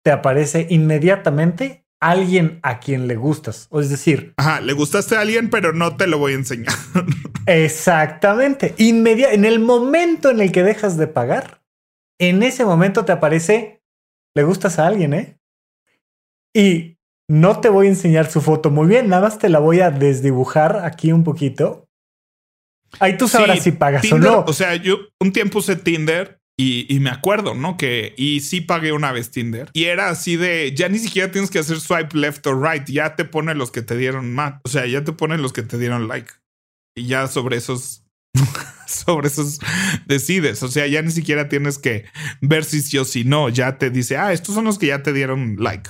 te 0.04 0.12
aparece 0.12 0.68
inmediatamente 0.70 1.81
alguien 2.02 2.60
a 2.64 2.80
quien 2.80 3.08
le 3.08 3.16
gustas. 3.16 3.68
O 3.70 3.80
es 3.80 3.90
decir... 3.90 4.34
Ajá, 4.36 4.60
le 4.60 4.74
gustaste 4.74 5.16
a 5.16 5.22
alguien, 5.22 5.50
pero 5.50 5.72
no 5.72 5.96
te 5.96 6.08
lo 6.08 6.18
voy 6.18 6.34
a 6.34 6.36
enseñar. 6.36 6.76
exactamente. 7.46 8.74
Inmedia 8.78 9.32
en 9.32 9.46
el 9.46 9.60
momento 9.60 10.32
en 10.32 10.42
el 10.42 10.52
que 10.52 10.64
dejas 10.64 10.98
de 10.98 11.08
pagar, 11.08 11.62
en 12.20 12.44
ese 12.44 12.66
momento 12.66 13.06
te 13.06 13.14
aparece, 13.14 13.82
le 14.36 14.44
gustas 14.44 14.80
a 14.80 14.88
alguien, 14.88 15.14
¿eh? 15.14 15.38
Y 16.54 16.98
no 17.30 17.62
te 17.62 17.70
voy 17.70 17.86
a 17.86 17.92
enseñar 17.92 18.30
su 18.30 18.42
foto 18.42 18.72
muy 18.72 18.88
bien, 18.88 19.08
nada 19.08 19.22
más 19.22 19.40
te 19.40 19.48
la 19.48 19.60
voy 19.60 19.80
a 19.80 19.92
desdibujar 19.92 20.82
aquí 20.84 21.14
un 21.14 21.24
poquito. 21.24 21.88
Ahí 23.00 23.16
tú 23.16 23.28
sabrás 23.28 23.64
si 23.64 23.72
pagas 23.72 24.12
o 24.12 24.18
no. 24.18 24.44
O 24.46 24.54
sea, 24.54 24.76
yo 24.76 24.98
un 25.20 25.32
tiempo 25.32 25.60
usé 25.60 25.78
Tinder 25.78 26.41
y, 26.62 27.00
me 27.00 27.10
acuerdo, 27.10 27.56
¿no? 27.56 27.78
Que 27.78 28.14
y 28.18 28.42
sí 28.42 28.62
pagué 28.62 28.92
una 28.92 29.12
vez 29.12 29.32
Tinder 29.32 29.70
y 29.74 29.86
era 29.86 30.10
así 30.10 30.36
de 30.36 30.74
ya 30.76 30.90
ni 30.90 31.00
siquiera 31.00 31.32
tienes 31.32 31.50
que 31.50 31.60
hacer 31.60 31.80
swipe 31.80 32.18
left 32.18 32.46
or 32.46 32.62
right, 32.62 32.88
ya 32.88 33.16
te 33.16 33.26
pone 33.26 33.56
los 33.56 33.72
que 33.72 33.82
te 33.82 33.98
dieron 33.98 34.34
más, 34.34 34.62
o 34.64 34.70
sea, 34.70 34.86
ya 34.86 35.04
te 35.04 35.12
ponen 35.12 35.42
los 35.42 35.54
que 35.54 35.64
te 35.64 35.78
dieron 35.78 36.08
like 36.08 36.32
y 36.96 37.08
ya 37.08 37.28
sobre 37.28 37.58
esos 37.58 38.04
sobre 38.88 39.28
esos 39.28 39.60
decides. 40.06 40.64
O 40.64 40.68
sea, 40.68 40.88
ya 40.88 41.02
ni 41.02 41.12
siquiera 41.12 41.50
tienes 41.50 41.78
que 41.78 42.06
ver 42.42 42.64
si 42.64 42.82
sí 42.82 42.98
o 42.98 43.06
si 43.06 43.24
no. 43.24 43.50
Ya 43.50 43.78
te 43.78 43.90
dice, 43.90 44.18
ah, 44.18 44.34
estos 44.34 44.56
son 44.56 44.66
los 44.66 44.78
que 44.78 44.88
ya 44.88 45.04
te 45.04 45.14
dieron 45.14 45.58
like. 45.60 45.90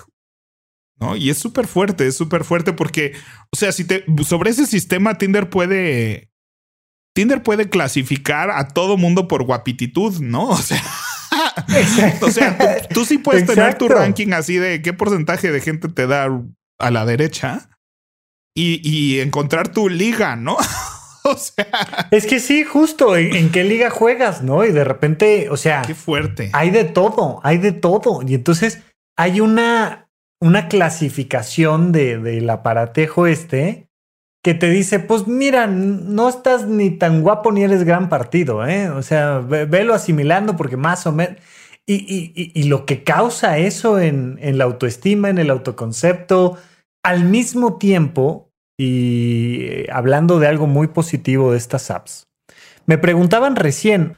¿No? 0.99 1.15
Y 1.15 1.31
es 1.31 1.37
súper 1.39 1.65
fuerte, 1.65 2.05
es 2.05 2.15
súper 2.15 2.43
fuerte 2.43 2.73
porque, 2.73 3.13
o 3.51 3.57
sea, 3.57 3.71
si 3.71 3.85
te 3.85 4.05
sobre 4.23 4.51
ese 4.51 4.67
sistema, 4.67 5.17
Tinder 5.17 5.49
puede 5.49 6.30
Tinder 7.13 7.43
puede 7.43 7.69
clasificar 7.69 8.51
a 8.51 8.67
todo 8.67 8.97
mundo 8.97 9.27
por 9.27 9.43
guapititud, 9.43 10.19
¿no? 10.21 10.49
O 10.51 10.57
sea, 10.57 12.19
o 12.21 12.29
sea 12.29 12.87
tú, 12.89 13.05
sí 13.05 13.17
puedes 13.17 13.45
tener 13.45 13.77
tu 13.77 13.87
ranking 13.87 14.33
así 14.33 14.57
de 14.57 14.81
qué 14.81 14.91
porcentaje 14.91 15.49
de 15.49 15.61
gente 15.61 15.87
te 15.87 16.05
da 16.05 16.27
a 16.77 16.91
la 16.91 17.05
derecha 17.05 17.69
y, 18.53 19.19
encontrar 19.21 19.69
tu 19.69 19.87
liga, 19.87 20.35
¿no? 20.35 20.57
o 21.23 21.35
sea, 21.37 22.09
es 22.11 22.25
que 22.25 22.41
sí, 22.41 22.65
justo 22.65 23.15
en, 23.15 23.49
qué 23.51 23.63
liga 23.63 23.89
juegas, 23.89 24.43
¿no? 24.43 24.65
Y 24.65 24.71
de 24.71 24.83
repente, 24.83 25.49
o 25.49 25.57
sea, 25.57 25.83
qué 25.83 25.95
fuerte. 25.95 26.49
Hay 26.53 26.69
de 26.69 26.83
todo, 26.83 27.39
hay 27.43 27.57
de 27.57 27.71
todo. 27.71 28.21
Y 28.27 28.35
entonces 28.35 28.83
hay 29.17 29.39
una, 29.39 30.09
una 30.41 30.67
clasificación 30.67 31.93
de, 31.93 32.17
del 32.17 32.49
aparatejo 32.49 33.25
este 33.25 33.87
que 34.43 34.53
te 34.53 34.69
dice, 34.69 34.99
pues 34.99 35.27
mira, 35.27 35.67
no 35.67 36.27
estás 36.27 36.65
ni 36.65 36.89
tan 36.89 37.21
guapo 37.21 37.51
ni 37.51 37.63
eres 37.63 37.83
gran 37.83 38.09
partido, 38.09 38.65
¿eh? 38.65 38.89
O 38.89 39.03
sea, 39.03 39.39
velo 39.39 39.93
asimilando 39.93 40.55
porque 40.57 40.77
más 40.77 41.05
o 41.05 41.11
menos... 41.11 41.37
Y, 41.87 42.63
lo 42.69 42.85
que 42.85 43.03
causa 43.03 43.57
eso 43.57 43.99
en, 43.99 44.37
en, 44.41 44.57
la 44.57 44.63
autoestima, 44.63 45.29
en 45.29 45.39
el 45.39 45.49
autoconcepto, 45.49 46.57
al 47.03 47.25
mismo 47.25 47.77
tiempo, 47.77 48.49
y 48.77 49.63
eh, 49.63 49.87
hablando 49.91 50.39
de 50.39 50.47
algo 50.47 50.67
muy 50.67 50.87
positivo 50.87 51.51
de 51.51 51.57
estas 51.57 51.91
apps, 51.91 52.29
me 52.85 52.97
preguntaban 52.97 53.57
recién, 53.57 54.17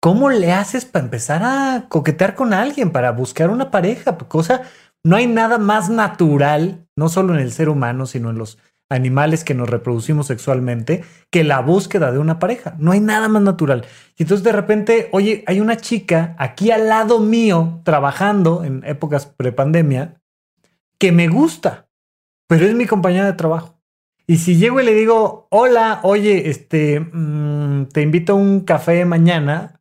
¿cómo 0.00 0.30
le 0.30 0.52
haces 0.52 0.84
para 0.84 1.06
empezar 1.06 1.42
a 1.42 1.86
coquetear 1.88 2.36
con 2.36 2.52
alguien, 2.52 2.92
para 2.92 3.10
buscar 3.10 3.50
una 3.50 3.72
pareja? 3.72 4.16
Cosa, 4.16 4.62
no 5.04 5.16
hay 5.16 5.26
nada 5.26 5.58
más 5.58 5.90
natural, 5.90 6.86
no 6.96 7.08
solo 7.08 7.34
en 7.34 7.40
el 7.40 7.52
ser 7.52 7.68
humano, 7.68 8.06
sino 8.06 8.30
en 8.30 8.38
los 8.38 8.58
animales 8.90 9.44
que 9.44 9.54
nos 9.54 9.68
reproducimos 9.68 10.26
sexualmente 10.26 11.04
que 11.30 11.44
la 11.44 11.60
búsqueda 11.60 12.10
de 12.10 12.18
una 12.18 12.38
pareja. 12.38 12.74
No 12.78 12.92
hay 12.92 13.00
nada 13.00 13.28
más 13.28 13.42
natural. 13.42 13.86
Y 14.16 14.22
entonces 14.22 14.44
de 14.44 14.52
repente, 14.52 15.08
oye, 15.12 15.44
hay 15.46 15.60
una 15.60 15.76
chica 15.76 16.34
aquí 16.38 16.70
al 16.70 16.88
lado 16.88 17.20
mío 17.20 17.80
trabajando 17.84 18.64
en 18.64 18.82
épocas 18.84 19.26
prepandemia 19.26 20.20
que 20.98 21.12
me 21.12 21.28
gusta, 21.28 21.88
pero 22.48 22.66
es 22.66 22.74
mi 22.74 22.86
compañera 22.86 23.26
de 23.26 23.34
trabajo. 23.34 23.78
Y 24.26 24.38
si 24.38 24.56
llego 24.56 24.80
y 24.80 24.84
le 24.84 24.94
digo, 24.94 25.46
hola, 25.50 26.00
oye, 26.02 26.50
este, 26.50 27.00
mm, 27.00 27.86
te 27.86 28.02
invito 28.02 28.34
a 28.34 28.36
un 28.36 28.60
café 28.60 29.04
mañana, 29.06 29.80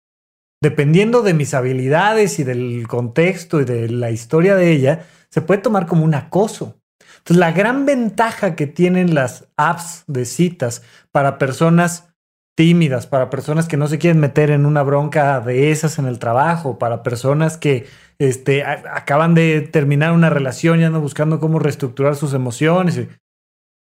dependiendo 0.61 1.21
de 1.21 1.33
mis 1.33 1.53
habilidades 1.53 2.39
y 2.39 2.43
del 2.43 2.87
contexto 2.87 3.59
y 3.59 3.65
de 3.65 3.89
la 3.89 4.11
historia 4.11 4.55
de 4.55 4.71
ella, 4.71 5.05
se 5.29 5.41
puede 5.41 5.61
tomar 5.61 5.85
como 5.85 6.05
un 6.05 6.13
acoso. 6.13 6.79
Entonces, 7.27 7.41
la 7.41 7.51
gran 7.51 7.85
ventaja 7.85 8.55
que 8.55 8.67
tienen 8.67 9.13
las 9.13 9.49
apps 9.57 10.05
de 10.07 10.23
citas 10.23 10.81
para 11.11 11.37
personas 11.37 12.07
tímidas, 12.55 13.05
para 13.05 13.29
personas 13.29 13.67
que 13.67 13.75
no 13.75 13.89
se 13.89 13.97
quieren 13.97 14.21
meter 14.21 14.49
en 14.49 14.65
una 14.65 14.81
bronca 14.81 15.41
de 15.41 15.71
esas 15.71 15.99
en 15.99 16.05
el 16.05 16.19
trabajo, 16.19 16.79
para 16.79 17.03
personas 17.03 17.57
que 17.57 17.85
este, 18.17 18.63
acaban 18.63 19.35
de 19.35 19.59
terminar 19.59 20.13
una 20.13 20.29
relación 20.29 20.79
y 20.79 20.85
andan 20.85 21.01
buscando 21.01 21.41
cómo 21.41 21.59
reestructurar 21.59 22.15
sus 22.15 22.33
emociones. 22.33 23.09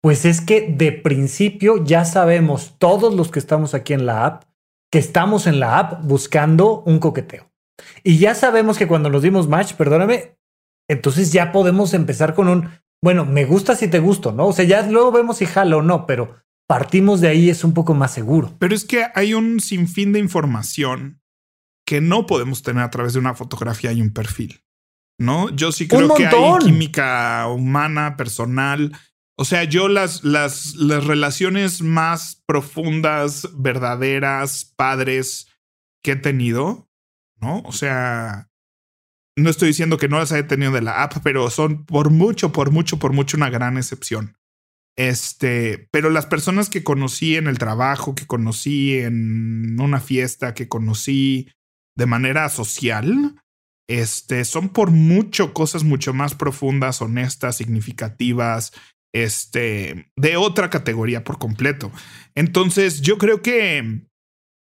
Pues 0.01 0.25
es 0.25 0.41
que 0.41 0.73
de 0.75 0.91
principio 0.91 1.83
ya 1.83 2.05
sabemos, 2.05 2.73
todos 2.79 3.13
los 3.13 3.29
que 3.29 3.37
estamos 3.37 3.75
aquí 3.75 3.93
en 3.93 4.07
la 4.07 4.25
app, 4.25 4.43
que 4.91 4.97
estamos 4.97 5.45
en 5.45 5.59
la 5.59 5.77
app 5.77 6.03
buscando 6.03 6.81
un 6.87 6.97
coqueteo. 6.97 7.51
Y 8.03 8.17
ya 8.17 8.33
sabemos 8.33 8.79
que 8.79 8.87
cuando 8.87 9.11
nos 9.11 9.21
dimos 9.21 9.47
match, 9.47 9.73
perdóname, 9.73 10.35
entonces 10.89 11.31
ya 11.31 11.51
podemos 11.51 11.93
empezar 11.93 12.33
con 12.33 12.47
un, 12.47 12.69
bueno, 13.01 13.25
me 13.25 13.45
gusta 13.45 13.75
si 13.75 13.87
te 13.87 13.99
gusto, 13.99 14.31
¿no? 14.31 14.47
O 14.47 14.53
sea, 14.53 14.65
ya 14.65 14.81
luego 14.83 15.11
vemos 15.11 15.37
si 15.37 15.45
jalo 15.45 15.79
o 15.79 15.81
no, 15.81 16.05
pero 16.05 16.35
partimos 16.67 17.21
de 17.21 17.29
ahí 17.29 17.49
es 17.49 17.63
un 17.63 17.73
poco 17.73 17.93
más 17.93 18.13
seguro. 18.13 18.55
Pero 18.59 18.75
es 18.75 18.85
que 18.85 19.05
hay 19.13 19.33
un 19.33 19.59
sinfín 19.59 20.13
de 20.13 20.19
información 20.19 21.21
que 21.85 22.01
no 22.01 22.25
podemos 22.25 22.63
tener 22.63 22.83
a 22.83 22.89
través 22.89 23.13
de 23.13 23.19
una 23.19 23.33
fotografía 23.33 23.91
y 23.93 24.01
un 24.01 24.13
perfil. 24.13 24.63
¿No? 25.19 25.49
Yo 25.49 25.71
sí 25.71 25.87
creo 25.87 26.13
que 26.13 26.27
hay 26.27 26.57
química 26.59 27.47
humana, 27.47 28.17
personal. 28.17 28.95
O 29.35 29.45
sea, 29.45 29.63
yo 29.63 29.87
las, 29.87 30.23
las, 30.23 30.75
las 30.75 31.05
relaciones 31.05 31.81
más 31.81 32.43
profundas, 32.45 33.49
verdaderas, 33.55 34.73
padres 34.75 35.47
que 36.03 36.11
he 36.11 36.15
tenido, 36.17 36.89
¿no? 37.39 37.61
O 37.61 37.71
sea, 37.71 38.49
no 39.37 39.49
estoy 39.51 39.69
diciendo 39.69 39.97
que 39.97 40.09
no 40.09 40.17
las 40.17 40.31
haya 40.31 40.47
tenido 40.47 40.71
de 40.71 40.81
la 40.81 41.03
app, 41.03 41.17
pero 41.23 41.49
son 41.49 41.85
por 41.85 42.09
mucho, 42.09 42.51
por 42.51 42.71
mucho, 42.71 42.97
por 42.97 43.13
mucho 43.13 43.37
una 43.37 43.49
gran 43.49 43.77
excepción. 43.77 44.35
Este, 44.97 45.87
pero 45.91 46.09
las 46.09 46.25
personas 46.25 46.69
que 46.69 46.83
conocí 46.83 47.35
en 47.35 47.45
el 47.45 47.59
trabajo, 47.59 48.15
que 48.15 48.25
conocí 48.25 48.97
en 48.97 49.79
una 49.79 49.99
fiesta, 49.99 50.55
que 50.55 50.67
conocí 50.67 51.51
de 51.95 52.07
manera 52.07 52.49
social, 52.49 53.35
este, 53.87 54.43
son 54.43 54.69
por 54.69 54.89
mucho 54.89 55.53
cosas 55.53 55.83
mucho 55.83 56.15
más 56.15 56.33
profundas, 56.33 57.01
honestas, 57.03 57.57
significativas, 57.57 58.73
este, 59.13 60.11
de 60.15 60.35
otra 60.35 60.71
categoría 60.71 61.23
por 61.23 61.37
completo. 61.37 61.91
Entonces, 62.33 63.01
yo 63.01 63.19
creo 63.19 63.43
que 63.43 64.01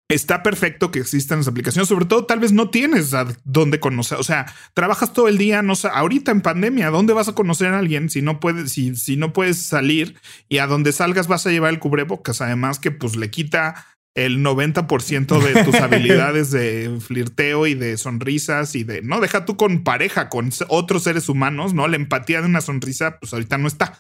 está 0.09 0.43
perfecto 0.43 0.91
que 0.91 0.99
existan 0.99 1.38
las 1.38 1.49
aplicaciones, 1.49 1.88
sobre 1.88 2.05
todo 2.05 2.27
tal 2.27 2.41
vez 2.41 2.53
no 2.53 2.71
tienes 2.71 3.15
a 3.15 3.27
dónde 3.45 3.81
conocer, 3.81 4.19
o 4.19 4.23
sea, 4.23 4.46
trabajas 4.75 5.13
todo 5.13 5.29
el 5.29 5.38
día, 5.38 5.63
no 5.63 5.75
sé, 5.75 5.88
ahorita 5.92 6.31
en 6.31 6.42
pandemia, 6.42 6.90
¿dónde 6.90 7.15
vas 7.15 7.29
a 7.29 7.35
conocer 7.35 7.73
a 7.73 7.79
alguien 7.79 8.11
si 8.11 8.21
no 8.21 8.40
puedes, 8.40 8.73
si, 8.73 8.94
si 8.94 9.17
no 9.17 9.33
puedes 9.33 9.59
salir 9.59 10.17
y 10.48 10.59
a 10.59 10.67
donde 10.67 10.92
salgas 10.92 11.29
vas 11.29 11.46
a 11.46 11.50
llevar 11.50 11.73
el 11.73 11.79
cubrebocas? 11.79 12.40
Además 12.40 12.79
que 12.79 12.90
pues 12.90 13.17
le 13.17 13.31
quita 13.31 13.87
el 14.15 14.44
90% 14.44 15.40
de 15.40 15.65
tus 15.65 15.75
habilidades 15.81 16.50
de 16.50 16.98
flirteo 17.00 17.67
y 17.67 17.75
de 17.75 17.96
sonrisas 17.96 18.75
y 18.75 18.85
de, 18.85 19.03
no, 19.03 19.21
deja 19.21 19.44
tú 19.44 19.57
con 19.57 19.85
pareja, 19.85 20.29
con 20.29 20.50
otros 20.69 21.05
seres 21.05 21.29
humanos, 21.29 21.73
¿no? 21.75 21.88
La 21.88 21.96
empatía 21.96 22.40
de 22.40 22.46
una 22.46 22.61
sonrisa, 22.61 23.19
pues 23.19 23.33
ahorita 23.33 23.59
no 23.59 23.69
está, 23.69 23.98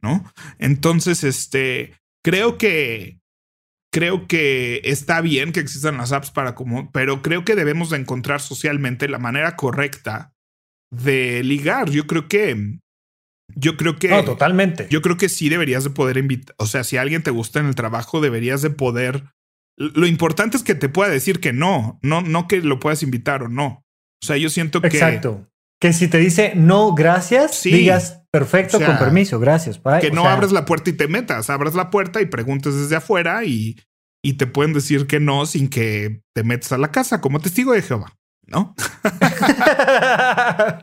¿no? 0.00 0.24
Entonces, 0.58 1.22
este, 1.22 1.94
creo 2.22 2.58
que 2.58 3.21
creo 3.92 4.26
que 4.26 4.80
está 4.84 5.20
bien 5.20 5.52
que 5.52 5.60
existan 5.60 5.98
las 5.98 6.12
apps 6.12 6.30
para 6.30 6.54
como, 6.54 6.90
pero 6.92 7.22
creo 7.22 7.44
que 7.44 7.54
debemos 7.54 7.90
de 7.90 7.98
encontrar 7.98 8.40
socialmente 8.40 9.08
la 9.08 9.18
manera 9.18 9.54
correcta 9.56 10.32
de 10.90 11.44
ligar. 11.44 11.90
Yo 11.90 12.06
creo 12.06 12.28
que 12.28 12.78
yo 13.54 13.76
creo 13.76 13.98
que. 13.98 14.08
No, 14.08 14.24
totalmente. 14.24 14.86
Yo 14.90 15.02
creo 15.02 15.16
que 15.16 15.28
sí 15.28 15.48
deberías 15.48 15.84
de 15.84 15.90
poder 15.90 16.16
invitar. 16.16 16.54
O 16.58 16.66
sea, 16.66 16.84
si 16.84 16.96
alguien 16.96 17.22
te 17.22 17.30
gusta 17.30 17.60
en 17.60 17.66
el 17.66 17.74
trabajo, 17.74 18.20
deberías 18.20 18.62
de 18.62 18.70
poder. 18.70 19.24
Lo 19.76 20.06
importante 20.06 20.56
es 20.56 20.62
que 20.62 20.74
te 20.74 20.88
pueda 20.88 21.10
decir 21.10 21.40
que 21.40 21.52
no, 21.52 21.98
no, 22.02 22.20
no 22.20 22.46
que 22.46 22.60
lo 22.60 22.78
puedas 22.78 23.02
invitar 23.02 23.42
o 23.42 23.48
no. 23.48 23.84
O 24.22 24.26
sea, 24.26 24.36
yo 24.36 24.48
siento 24.48 24.80
que. 24.80 24.88
Exacto. 24.88 25.48
Que 25.82 25.92
si 25.92 26.06
te 26.06 26.18
dice 26.18 26.52
no, 26.54 26.94
gracias, 26.94 27.64
digas 27.64 28.22
perfecto, 28.30 28.78
con 28.78 28.98
permiso, 28.98 29.40
gracias. 29.40 29.80
Que 30.00 30.12
no 30.12 30.28
abres 30.28 30.52
la 30.52 30.64
puerta 30.64 30.90
y 30.90 30.92
te 30.92 31.08
metas, 31.08 31.50
abras 31.50 31.74
la 31.74 31.90
puerta 31.90 32.20
y 32.20 32.26
preguntes 32.26 32.76
desde 32.76 32.94
afuera 32.94 33.44
y, 33.44 33.76
y 34.24 34.34
te 34.34 34.46
pueden 34.46 34.74
decir 34.74 35.08
que 35.08 35.18
no 35.18 35.44
sin 35.44 35.68
que 35.68 36.22
te 36.36 36.44
metas 36.44 36.70
a 36.70 36.78
la 36.78 36.92
casa 36.92 37.20
como 37.20 37.40
testigo 37.40 37.72
de 37.72 37.82
Jehová. 37.82 38.16
¿no? 38.46 38.76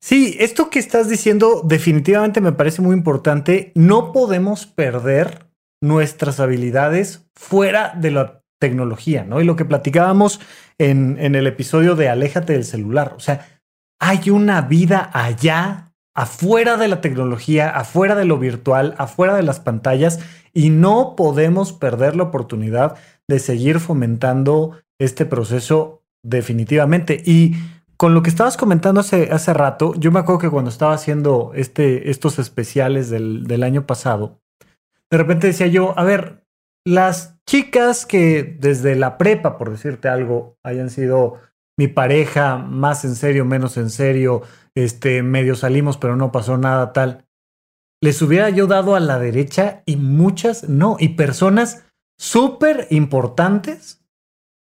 sí, 0.00 0.38
esto 0.40 0.70
que 0.70 0.78
estás 0.78 1.10
diciendo 1.10 1.60
definitivamente 1.62 2.40
me 2.40 2.52
parece 2.52 2.80
muy 2.80 2.96
importante. 2.96 3.72
No 3.74 4.10
podemos 4.12 4.64
perder 4.64 5.50
nuestras 5.82 6.40
habilidades 6.40 7.28
fuera 7.34 7.92
de 7.94 8.10
la 8.10 8.40
tecnología, 8.58 9.24
¿no? 9.24 9.42
Y 9.42 9.44
lo 9.44 9.56
que 9.56 9.66
platicábamos 9.66 10.40
en, 10.78 11.18
en 11.20 11.34
el 11.34 11.46
episodio 11.46 11.94
de 11.94 12.08
Aléjate 12.08 12.54
del 12.54 12.64
celular, 12.64 13.12
o 13.14 13.20
sea, 13.20 13.53
hay 14.00 14.30
una 14.30 14.62
vida 14.62 15.10
allá, 15.12 15.92
afuera 16.14 16.76
de 16.76 16.88
la 16.88 17.00
tecnología, 17.00 17.70
afuera 17.70 18.14
de 18.14 18.24
lo 18.24 18.38
virtual, 18.38 18.94
afuera 18.98 19.34
de 19.34 19.42
las 19.42 19.60
pantallas, 19.60 20.20
y 20.52 20.70
no 20.70 21.14
podemos 21.16 21.72
perder 21.72 22.16
la 22.16 22.24
oportunidad 22.24 22.96
de 23.28 23.38
seguir 23.38 23.80
fomentando 23.80 24.78
este 24.98 25.26
proceso 25.26 26.02
definitivamente. 26.22 27.22
Y 27.24 27.54
con 27.96 28.14
lo 28.14 28.22
que 28.22 28.30
estabas 28.30 28.56
comentando 28.56 29.00
hace, 29.00 29.30
hace 29.32 29.52
rato, 29.52 29.94
yo 29.96 30.12
me 30.12 30.20
acuerdo 30.20 30.40
que 30.40 30.50
cuando 30.50 30.70
estaba 30.70 30.94
haciendo 30.94 31.52
este, 31.54 32.10
estos 32.10 32.38
especiales 32.38 33.10
del, 33.10 33.46
del 33.46 33.62
año 33.62 33.86
pasado, 33.86 34.40
de 35.10 35.18
repente 35.18 35.46
decía 35.46 35.66
yo, 35.66 35.98
a 35.98 36.04
ver, 36.04 36.44
las 36.84 37.36
chicas 37.46 38.04
que 38.04 38.56
desde 38.58 38.94
la 38.94 39.16
prepa, 39.16 39.56
por 39.56 39.70
decirte 39.70 40.08
algo, 40.08 40.58
hayan 40.62 40.90
sido 40.90 41.40
mi 41.76 41.88
pareja, 41.88 42.58
más 42.58 43.04
en 43.04 43.16
serio, 43.16 43.44
menos 43.44 43.76
en 43.76 43.90
serio, 43.90 44.42
este, 44.74 45.22
medio 45.22 45.56
salimos, 45.56 45.96
pero 45.96 46.16
no 46.16 46.32
pasó 46.32 46.56
nada 46.56 46.92
tal. 46.92 47.26
Les 48.02 48.20
hubiera 48.22 48.50
yo 48.50 48.66
dado 48.66 48.94
a 48.94 49.00
la 49.00 49.18
derecha 49.18 49.82
y 49.86 49.96
muchas 49.96 50.68
no, 50.68 50.96
y 50.98 51.10
personas 51.10 51.84
súper 52.18 52.86
importantes 52.90 54.04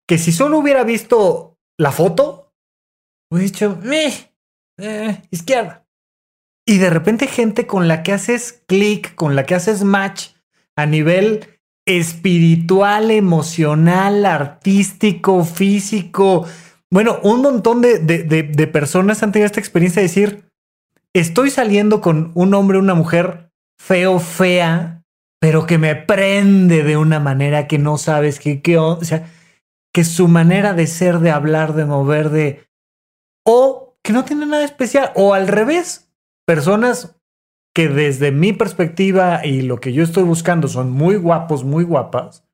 que 0.09 0.19
si 0.19 0.33
solo 0.33 0.59
hubiera 0.59 0.85
visto 0.85 1.59
la 1.79 1.93
foto, 1.93 2.53
he 3.31 3.39
dicho, 3.39 3.79
eh, 4.79 5.23
izquierda. 5.31 5.87
Y 6.67 6.79
de 6.79 6.91
repente 6.91 7.27
gente 7.27 7.67
con 7.67 7.89
la 7.89 8.03
que 8.03 8.13
haces 8.13 8.63
clic, 8.67 9.15
con 9.15 9.35
la 9.35 9.45
que 9.45 9.55
haces 9.55 9.83
match 9.83 10.31
a 10.77 10.87
nivel 10.87 11.59
espiritual, 11.87 13.11
emocional, 13.11 14.25
artístico, 14.25 15.45
físico. 15.45 16.47
Bueno, 16.93 17.21
un 17.23 17.41
montón 17.41 17.81
de, 17.81 18.01
de, 18.01 18.67
personas 18.67 19.23
han 19.23 19.33
tenido 19.33 19.47
esta 19.47 19.61
experiencia 19.61 20.03
de 20.03 20.09
decir, 20.09 20.45
estoy 21.15 21.49
saliendo 21.49 22.03
con 22.03 22.33
un 22.35 22.53
hombre, 22.53 22.77
una 22.77 22.93
mujer 22.93 23.51
feo, 23.81 24.19
fea, 24.21 25.03
pero 25.41 25.65
que 25.65 25.79
me 25.79 25.97
prende 25.97 26.83
de 26.83 26.99
una 26.99 27.19
manera 27.19 27.67
que 27.67 27.79
no 27.79 27.97
sabes 27.97 28.39
qué, 28.39 28.61
qué, 28.61 28.77
o 28.77 29.03
sea, 29.03 29.27
que 29.95 30.05
su 30.05 30.29
manera 30.29 30.75
de 30.75 30.87
ser, 30.87 31.21
de 31.21 31.31
hablar, 31.31 31.73
de 31.73 31.87
mover, 31.87 32.29
de... 32.29 32.67
O 33.43 33.97
que 34.05 34.13
no 34.13 34.27
tiene 34.27 34.45
nada 34.45 34.63
especial, 34.63 35.13
o 35.15 35.33
al 35.33 35.49
revés, 35.49 36.13
personas 36.47 37.17
que 37.75 37.89
desde 37.89 38.33
mi 38.33 38.53
perspectiva 38.53 39.47
y 39.47 39.63
lo 39.63 39.81
que 39.81 39.95
yo 39.95 40.05
estoy 40.05 40.25
buscando 40.25 40.69
son 40.69 40.91
muy 40.91 41.17
guapos, 41.17 41.65
muy 41.65 41.85
guapas, 41.85 42.45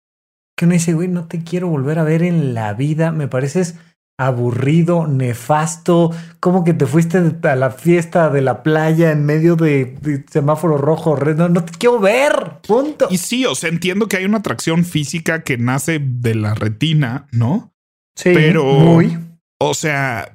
que 0.57 0.64
uno 0.64 0.74
dice, 0.74 0.95
güey, 0.95 1.09
no 1.09 1.26
te 1.26 1.43
quiero 1.43 1.66
volver 1.66 1.99
a 1.99 2.05
ver 2.05 2.22
en 2.22 2.55
la 2.55 2.72
vida, 2.74 3.11
me 3.11 3.26
pareces 3.26 3.74
aburrido, 4.19 5.07
nefasto, 5.07 6.11
como 6.41 6.64
que 6.64 6.75
te 6.75 6.87
fuiste 6.87 7.19
a 7.43 7.57
la 7.57 7.71
fiesta 7.71 8.29
de 8.31 8.43
la 8.43 8.64
playa 8.64 9.12
en 9.12 9.25
medio 9.25 9.55
de, 9.55 10.25
semáforo 10.29 10.77
rojo, 10.77 11.16
no, 11.16 11.49
no 11.49 11.64
te 11.64 11.73
quiero 11.79 12.01
ver, 12.01 12.59
punto. 12.66 13.07
Y 13.11 13.19
sí, 13.19 13.47
o 13.47 13.55
sea, 13.55 13.71
entiendo 13.71 14.09
que 14.09 14.16
hay 14.16 14.25
una 14.25 14.39
atracción 14.39 14.85
física 14.85 15.45
que 15.45 15.57
nace 15.57 16.01
de 16.03 16.35
la 16.35 16.55
retina, 16.55 17.29
¿no? 17.31 17.73
Sí, 18.16 18.31
pero, 18.35 18.64
muy. 18.64 19.16
O 19.61 19.75
sea, 19.75 20.35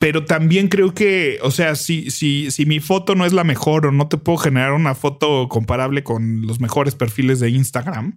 pero 0.00 0.24
también 0.24 0.66
creo 0.66 0.92
que, 0.92 1.38
o 1.42 1.52
sea, 1.52 1.76
si, 1.76 2.10
si, 2.10 2.50
si 2.50 2.66
mi 2.66 2.80
foto 2.80 3.14
no 3.14 3.24
es 3.24 3.32
la 3.32 3.44
mejor 3.44 3.86
o 3.86 3.92
no 3.92 4.08
te 4.08 4.16
puedo 4.16 4.38
generar 4.38 4.72
una 4.72 4.96
foto 4.96 5.48
comparable 5.48 6.02
con 6.02 6.42
los 6.42 6.60
mejores 6.60 6.96
perfiles 6.96 7.38
de 7.38 7.50
Instagram, 7.50 8.16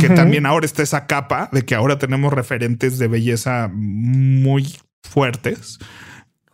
que 0.00 0.08
también 0.08 0.46
ahora 0.46 0.66
está 0.66 0.82
esa 0.82 1.06
capa 1.06 1.48
de 1.52 1.64
que 1.64 1.74
ahora 1.74 1.98
tenemos 1.98 2.32
referentes 2.32 2.98
de 2.98 3.08
belleza 3.08 3.70
muy 3.72 4.76
fuertes. 5.02 5.78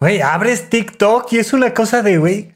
Güey, 0.00 0.20
abres 0.20 0.68
TikTok 0.68 1.32
y 1.32 1.38
es 1.38 1.52
una 1.52 1.74
cosa 1.74 2.02
de, 2.02 2.18
güey, 2.18 2.54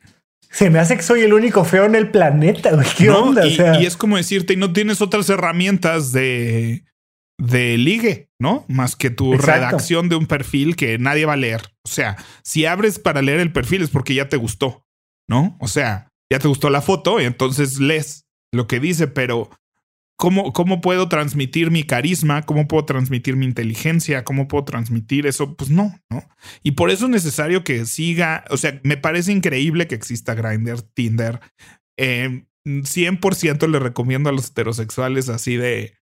se 0.51 0.71
me 0.71 0.79
hace 0.79 0.97
que 0.97 1.03
soy 1.03 1.21
el 1.21 1.33
único 1.33 1.65
feo 1.65 1.85
en 1.85 1.95
el 1.95 2.11
planeta, 2.11 2.73
güey. 2.73 2.87
¿Qué 2.97 3.11
onda? 3.11 3.47
Y, 3.47 3.87
es 3.87 3.97
como 3.97 4.17
decirte, 4.17 4.55
y 4.55 4.57
no 4.57 4.73
tienes 4.73 5.01
otras 5.01 5.29
herramientas 5.29 6.13
de, 6.13 6.85
de 7.39 7.77
ligue, 7.77 8.31
¿no? 8.41 8.65
Más 8.69 8.97
que 8.97 9.11
tu 9.11 9.35
redacción 9.35 10.09
de 10.09 10.17
un 10.17 10.27
perfil 10.27 10.77
que 10.77 10.99
nadie 10.99 11.27
va 11.27 11.35
a 11.35 11.37
leer. 11.37 11.63
O 11.85 11.89
sea, 11.89 12.17
si 12.43 12.67
abres 12.67 12.99
para 12.99 13.23
leer 13.23 13.41
el 13.41 13.53
perfil 13.53 13.83
es 13.83 13.91
porque 13.91 14.15
ya 14.15 14.29
te 14.29 14.37
gustó, 14.37 14.87
¿no? 15.29 15.57
O 15.61 15.69
sea, 15.69 16.09
ya 16.33 16.39
te 16.39 16.49
gustó 16.49 16.71
la 16.71 16.83
foto 16.83 17.21
y 17.21 17.25
entonces 17.25 17.79
lees 17.79 18.27
lo 18.53 18.67
que 18.67 18.81
dice, 18.81 19.07
pero 19.07 19.51
¿Cómo, 20.17 20.53
¿Cómo 20.55 20.81
puedo 20.81 21.09
transmitir 21.09 21.71
mi 21.71 21.83
carisma? 21.85 22.43
¿Cómo 22.43 22.67
puedo 22.67 22.87
transmitir 22.87 23.37
mi 23.37 23.45
inteligencia? 23.45 24.25
¿Cómo 24.25 24.49
puedo 24.49 24.65
transmitir 24.65 25.27
eso? 25.27 25.57
Pues 25.57 25.71
no, 25.71 26.01
¿no? 26.09 26.27
Y 26.63 26.73
por 26.73 26.91
eso 26.91 27.05
es 27.05 27.11
necesario 27.11 27.65
que 27.65 27.85
siga, 27.85 28.45
o 28.51 28.57
sea, 28.57 28.81
me 28.83 28.97
parece 28.97 29.33
increíble 29.33 29.87
que 29.87 29.95
exista 29.95 30.35
Grindr, 30.35 30.81
Tinder. 30.81 31.41
100% 31.99 33.65
eh, 33.65 33.69
le 33.69 33.79
recomiendo 33.79 34.31
a 34.31 34.33
los 34.33 34.49
heterosexuales 34.49 35.29
así 35.29 35.57
de, 35.57 35.95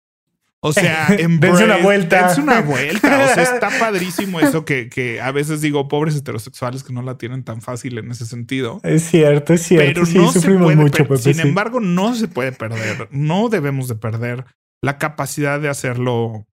o 0.66 0.72
sea, 0.72 1.08
dense 1.38 1.64
una 1.64 1.76
vuelta. 1.76 2.32
Es 2.32 2.38
una 2.38 2.62
vuelta. 2.62 3.22
O 3.22 3.34
sea, 3.34 3.42
está 3.42 3.68
padrísimo 3.78 4.40
eso 4.40 4.64
que, 4.64 4.88
que, 4.88 5.20
a 5.20 5.30
veces 5.30 5.60
digo, 5.60 5.88
pobres 5.88 6.16
heterosexuales 6.16 6.82
que 6.82 6.94
no 6.94 7.02
la 7.02 7.18
tienen 7.18 7.44
tan 7.44 7.60
fácil 7.60 7.98
en 7.98 8.10
ese 8.10 8.24
sentido. 8.24 8.80
Es 8.82 9.02
cierto, 9.02 9.52
es 9.52 9.60
cierto. 9.60 9.86
Pero 9.86 10.06
sí, 10.06 10.16
no 10.16 10.32
sufrimos 10.32 10.74
mucho. 10.74 11.04
Sin 11.18 11.38
embargo, 11.40 11.80
no 11.80 12.14
se 12.14 12.28
puede 12.28 12.52
perder. 12.52 13.08
No 13.10 13.50
debemos 13.50 13.88
de 13.88 13.96
perder 13.96 14.46
la 14.80 14.96
capacidad 14.96 15.60
de 15.60 15.68
hacerlo 15.68 16.46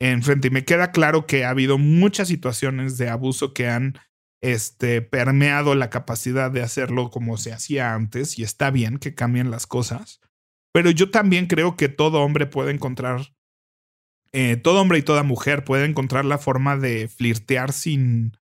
enfrente. 0.00 0.48
Y 0.48 0.50
me 0.50 0.64
queda 0.64 0.90
claro 0.90 1.26
que 1.26 1.44
ha 1.44 1.50
habido 1.50 1.78
muchas 1.78 2.26
situaciones 2.26 2.98
de 2.98 3.08
abuso 3.08 3.54
que 3.54 3.68
han 3.68 4.00
este, 4.42 5.00
permeado 5.00 5.76
la 5.76 5.90
capacidad 5.90 6.50
de 6.50 6.62
hacerlo 6.62 7.08
como 7.10 7.36
se 7.36 7.52
hacía 7.52 7.94
antes 7.94 8.36
y 8.36 8.42
está 8.42 8.72
bien 8.72 8.98
que 8.98 9.14
cambien 9.14 9.52
las 9.52 9.68
cosas. 9.68 10.20
Pero 10.72 10.90
yo 10.90 11.12
también 11.12 11.46
creo 11.46 11.76
que 11.76 11.88
todo 11.88 12.20
hombre 12.22 12.46
puede 12.46 12.72
encontrar 12.72 13.32
eh, 14.34 14.56
todo 14.56 14.80
hombre 14.80 14.98
y 14.98 15.02
toda 15.02 15.22
mujer 15.22 15.62
puede 15.62 15.84
encontrar 15.84 16.24
la 16.24 16.38
forma 16.38 16.76
de 16.76 17.06
flirtear 17.06 17.72
sin, 17.72 18.36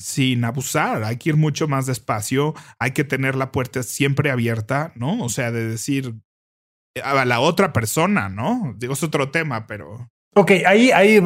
sin 0.00 0.44
abusar. 0.44 1.04
Hay 1.04 1.18
que 1.18 1.28
ir 1.28 1.36
mucho 1.36 1.68
más 1.68 1.86
despacio, 1.86 2.52
hay 2.80 2.90
que 2.90 3.04
tener 3.04 3.36
la 3.36 3.52
puerta 3.52 3.84
siempre 3.84 4.32
abierta, 4.32 4.90
¿no? 4.96 5.22
O 5.22 5.28
sea, 5.28 5.52
de 5.52 5.68
decir 5.68 6.14
a 7.00 7.24
la 7.24 7.38
otra 7.38 7.72
persona, 7.72 8.28
¿no? 8.28 8.74
Digo, 8.76 8.94
es 8.94 9.04
otro 9.04 9.30
tema, 9.30 9.68
pero... 9.68 10.10
Ok, 10.34 10.50
ahí, 10.66 10.90
ahí 10.90 11.22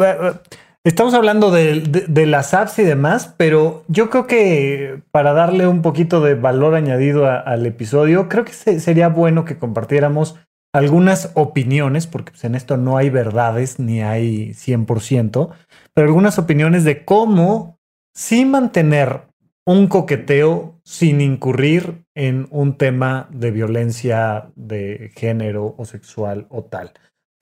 Estamos 0.84 1.14
hablando 1.14 1.50
de, 1.50 1.80
de, 1.80 2.26
las 2.26 2.52
apps 2.52 2.78
y 2.78 2.84
demás, 2.84 3.34
pero 3.36 3.84
yo 3.88 4.10
creo 4.10 4.26
que 4.26 5.02
para 5.10 5.32
darle 5.32 5.66
un 5.66 5.82
poquito 5.82 6.22
de 6.22 6.34
valor 6.34 6.74
añadido 6.74 7.26
al 7.26 7.64
episodio, 7.66 8.28
creo 8.28 8.44
que 8.44 8.52
sería 8.52 9.08
bueno 9.08 9.44
que 9.44 9.58
compartiéramos 9.58 10.36
algunas 10.72 11.32
opiniones, 11.34 12.06
porque 12.06 12.32
pues, 12.32 12.44
en 12.44 12.54
esto 12.54 12.76
no 12.76 12.96
hay 12.96 13.10
verdades 13.10 13.78
ni 13.78 14.02
hay 14.02 14.50
100%, 14.50 15.50
pero 15.94 16.06
algunas 16.06 16.38
opiniones 16.38 16.84
de 16.84 17.04
cómo 17.04 17.78
sí 18.14 18.44
mantener 18.44 19.28
un 19.66 19.88
coqueteo 19.88 20.80
sin 20.84 21.20
incurrir 21.20 22.04
en 22.14 22.48
un 22.50 22.76
tema 22.76 23.28
de 23.30 23.50
violencia 23.50 24.50
de 24.56 25.12
género 25.14 25.74
o 25.78 25.84
sexual 25.84 26.46
o 26.50 26.64
tal. 26.64 26.92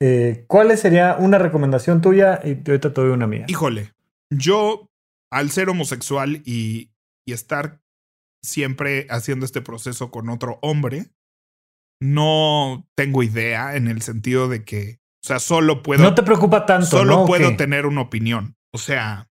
Eh, 0.01 0.45
¿Cuál 0.47 0.77
sería 0.77 1.17
una 1.17 1.37
recomendación 1.37 2.01
tuya? 2.01 2.39
Y 2.43 2.57
ahorita 2.69 2.93
te 2.93 3.01
doy 3.01 3.09
una 3.11 3.27
mía. 3.27 3.45
Híjole, 3.47 3.93
yo 4.29 4.89
al 5.31 5.49
ser 5.49 5.69
homosexual 5.69 6.41
y, 6.45 6.91
y 7.25 7.33
estar 7.33 7.79
siempre 8.43 9.07
haciendo 9.09 9.45
este 9.45 9.61
proceso 9.61 10.11
con 10.11 10.29
otro 10.29 10.59
hombre, 10.61 11.07
no 12.01 12.87
tengo 12.95 13.23
idea 13.23 13.75
en 13.75 13.87
el 13.87 14.01
sentido 14.01 14.47
de 14.47 14.63
que, 14.63 14.99
o 15.23 15.27
sea, 15.27 15.39
solo 15.39 15.83
puedo. 15.83 16.03
No 16.03 16.15
te 16.15 16.23
preocupa 16.23 16.65
tanto. 16.65 16.87
Solo 16.87 17.25
puedo 17.25 17.55
tener 17.55 17.85
una 17.85 18.01
opinión. 18.01 18.55
O 18.71 18.77
sea, 18.77 19.29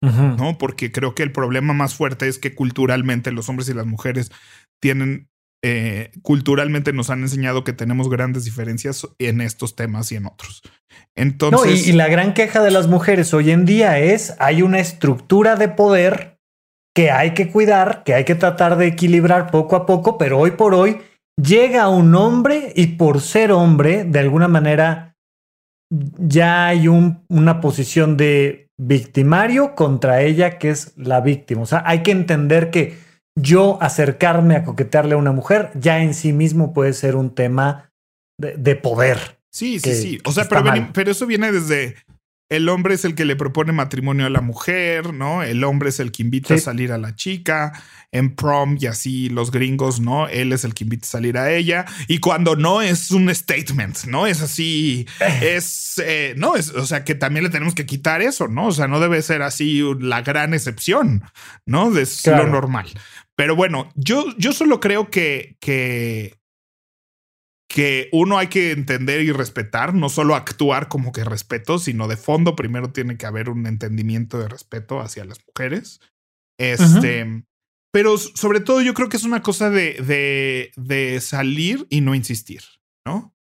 ¿no? 0.00 0.58
Porque 0.58 0.90
creo 0.90 1.14
que 1.14 1.22
el 1.22 1.30
problema 1.30 1.74
más 1.74 1.94
fuerte 1.94 2.26
es 2.26 2.38
que 2.38 2.54
culturalmente 2.54 3.30
los 3.30 3.48
hombres 3.48 3.68
y 3.68 3.74
las 3.74 3.86
mujeres 3.86 4.32
tienen, 4.80 5.28
eh, 5.62 6.10
culturalmente 6.22 6.92
nos 6.92 7.08
han 7.10 7.20
enseñado 7.20 7.62
que 7.62 7.72
tenemos 7.72 8.10
grandes 8.10 8.44
diferencias 8.44 9.06
en 9.18 9.40
estos 9.40 9.76
temas 9.76 10.10
y 10.10 10.16
en 10.16 10.26
otros. 10.26 10.62
Entonces... 11.14 11.86
y, 11.86 11.90
y 11.90 11.92
la 11.92 12.08
gran 12.08 12.34
queja 12.34 12.62
de 12.62 12.72
las 12.72 12.88
mujeres 12.88 13.32
hoy 13.32 13.52
en 13.52 13.64
día 13.64 14.00
es, 14.00 14.34
hay 14.40 14.62
una 14.62 14.80
estructura 14.80 15.54
de 15.54 15.68
poder 15.68 16.40
que 16.94 17.10
hay 17.10 17.32
que 17.34 17.48
cuidar, 17.48 18.02
que 18.04 18.14
hay 18.14 18.24
que 18.24 18.34
tratar 18.34 18.76
de 18.76 18.88
equilibrar 18.88 19.50
poco 19.52 19.76
a 19.76 19.86
poco, 19.86 20.18
pero 20.18 20.38
hoy 20.38 20.52
por 20.52 20.74
hoy 20.74 21.00
llega 21.40 21.88
un 21.88 22.14
hombre 22.14 22.72
y 22.74 22.88
por 22.88 23.20
ser 23.20 23.52
hombre, 23.52 24.04
de 24.04 24.18
alguna 24.18 24.48
manera, 24.48 25.16
ya 25.90 26.66
hay 26.66 26.88
un, 26.88 27.24
una 27.28 27.60
posición 27.60 28.16
de 28.16 28.68
victimario 28.80 29.74
contra 29.74 30.22
ella 30.22 30.58
que 30.58 30.70
es 30.70 30.96
la 30.96 31.20
víctima. 31.20 31.62
O 31.62 31.66
sea, 31.66 31.82
hay 31.86 32.02
que 32.02 32.10
entender 32.10 32.70
que 32.70 32.96
yo 33.38 33.78
acercarme 33.80 34.56
a 34.56 34.64
coquetearle 34.64 35.14
a 35.14 35.18
una 35.18 35.32
mujer 35.32 35.70
ya 35.74 36.02
en 36.02 36.14
sí 36.14 36.32
mismo 36.32 36.72
puede 36.72 36.92
ser 36.92 37.16
un 37.16 37.34
tema 37.34 37.90
de, 38.38 38.56
de 38.56 38.76
poder. 38.76 39.38
Sí, 39.50 39.78
sí, 39.80 39.94
sí. 39.94 40.18
O 40.24 40.32
sea, 40.32 40.48
pero, 40.48 40.64
pero, 40.94 41.10
eso 41.10 41.26
viene 41.26 41.52
desde 41.52 41.96
el 42.52 42.68
hombre 42.68 42.94
es 42.94 43.06
el 43.06 43.14
que 43.14 43.24
le 43.24 43.34
propone 43.34 43.72
matrimonio 43.72 44.26
a 44.26 44.30
la 44.30 44.42
mujer, 44.42 45.14
¿no? 45.14 45.42
El 45.42 45.64
hombre 45.64 45.88
es 45.88 46.00
el 46.00 46.12
que 46.12 46.22
invita 46.22 46.52
a 46.52 46.58
salir 46.58 46.92
a 46.92 46.98
la 46.98 47.16
chica 47.16 47.72
en 48.10 48.34
prom 48.34 48.76
y 48.78 48.86
así 48.86 49.30
los 49.30 49.50
gringos, 49.50 50.00
¿no? 50.00 50.28
Él 50.28 50.52
es 50.52 50.64
el 50.64 50.74
que 50.74 50.84
invita 50.84 51.06
a 51.06 51.08
salir 51.08 51.38
a 51.38 51.50
ella. 51.50 51.86
Y 52.08 52.18
cuando 52.18 52.54
no 52.54 52.82
es 52.82 53.10
un 53.10 53.34
statement, 53.34 54.04
¿no? 54.04 54.26
Es 54.26 54.42
así, 54.42 55.06
eh. 55.20 55.54
es, 55.56 55.94
eh, 56.04 56.34
no, 56.36 56.54
es, 56.54 56.68
o 56.68 56.84
sea, 56.84 57.04
que 57.04 57.14
también 57.14 57.44
le 57.44 57.50
tenemos 57.50 57.74
que 57.74 57.86
quitar 57.86 58.20
eso, 58.20 58.48
¿no? 58.48 58.66
O 58.66 58.72
sea, 58.72 58.86
no 58.86 59.00
debe 59.00 59.22
ser 59.22 59.40
así 59.40 59.82
la 60.00 60.20
gran 60.20 60.52
excepción, 60.52 61.22
¿no? 61.64 61.90
De 61.90 62.06
lo 62.26 62.46
normal. 62.48 62.86
Pero 63.34 63.56
bueno, 63.56 63.90
yo, 63.94 64.26
yo 64.36 64.52
solo 64.52 64.78
creo 64.78 65.08
que, 65.08 65.56
que 65.58 66.36
que 67.72 68.10
uno 68.12 68.36
hay 68.36 68.48
que 68.48 68.70
entender 68.72 69.22
y 69.22 69.32
respetar, 69.32 69.94
no 69.94 70.10
solo 70.10 70.34
actuar 70.34 70.88
como 70.88 71.10
que 71.10 71.24
respeto, 71.24 71.78
sino 71.78 72.06
de 72.06 72.18
fondo 72.18 72.54
primero 72.54 72.92
tiene 72.92 73.16
que 73.16 73.24
haber 73.24 73.48
un 73.48 73.66
entendimiento 73.66 74.38
de 74.38 74.48
respeto 74.48 75.00
hacia 75.00 75.24
las 75.24 75.38
mujeres. 75.46 75.98
Este, 76.60 77.44
pero 77.90 78.18
sobre 78.18 78.60
todo 78.60 78.82
yo 78.82 78.92
creo 78.92 79.08
que 79.08 79.16
es 79.16 79.24
una 79.24 79.40
cosa 79.40 79.70
de, 79.70 79.94
de, 79.94 80.70
de 80.76 81.18
salir 81.22 81.86
y 81.88 82.02
no 82.02 82.14
insistir, 82.14 82.60
¿no? 83.06 83.34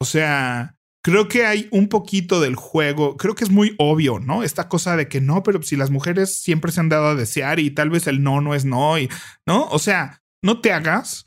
O 0.00 0.06
sea, 0.06 0.78
creo 1.04 1.28
que 1.28 1.44
hay 1.44 1.68
un 1.70 1.90
poquito 1.90 2.40
del 2.40 2.54
juego, 2.56 3.18
creo 3.18 3.34
que 3.34 3.44
es 3.44 3.50
muy 3.50 3.74
obvio, 3.76 4.18
¿no? 4.18 4.44
Esta 4.44 4.70
cosa 4.70 4.96
de 4.96 5.08
que 5.08 5.20
no, 5.20 5.42
pero 5.42 5.62
si 5.62 5.76
las 5.76 5.90
mujeres 5.90 6.40
siempre 6.40 6.72
se 6.72 6.80
han 6.80 6.88
dado 6.88 7.08
a 7.08 7.14
desear 7.14 7.60
y 7.60 7.70
tal 7.70 7.90
vez 7.90 8.06
el 8.06 8.22
no 8.22 8.40
no 8.40 8.54
es 8.54 8.64
no, 8.64 8.98
y, 8.98 9.10
¿no? 9.46 9.66
O 9.66 9.78
sea, 9.78 10.22
no 10.42 10.62
te 10.62 10.72
hagas 10.72 11.26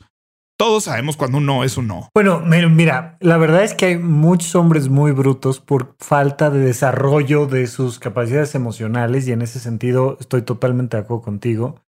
todos 0.62 0.84
sabemos 0.84 1.16
cuando 1.16 1.38
un 1.38 1.46
no 1.46 1.64
es 1.64 1.76
un 1.76 1.88
no. 1.88 2.08
Bueno, 2.14 2.38
mira, 2.38 3.16
la 3.18 3.36
verdad 3.36 3.64
es 3.64 3.74
que 3.74 3.86
hay 3.86 3.98
muchos 3.98 4.54
hombres 4.54 4.88
muy 4.88 5.10
brutos 5.10 5.58
por 5.58 5.96
falta 5.98 6.50
de 6.50 6.60
desarrollo 6.60 7.46
de 7.46 7.66
sus 7.66 7.98
capacidades 7.98 8.54
emocionales 8.54 9.26
y 9.26 9.32
en 9.32 9.42
ese 9.42 9.58
sentido 9.58 10.16
estoy 10.20 10.42
totalmente 10.42 10.96
de 10.96 11.02
acuerdo 11.02 11.24
contigo. 11.24 11.80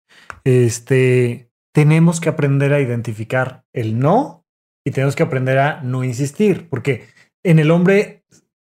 Este, 0.43 1.53
tenemos 1.73 2.21
que 2.21 2.31
aprender 2.31 2.73
a 2.73 2.81
identificar 2.81 3.65
el 3.73 4.01
no 4.01 4.45
y 4.85 4.91
tenemos 4.91 5.15
que 5.15 5.23
aprender 5.23 5.61
a 5.61 5.81
no 5.83 6.03
insistir, 6.03 6.69
porque 6.69 7.05
en 7.45 7.61
el 7.61 7.71
hombre, 7.71 8.25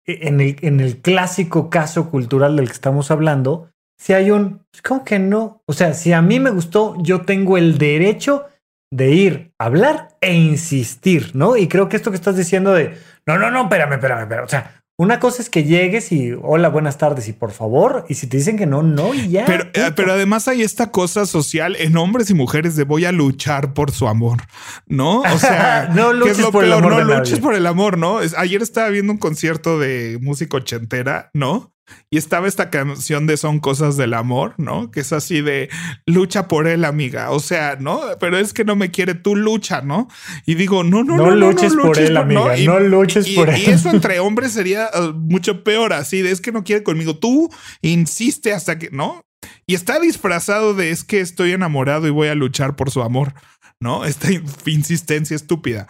en 0.08 0.42
el, 0.42 1.02
clásico 1.04 1.70
caso 1.70 2.10
cultural 2.10 2.56
del 2.56 2.66
que 2.66 2.74
estamos 2.74 3.12
hablando, 3.12 3.70
si 4.00 4.14
hay 4.14 4.32
un, 4.32 4.66
¿cómo 4.84 5.06
que 5.06 5.20
no? 5.20 5.62
O 5.68 5.74
sea, 5.74 5.94
si 5.94 6.12
a 6.12 6.24
mí 6.24 6.40
me 6.40 6.50
gustó, 6.50 6.96
yo 7.04 7.22
tengo 7.22 7.60
el 7.60 7.78
derecho 7.78 8.48
de 8.92 9.12
ir 9.12 9.54
a 9.58 9.66
hablar 9.66 10.10
e 10.20 10.34
insistir, 10.34 11.32
¿no? 11.34 11.56
Y 11.56 11.68
creo 11.68 11.90
que 11.90 11.96
esto 11.96 12.12
que 12.12 12.18
estás 12.18 12.36
diciendo 12.36 12.74
de, 12.74 12.98
no, 13.26 13.38
no, 13.38 13.50
no, 13.50 13.64
espérame, 13.64 13.94
espérame, 13.94 14.22
espérame. 14.22 14.46
O 14.46 14.50
sea, 14.50 14.82
una 14.98 15.20
cosa 15.20 15.42
es 15.42 15.50
que 15.50 15.64
llegues 15.64 16.12
y 16.12 16.32
hola, 16.44 16.70
buenas 16.70 17.00
tardes 17.00 17.28
y 17.28 17.34
por 17.34 17.52
favor, 17.52 18.06
y 18.08 18.14
si 18.14 18.28
te 18.28 18.38
dicen 18.38 18.58
que 18.58 18.68
no, 18.68 18.84
no, 18.84 19.16
y 19.16 19.30
ya. 19.30 19.46
Pero, 19.46 19.64
eh, 19.74 19.92
pero 19.96 20.14
además 20.14 20.48
hay 20.48 20.62
esta 20.62 20.92
cosa 20.92 21.26
social 21.26 21.76
en 21.78 21.98
hombres 21.98 22.30
y 22.30 22.34
mujeres 22.34 22.76
de 22.76 22.84
voy 22.84 23.06
a 23.06 23.12
luchar 23.12 23.74
por 23.74 23.92
su 23.92 24.08
amor, 24.08 24.44
¿no? 24.86 25.22
O 25.22 25.38
sea, 25.40 25.90
no 25.96 26.14
luches 26.14 26.46
por 26.48 26.66
el 26.66 26.74
amor. 26.74 27.04
No 27.04 27.18
luches 27.18 27.40
por 27.40 27.56
el 27.56 27.66
amor, 27.66 27.98
¿no? 27.98 28.20
ayer 28.38 28.62
estaba 28.62 28.90
viendo 28.90 29.14
un 29.14 29.18
concierto 29.18 29.80
de 29.80 30.20
música 30.22 30.58
ochentera, 30.58 31.32
¿no? 31.34 31.74
Y 32.10 32.18
estaba 32.18 32.48
esta 32.48 32.70
canción 32.70 33.28
de 33.28 33.38
Son 33.38 33.60
cosas 33.60 33.98
del 33.98 34.14
amor, 34.14 34.54
¿no? 34.58 34.92
Que 34.92 35.02
es 35.02 35.14
así 35.14 35.42
de 35.42 35.70
lucha 36.06 36.48
por 36.48 36.68
él, 36.68 36.86
amiga. 36.86 37.32
O 37.32 37.40
sea, 37.40 37.78
¿no? 37.80 38.02
Pero 38.20 38.38
es 38.38 38.54
que 38.54 38.66
no 38.66 38.76
me 38.76 38.92
quiere, 38.92 39.14
tú 39.16 39.36
lucha, 39.36 39.82
¿no? 39.82 40.08
Y 40.46 40.56
digo, 40.56 40.84
no, 40.84 41.04
no, 41.04 41.18
no. 41.18 41.32
No, 41.32 41.36
luches, 41.36 41.76
por 41.76 41.98
él, 41.98 42.18
amiga. 42.18 42.56
no 42.66 42.80
luches 42.80 43.30
por 43.30 43.50
él. 43.50 43.62
Y 43.62 43.66
eso 43.66 43.90
entre 43.90 44.20
hombres 44.20 44.52
sería 44.52 44.90
uh, 44.94 45.14
mucho 45.14 45.64
peor, 45.64 45.94
así 45.94 46.22
de 46.22 46.32
es 46.32 46.42
que 46.42 46.52
no 46.52 46.64
quiere 46.64 46.84
conmigo. 46.84 47.18
Tú 47.18 47.50
insiste 47.82 48.54
hasta 48.54 48.78
que, 48.78 48.90
¿no? 48.92 49.22
Y 49.66 49.76
está 49.76 50.00
disfrazado 50.00 50.74
de 50.74 50.92
es 50.92 51.04
que 51.04 51.22
estoy 51.22 51.54
enamorado 51.54 52.08
y 52.08 52.12
voy 52.12 52.28
a 52.28 52.36
luchar 52.36 52.76
por 52.76 52.92
su 52.92 53.02
amor, 53.02 53.34
¿no? 53.80 54.06
Esta 54.06 54.30
insistencia 54.66 55.36
estúpida. 55.36 55.88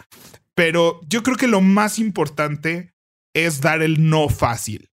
Pero 0.56 1.02
yo 1.08 1.24
creo 1.24 1.38
que 1.38 1.48
lo 1.48 1.62
más 1.62 2.00
importante 2.00 2.94
es 3.34 3.62
dar 3.62 3.82
el 3.82 4.10
no 4.10 4.30
fácil. 4.30 4.91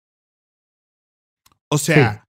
O 1.70 1.78
sea, 1.78 2.28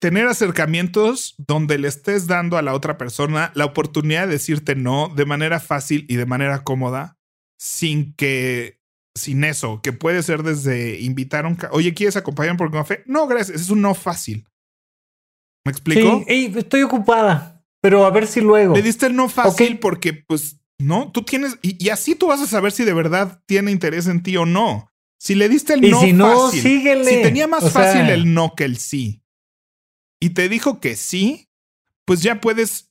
tener 0.00 0.26
acercamientos 0.26 1.34
donde 1.38 1.78
le 1.78 1.88
estés 1.88 2.26
dando 2.26 2.56
a 2.56 2.62
la 2.62 2.74
otra 2.74 2.98
persona 2.98 3.50
la 3.54 3.64
oportunidad 3.64 4.26
de 4.26 4.34
decirte 4.34 4.74
no 4.74 5.08
de 5.14 5.26
manera 5.26 5.60
fácil 5.60 6.06
y 6.08 6.16
de 6.16 6.26
manera 6.26 6.62
cómoda, 6.64 7.16
sin 7.58 8.14
que, 8.14 8.80
sin 9.16 9.44
eso, 9.44 9.80
que 9.82 9.92
puede 9.92 10.22
ser 10.22 10.42
desde 10.42 11.00
invitar 11.00 11.44
a 11.44 11.48
un, 11.48 11.58
oye, 11.72 11.94
¿quieres 11.94 12.16
acompañarme 12.16 12.58
por 12.58 12.68
un 12.68 12.74
café? 12.74 13.02
No, 13.06 13.26
gracias, 13.26 13.62
es 13.62 13.70
un 13.70 13.82
no 13.82 13.94
fácil. 13.94 14.46
¿Me 15.64 15.72
explico? 15.72 16.24
Sí, 16.26 16.52
estoy 16.56 16.82
ocupada, 16.82 17.62
pero 17.80 18.06
a 18.06 18.10
ver 18.10 18.26
si 18.26 18.40
luego. 18.40 18.74
Le 18.74 18.82
diste 18.82 19.06
el 19.06 19.16
no 19.16 19.28
fácil 19.28 19.78
porque, 19.78 20.12
pues, 20.12 20.60
no, 20.78 21.10
tú 21.10 21.24
tienes, 21.24 21.58
y, 21.60 21.84
y, 21.84 21.88
así 21.88 22.14
tú 22.14 22.28
vas 22.28 22.40
a 22.40 22.46
saber 22.46 22.70
si 22.70 22.84
de 22.84 22.94
verdad 22.94 23.42
tiene 23.46 23.72
interés 23.72 24.06
en 24.06 24.22
ti 24.22 24.36
o 24.36 24.46
no. 24.46 24.88
Si 25.18 25.34
le 25.34 25.48
diste 25.48 25.74
el 25.74 25.90
no, 25.90 26.00
fácil, 26.00 26.62
si 26.62 27.22
tenía 27.22 27.48
más 27.48 27.72
fácil 27.72 28.08
el 28.08 28.32
no 28.32 28.54
que 28.54 28.64
el 28.64 28.78
sí, 28.78 29.22
y 30.20 30.30
te 30.30 30.48
dijo 30.48 30.80
que 30.80 30.96
sí, 30.96 31.48
pues 32.04 32.22
ya 32.22 32.40
puedes 32.40 32.90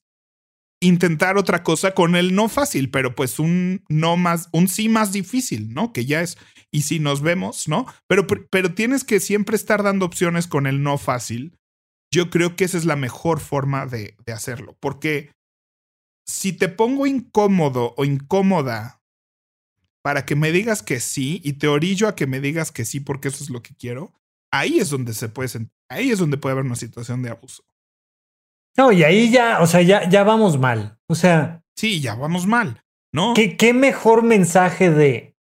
intentar 0.79 1.37
otra 1.37 1.63
cosa 1.63 1.93
con 1.93 2.15
el 2.15 2.35
no 2.35 2.49
fácil, 2.49 2.91
pero 2.91 3.15
pues 3.15 3.39
un 3.39 3.83
no 3.89 4.17
más, 4.17 4.49
un 4.51 4.67
sí 4.67 4.89
más 4.89 5.11
difícil, 5.11 5.73
¿no? 5.73 5.91
Que 5.91 6.05
ya 6.05 6.21
es, 6.21 6.37
y 6.71 6.83
si 6.83 6.99
nos 6.99 7.21
vemos, 7.21 7.67
¿no? 7.67 7.85
Pero, 8.07 8.27
pero 8.27 8.73
tienes 8.73 9.03
que 9.03 9.19
siempre 9.19 9.55
estar 9.55 9.83
dando 9.83 10.05
opciones 10.05 10.47
con 10.47 10.67
el 10.67 10.83
no 10.83 10.97
fácil. 10.97 11.57
Yo 12.13 12.29
creo 12.29 12.55
que 12.55 12.65
esa 12.65 12.77
es 12.77 12.85
la 12.85 12.95
mejor 12.95 13.39
forma 13.39 13.85
de, 13.85 14.15
de 14.25 14.33
hacerlo, 14.33 14.77
porque 14.79 15.31
si 16.25 16.53
te 16.53 16.69
pongo 16.69 17.07
incómodo 17.07 17.93
o 17.97 18.05
incómoda 18.05 18.96
para 20.07 20.23
que 20.23 20.37
me 20.37 20.53
digas 20.53 20.83
que 20.83 21.01
sí 21.01 21.41
y 21.43 21.51
te 21.51 21.67
orillo 21.67 22.07
a 22.07 22.15
que 22.15 22.27
me 22.27 22.39
digas 22.39 22.71
que 22.71 22.85
sí 22.85 23.01
porque 23.01 23.27
eso 23.27 23.43
es 23.43 23.49
lo 23.49 23.61
que 23.61 23.75
quiero, 23.75 24.13
ahí 24.53 24.79
es 24.79 24.89
donde 24.89 25.13
se 25.13 25.27
puede 25.27 25.49
sentir, 25.49 25.73
ahí 25.89 26.11
es 26.11 26.19
donde 26.19 26.37
puede 26.37 26.53
haber 26.53 26.63
una 26.63 26.77
situación 26.77 27.21
de 27.23 27.31
abuso. 27.31 27.65
No, 28.77 28.93
y 28.93 29.03
ahí 29.03 29.29
ya, 29.29 29.59
o 29.59 29.67
sea, 29.67 29.81
ya, 29.81 30.07
ya 30.07 30.23
vamos 30.23 30.57
mal. 30.57 30.97
O 31.09 31.15
sea. 31.15 31.61
Sí, 31.75 31.99
ya 31.99 32.15
vamos 32.15 32.47
mal, 32.47 32.85
¿no? 33.11 33.33
¿Qué, 33.33 33.57
qué 33.57 33.73
mejor 33.73 34.23
mensaje 34.23 34.91
de 34.91 35.35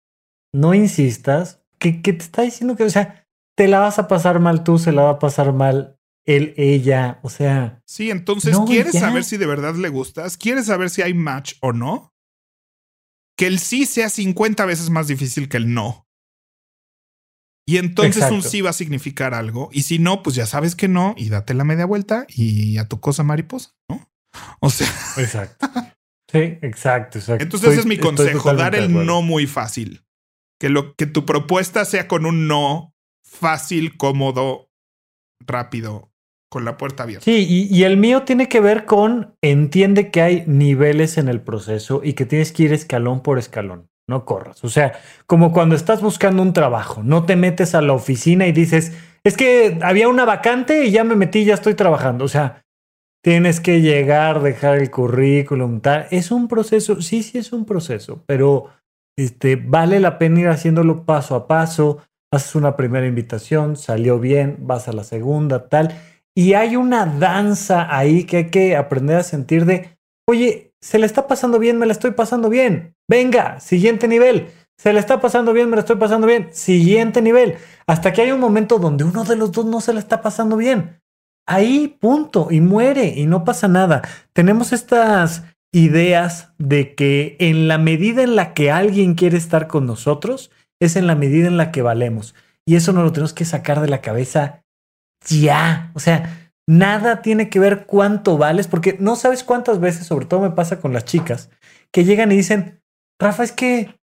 no 0.51 0.73
insistas? 0.73 1.61
Que, 1.77 2.01
que 2.01 2.13
te 2.13 2.23
está 2.23 2.41
diciendo 2.41 2.75
que, 2.75 2.85
o 2.85 2.89
sea, 2.89 3.27
te 3.55 3.67
la 3.67 3.77
vas 3.77 3.99
a 3.99 4.07
pasar 4.07 4.39
mal 4.39 4.63
tú, 4.63 4.79
se 4.79 4.91
la 4.91 5.03
va 5.03 5.09
a 5.11 5.19
pasar 5.19 5.53
mal 5.53 5.99
él, 6.25 6.55
ella, 6.57 7.19
o 7.21 7.29
sea. 7.29 7.83
Sí, 7.85 8.09
entonces, 8.09 8.57
¿quieres 8.65 8.97
saber 8.97 9.25
si 9.25 9.37
de 9.37 9.45
verdad 9.45 9.75
le 9.75 9.89
gustas? 9.89 10.37
¿Quieres 10.37 10.65
saber 10.65 10.89
si 10.89 11.03
hay 11.03 11.13
match 11.13 11.53
o 11.61 11.71
no? 11.71 12.14
Que 13.37 13.47
el 13.47 13.59
sí 13.59 13.85
sea 13.85 14.09
50 14.09 14.65
veces 14.65 14.89
más 14.89 15.07
difícil 15.07 15.49
que 15.49 15.57
el 15.57 15.73
no. 15.73 16.07
Y 17.67 17.77
entonces 17.77 18.29
un 18.31 18.43
sí 18.43 18.61
va 18.61 18.69
a 18.69 18.73
significar 18.73 19.33
algo. 19.33 19.69
Y 19.71 19.83
si 19.83 19.97
no, 19.97 20.21
pues 20.21 20.35
ya 20.35 20.45
sabes 20.45 20.75
que 20.75 20.87
no 20.87 21.15
y 21.17 21.29
date 21.29 21.53
la 21.55 21.63
media 21.63 21.85
vuelta 21.85 22.25
y 22.29 22.77
a 22.77 22.87
tu 22.87 22.99
cosa 22.99 23.23
mariposa, 23.23 23.71
¿no? 23.89 24.07
O 24.59 24.69
sea. 24.69 24.87
Exacto. 25.17 25.67
Sí, 26.31 26.39
exacto, 26.61 27.19
exacto. 27.19 27.43
Entonces 27.43 27.69
ese 27.71 27.79
es 27.81 27.85
mi 27.85 27.97
consejo, 27.97 28.53
dar 28.53 28.75
el 28.75 29.05
no 29.05 29.21
muy 29.21 29.47
fácil. 29.47 30.05
Que 30.59 30.69
lo 30.69 30.95
que 30.95 31.05
tu 31.05 31.25
propuesta 31.25 31.85
sea 31.85 32.07
con 32.07 32.25
un 32.25 32.47
no 32.47 32.93
fácil, 33.23 33.97
cómodo, 33.97 34.69
rápido 35.39 36.14
con 36.49 36.65
la 36.65 36.77
puerta 36.77 37.03
abierta. 37.03 37.25
Sí, 37.25 37.67
y, 37.69 37.83
el 37.83 37.97
mío 37.97 38.23
tiene 38.23 38.47
que 38.47 38.59
ver 38.59 38.85
con 38.85 39.35
entiende 39.41 40.11
que 40.11 40.21
hay 40.21 40.43
niveles 40.47 41.17
en 41.17 41.27
el 41.27 41.41
proceso 41.41 42.01
y 42.03 42.13
que 42.13 42.25
tienes 42.25 42.51
que 42.51 42.63
ir 42.63 42.73
escalón 42.73 43.21
por 43.21 43.39
escalón. 43.39 43.89
No 44.07 44.23
corras. 44.25 44.63
O 44.63 44.69
sea, 44.69 44.93
como 45.25 45.51
cuando 45.51 45.75
estás 45.75 46.01
buscando 46.01 46.41
un 46.41 46.53
trabajo, 46.53 47.01
no 47.03 47.25
te 47.25 47.35
metes 47.35 47.73
a 47.73 47.81
la 47.81 47.93
oficina 47.93 48.45
y 48.47 48.51
dices, 48.51 48.93
es 49.23 49.35
que 49.35 49.79
había 49.81 50.07
una 50.07 50.25
vacante 50.25 50.85
y 50.85 50.91
ya 50.91 51.03
me 51.03 51.15
metí, 51.15 51.43
ya 51.43 51.55
estoy 51.55 51.73
trabajando. 51.73 52.23
O 52.23 52.27
sea, 52.27 52.63
tienes 53.23 53.59
que 53.59 53.81
llegar, 53.81 54.43
dejar 54.43 54.77
el 54.77 54.91
currículum, 54.91 55.81
tal. 55.81 56.05
Es 56.11 56.29
un 56.29 56.47
proceso, 56.47 57.01
sí, 57.01 57.23
sí 57.23 57.39
es 57.39 57.51
un 57.51 57.65
proceso, 57.65 58.23
pero 58.27 58.69
este, 59.17 59.55
vale 59.55 59.99
la 59.99 60.19
pena 60.19 60.41
ir 60.41 60.47
haciéndolo 60.49 61.05
paso 61.05 61.33
a 61.33 61.47
paso. 61.47 62.03
Haces 62.31 62.53
una 62.53 62.75
primera 62.75 63.07
invitación, 63.07 63.77
salió 63.77 64.19
bien, 64.19 64.57
vas 64.59 64.87
a 64.87 64.93
la 64.93 65.03
segunda, 65.03 65.69
tal. 65.69 65.99
Y 66.37 66.53
hay 66.53 66.75
una 66.75 67.05
danza 67.05 67.87
ahí 67.95 68.25
que 68.25 68.37
hay 68.37 68.49
que 68.49 68.75
aprender 68.75 69.17
a 69.17 69.23
sentir 69.23 69.65
de, 69.65 69.97
oye, 70.27 70.73
se 70.81 70.99
le 70.99 71.05
está 71.05 71.27
pasando 71.27 71.59
bien, 71.59 71.79
me 71.79 71.85
la 71.85 71.93
estoy 71.93 72.11
pasando 72.11 72.49
bien. 72.49 72.95
Venga, 73.07 73.59
siguiente 73.59 74.07
nivel. 74.07 74.49
Se 74.77 74.91
le 74.91 74.99
está 74.99 75.21
pasando 75.21 75.53
bien, 75.53 75.69
me 75.69 75.77
la 75.77 75.81
estoy 75.81 75.95
pasando 75.95 76.27
bien. 76.27 76.49
Siguiente 76.51 77.21
nivel. 77.21 77.55
Hasta 77.87 78.11
que 78.11 78.21
hay 78.21 78.31
un 78.31 78.41
momento 78.41 78.77
donde 78.77 79.05
uno 79.05 79.23
de 79.23 79.37
los 79.37 79.51
dos 79.51 79.65
no 79.65 79.79
se 79.79 79.93
le 79.93 79.99
está 79.99 80.21
pasando 80.21 80.57
bien. 80.57 81.01
Ahí, 81.47 81.97
punto. 81.99 82.49
Y 82.51 82.59
muere 82.59 83.13
y 83.15 83.25
no 83.25 83.45
pasa 83.45 83.67
nada. 83.67 84.01
Tenemos 84.33 84.73
estas 84.73 85.43
ideas 85.71 86.53
de 86.57 86.95
que 86.95 87.37
en 87.39 87.67
la 87.67 87.77
medida 87.77 88.23
en 88.23 88.35
la 88.35 88.53
que 88.53 88.71
alguien 88.71 89.15
quiere 89.15 89.37
estar 89.37 89.67
con 89.67 89.85
nosotros, 89.85 90.51
es 90.81 90.95
en 90.97 91.07
la 91.07 91.15
medida 91.15 91.47
en 91.47 91.57
la 91.57 91.71
que 91.71 91.81
valemos. 91.81 92.35
Y 92.65 92.75
eso 92.75 92.91
no 92.93 93.03
lo 93.03 93.11
tenemos 93.11 93.33
que 93.33 93.45
sacar 93.45 93.79
de 93.79 93.87
la 93.87 94.01
cabeza 94.01 94.64
ya. 95.29 95.91
O 95.93 95.99
sea, 95.99 96.51
nada 96.67 97.21
tiene 97.21 97.49
que 97.49 97.59
ver 97.59 97.85
cuánto 97.85 98.37
vales, 98.37 98.67
porque 98.67 98.97
no 98.99 99.15
sabes 99.15 99.43
cuántas 99.43 99.79
veces, 99.79 100.07
sobre 100.07 100.25
todo 100.25 100.41
me 100.41 100.51
pasa 100.51 100.79
con 100.79 100.93
las 100.93 101.05
chicas, 101.05 101.49
que 101.91 102.03
llegan 102.03 102.31
y 102.31 102.37
dicen, 102.37 102.81
Rafa, 103.19 103.43
es 103.43 103.51
que 103.51 103.95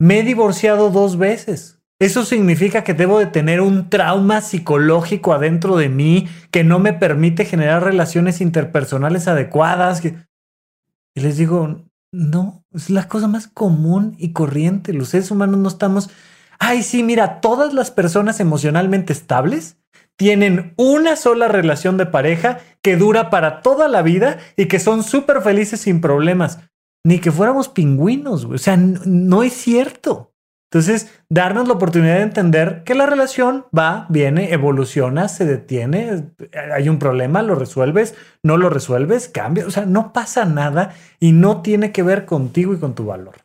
me 0.00 0.20
he 0.20 0.22
divorciado 0.22 0.90
dos 0.90 1.18
veces. 1.18 1.78
Eso 2.00 2.24
significa 2.24 2.82
que 2.82 2.94
debo 2.94 3.18
de 3.18 3.26
tener 3.26 3.60
un 3.60 3.90
trauma 3.90 4.40
psicológico 4.40 5.34
adentro 5.34 5.76
de 5.76 5.90
mí 5.90 6.28
que 6.50 6.64
no 6.64 6.78
me 6.78 6.94
permite 6.94 7.44
generar 7.44 7.84
relaciones 7.84 8.40
interpersonales 8.40 9.28
adecuadas. 9.28 10.02
Y 10.02 11.20
les 11.20 11.36
digo, 11.36 11.84
no, 12.10 12.64
es 12.72 12.88
la 12.88 13.06
cosa 13.06 13.28
más 13.28 13.48
común 13.48 14.16
y 14.18 14.32
corriente. 14.32 14.94
Los 14.94 15.10
seres 15.10 15.30
humanos 15.30 15.58
no 15.58 15.68
estamos... 15.68 16.08
Ay, 16.58 16.82
sí, 16.82 17.02
mira, 17.02 17.40
todas 17.40 17.74
las 17.74 17.90
personas 17.90 18.40
emocionalmente 18.40 19.12
estables 19.12 19.76
tienen 20.20 20.74
una 20.76 21.16
sola 21.16 21.48
relación 21.48 21.96
de 21.96 22.04
pareja 22.04 22.58
que 22.82 22.98
dura 22.98 23.30
para 23.30 23.62
toda 23.62 23.88
la 23.88 24.02
vida 24.02 24.36
y 24.54 24.66
que 24.66 24.78
son 24.78 25.02
súper 25.02 25.40
felices 25.40 25.80
sin 25.80 26.02
problemas. 26.02 26.58
Ni 27.06 27.20
que 27.20 27.32
fuéramos 27.32 27.70
pingüinos, 27.70 28.44
o 28.44 28.58
sea, 28.58 28.76
no 28.76 29.42
es 29.42 29.54
cierto. 29.54 30.34
Entonces, 30.70 31.10
darnos 31.30 31.66
la 31.66 31.72
oportunidad 31.72 32.16
de 32.16 32.24
entender 32.24 32.82
que 32.84 32.94
la 32.94 33.06
relación 33.06 33.64
va, 33.76 34.04
viene, 34.10 34.52
evoluciona, 34.52 35.26
se 35.26 35.46
detiene, 35.46 36.32
hay 36.70 36.90
un 36.90 36.98
problema, 36.98 37.40
lo 37.40 37.54
resuelves, 37.54 38.14
no 38.42 38.58
lo 38.58 38.68
resuelves, 38.68 39.26
cambia, 39.26 39.66
o 39.66 39.70
sea, 39.70 39.86
no 39.86 40.12
pasa 40.12 40.44
nada 40.44 40.94
y 41.18 41.32
no 41.32 41.62
tiene 41.62 41.92
que 41.92 42.02
ver 42.02 42.26
contigo 42.26 42.74
y 42.74 42.78
con 42.78 42.94
tu 42.94 43.06
valor. 43.06 43.36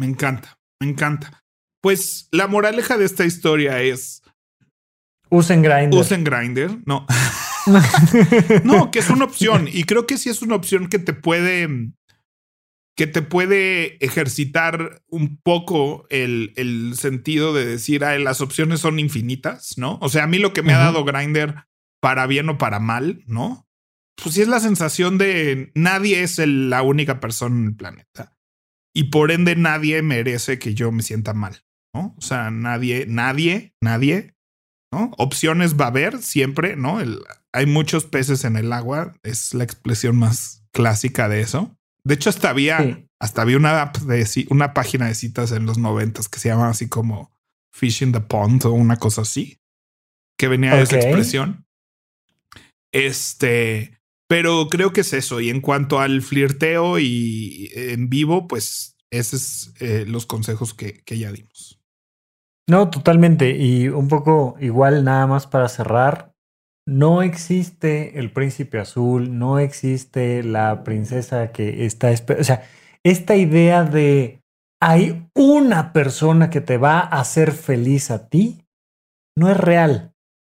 Me 0.00 0.06
encanta, 0.06 0.58
me 0.80 0.90
encanta. 0.90 1.44
Pues 1.80 2.26
la 2.32 2.48
moraleja 2.48 2.98
de 2.98 3.04
esta 3.04 3.24
historia 3.24 3.80
es... 3.82 4.23
Usen 5.34 5.62
Grinder. 5.62 5.98
Usen 5.98 6.24
Grinder, 6.24 6.78
no. 6.86 7.06
no, 8.64 8.90
que 8.90 9.00
es 9.00 9.10
una 9.10 9.24
opción 9.24 9.68
y 9.70 9.84
creo 9.84 10.06
que 10.06 10.18
sí 10.18 10.28
es 10.28 10.42
una 10.42 10.54
opción 10.54 10.88
que 10.88 10.98
te 10.98 11.12
puede 11.12 11.92
que 12.96 13.08
te 13.08 13.22
puede 13.22 13.96
ejercitar 14.04 15.02
un 15.08 15.36
poco 15.38 16.06
el, 16.10 16.52
el 16.54 16.94
sentido 16.96 17.52
de 17.52 17.66
decir, 17.66 18.04
ah, 18.04 18.16
las 18.20 18.40
opciones 18.40 18.80
son 18.80 19.00
infinitas, 19.00 19.76
¿no? 19.76 19.98
O 20.00 20.08
sea, 20.08 20.24
a 20.24 20.26
mí 20.28 20.38
lo 20.38 20.52
que 20.52 20.62
me 20.62 20.74
ha 20.74 20.78
dado 20.78 21.04
Grinder 21.04 21.64
para 22.00 22.28
bien 22.28 22.48
o 22.50 22.58
para 22.58 22.78
mal, 22.78 23.24
¿no? 23.26 23.66
Pues 24.22 24.36
sí 24.36 24.42
es 24.42 24.48
la 24.48 24.60
sensación 24.60 25.18
de 25.18 25.72
nadie 25.74 26.22
es 26.22 26.38
la 26.38 26.82
única 26.82 27.18
persona 27.18 27.56
en 27.56 27.66
el 27.66 27.74
planeta. 27.74 28.38
Y 28.94 29.04
por 29.04 29.32
ende 29.32 29.56
nadie 29.56 30.00
merece 30.02 30.60
que 30.60 30.74
yo 30.74 30.92
me 30.92 31.02
sienta 31.02 31.34
mal, 31.34 31.64
¿no? 31.92 32.14
O 32.16 32.20
sea, 32.20 32.52
nadie, 32.52 33.06
nadie, 33.08 33.74
nadie, 33.80 34.33
¿no? 34.94 35.10
Opciones 35.18 35.78
va 35.78 35.86
a 35.86 35.88
haber 35.88 36.22
siempre, 36.22 36.76
¿no? 36.76 36.98
hay 37.52 37.66
muchos 37.66 38.04
peces 38.04 38.44
en 38.44 38.56
el 38.56 38.72
agua, 38.72 39.14
es 39.22 39.54
la 39.54 39.64
expresión 39.64 40.16
más 40.16 40.64
clásica 40.72 41.28
de 41.28 41.40
eso. 41.40 41.76
De 42.04 42.14
hecho, 42.14 42.30
hasta 42.30 42.50
había, 42.50 43.06
hasta 43.20 43.42
había 43.42 43.56
una 43.56 43.80
app 43.80 43.96
de 43.98 44.46
una 44.50 44.74
página 44.74 45.06
de 45.06 45.14
citas 45.14 45.52
en 45.52 45.66
los 45.66 45.78
noventas 45.78 46.28
que 46.28 46.38
se 46.38 46.48
llamaba 46.48 46.70
así 46.70 46.88
como 46.88 47.32
Fishing 47.72 48.12
the 48.12 48.20
Pond 48.20 48.64
o 48.66 48.72
una 48.72 48.96
cosa 48.96 49.22
así, 49.22 49.58
que 50.38 50.48
venía 50.48 50.74
de 50.74 50.82
esa 50.82 50.96
expresión. 50.96 51.66
Este, 52.92 53.98
pero 54.28 54.68
creo 54.68 54.92
que 54.92 55.00
es 55.00 55.12
eso. 55.12 55.40
Y 55.40 55.50
en 55.50 55.60
cuanto 55.60 56.00
al 56.00 56.22
flirteo 56.22 56.98
y 56.98 57.70
en 57.74 58.08
vivo, 58.08 58.46
pues 58.46 58.96
esos 59.10 59.72
es 59.80 59.82
eh, 59.82 60.04
los 60.06 60.26
consejos 60.26 60.74
que, 60.74 61.02
que 61.04 61.18
ya 61.18 61.32
dimos. 61.32 61.73
No, 62.68 62.90
totalmente. 62.90 63.56
Y 63.56 63.88
un 63.88 64.08
poco 64.08 64.56
igual 64.60 65.04
nada 65.04 65.26
más 65.26 65.46
para 65.46 65.68
cerrar, 65.68 66.32
no 66.86 67.22
existe 67.22 68.18
el 68.18 68.32
príncipe 68.32 68.78
azul, 68.78 69.38
no 69.38 69.58
existe 69.58 70.42
la 70.42 70.84
princesa 70.84 71.52
que 71.52 71.86
está... 71.86 72.10
O 72.38 72.44
sea, 72.44 72.62
esta 73.02 73.36
idea 73.36 73.84
de 73.84 74.40
hay 74.82 75.28
una 75.34 75.92
persona 75.92 76.50
que 76.50 76.60
te 76.60 76.76
va 76.76 77.00
a 77.00 77.20
hacer 77.20 77.52
feliz 77.52 78.10
a 78.10 78.28
ti, 78.28 78.66
no 79.36 79.50
es 79.50 79.56
real. 79.56 80.12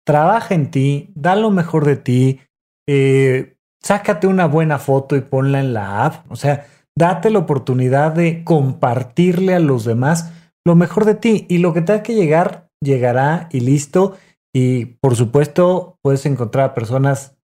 Trabaja 0.06 0.54
en 0.54 0.72
ti, 0.72 1.12
da 1.16 1.36
lo 1.36 1.52
mejor 1.52 1.86
de 1.86 1.96
ti, 1.96 2.42
eh, 2.88 3.58
sácate 3.84 4.28
una 4.28 4.48
buena 4.48 4.80
foto 4.80 5.16
y 5.16 5.22
ponla 5.22 5.60
en 5.60 5.74
la 5.74 6.06
app. 6.06 6.32
O 6.32 6.36
sea, 6.36 6.68
date 6.96 7.30
la 7.30 7.40
oportunidad 7.40 8.14
de 8.14 8.44
compartirle 8.44 9.56
a 9.56 9.60
los 9.60 9.86
demás 9.86 10.32
lo 10.66 10.76
mejor 10.76 11.06
de 11.06 11.16
ti 11.16 11.46
y 11.48 11.60
lo 11.60 11.74
que 11.74 11.82
tenga 11.82 12.04
que 12.04 12.16
llegar, 12.16 12.70
llegará 12.82 13.48
y 13.52 13.60
listo. 13.62 14.18
Y 14.54 14.86
por 14.86 15.16
supuesto, 15.16 16.00
puedes 16.02 16.26
encontrar 16.26 16.66
a 16.66 16.74
personas 16.74 17.38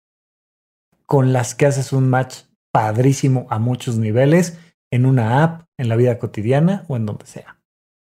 con 1.05 1.33
las 1.33 1.55
que 1.55 1.65
haces 1.65 1.91
un 1.91 2.09
match 2.09 2.43
padrísimo 2.71 3.47
a 3.49 3.59
muchos 3.59 3.97
niveles, 3.97 4.57
en 4.91 5.05
una 5.05 5.43
app, 5.43 5.65
en 5.77 5.89
la 5.89 5.95
vida 5.95 6.17
cotidiana 6.17 6.85
o 6.87 6.95
en 6.95 7.05
donde 7.05 7.25
sea. 7.25 7.59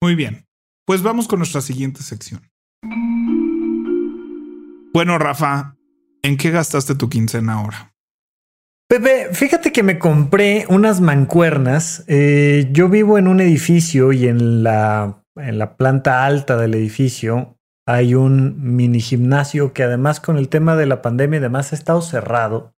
Muy 0.02 0.14
bien. 0.14 0.46
Pues 0.86 1.02
vamos 1.02 1.28
con 1.28 1.38
nuestra 1.38 1.60
siguiente 1.60 2.02
sección. 2.02 2.50
Bueno, 4.92 5.18
Rafa, 5.18 5.76
¿en 6.22 6.36
qué 6.36 6.50
gastaste 6.50 6.94
tu 6.94 7.08
quincena 7.08 7.54
ahora? 7.54 7.89
Pepe, 8.90 9.28
fíjate 9.32 9.70
que 9.70 9.84
me 9.84 10.00
compré 10.00 10.64
unas 10.68 11.00
mancuernas. 11.00 12.02
Eh, 12.08 12.70
yo 12.72 12.88
vivo 12.88 13.18
en 13.18 13.28
un 13.28 13.40
edificio 13.40 14.10
y 14.10 14.26
en 14.26 14.64
la, 14.64 15.22
en 15.36 15.58
la 15.58 15.76
planta 15.76 16.24
alta 16.26 16.56
del 16.56 16.74
edificio 16.74 17.56
hay 17.86 18.16
un 18.16 18.74
mini 18.74 19.00
gimnasio 19.00 19.72
que 19.72 19.84
además 19.84 20.18
con 20.18 20.38
el 20.38 20.48
tema 20.48 20.74
de 20.74 20.86
la 20.86 21.02
pandemia 21.02 21.36
y 21.36 21.40
demás 21.40 21.72
ha 21.72 21.76
estado 21.76 22.02
cerrado. 22.02 22.74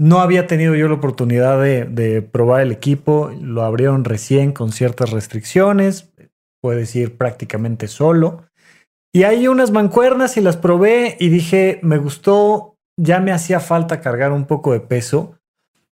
No 0.00 0.20
había 0.20 0.46
tenido 0.46 0.74
yo 0.74 0.88
la 0.88 0.94
oportunidad 0.94 1.60
de, 1.60 2.22
probar 2.22 2.62
el 2.62 2.72
equipo, 2.72 3.30
lo 3.38 3.64
abrieron 3.64 4.04
recién 4.04 4.52
con 4.52 4.72
ciertas 4.72 5.10
restricciones, 5.10 6.10
puedes 6.62 6.96
ir 6.96 7.18
prácticamente 7.18 7.86
solo. 7.86 8.46
Y 9.12 9.24
hay 9.24 9.46
unas 9.46 9.72
mancuernas 9.72 10.38
y 10.38 10.40
las 10.40 10.56
probé 10.56 11.18
y 11.20 11.28
dije, 11.28 11.80
me 11.82 11.98
gustó, 11.98 12.77
ya 12.98 13.20
me 13.20 13.32
hacía 13.32 13.60
falta 13.60 14.00
cargar 14.00 14.32
un 14.32 14.44
poco 14.44 14.72
de 14.72 14.80
peso. 14.80 15.38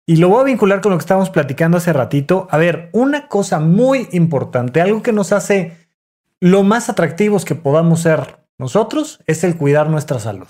Y 0.06 0.18
lo 0.18 0.30
voy 0.30 0.42
a 0.42 0.46
vincular 0.46 0.82
con 0.82 0.92
lo 0.92 0.98
que 0.98 1.04
estábamos 1.04 1.30
platicando 1.30 1.78
hace 1.78 1.94
ratito. 1.94 2.48
A 2.52 2.58
ver, 2.58 2.90
una 2.92 3.28
cosa 3.28 3.60
muy 3.60 4.10
importante, 4.12 4.82
algo 4.82 5.02
que 5.02 5.14
nos 5.14 5.32
hace 5.32 5.78
lo 6.42 6.64
más 6.64 6.90
atractivos 6.90 7.46
que 7.46 7.56
podamos 7.56 8.02
ser 8.02 8.40
nosotros 8.58 9.20
es 9.28 9.44
el 9.44 9.56
cuidar 9.56 9.90
nuestra 9.90 10.20
salud. 10.20 10.48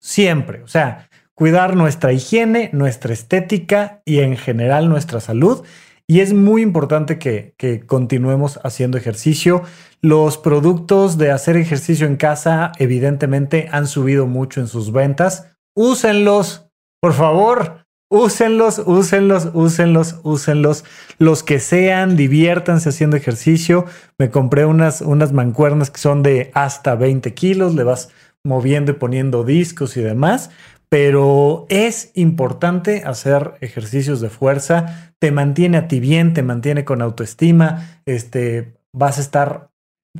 Siempre, 0.00 0.62
o 0.62 0.68
sea, 0.68 1.08
cuidar 1.34 1.76
nuestra 1.76 2.12
higiene, 2.12 2.70
nuestra 2.72 3.12
estética 3.12 4.02
y 4.04 4.20
en 4.20 4.36
general 4.36 4.88
nuestra 4.88 5.20
salud. 5.20 5.64
Y 6.06 6.20
es 6.20 6.34
muy 6.34 6.60
importante 6.60 7.18
que, 7.18 7.54
que, 7.56 7.86
continuemos 7.86 8.60
haciendo 8.62 8.98
ejercicio. 8.98 9.62
Los 10.02 10.36
productos 10.36 11.16
de 11.16 11.30
hacer 11.30 11.56
ejercicio 11.56 12.06
en 12.06 12.16
casa 12.16 12.72
evidentemente 12.78 13.68
han 13.72 13.86
subido 13.86 14.26
mucho 14.26 14.60
en 14.60 14.68
sus 14.68 14.92
ventas. 14.92 15.53
Úsenlos, 15.76 16.68
por 17.00 17.12
favor. 17.14 17.84
Úsenlos, 18.10 18.78
úsenlos, 18.78 19.50
úsenlos, 19.54 20.20
úsenlos. 20.22 20.84
Los 21.18 21.42
que 21.42 21.58
sean, 21.58 22.16
diviértanse 22.16 22.90
haciendo 22.90 23.16
ejercicio. 23.16 23.86
Me 24.18 24.30
compré 24.30 24.66
unas, 24.66 25.00
unas 25.00 25.32
mancuernas 25.32 25.90
que 25.90 25.98
son 25.98 26.22
de 26.22 26.52
hasta 26.54 26.94
20 26.94 27.34
kilos. 27.34 27.74
Le 27.74 27.82
vas 27.82 28.10
moviendo 28.44 28.92
y 28.92 28.94
poniendo 28.94 29.42
discos 29.42 29.96
y 29.96 30.02
demás. 30.02 30.50
Pero 30.88 31.66
es 31.70 32.12
importante 32.14 33.02
hacer 33.04 33.54
ejercicios 33.60 34.20
de 34.20 34.30
fuerza. 34.30 35.12
Te 35.18 35.32
mantiene 35.32 35.78
a 35.78 35.88
ti 35.88 35.98
bien, 35.98 36.34
te 36.34 36.44
mantiene 36.44 36.84
con 36.84 37.02
autoestima. 37.02 38.00
Este, 38.06 38.76
vas 38.92 39.18
a 39.18 39.22
estar, 39.22 39.70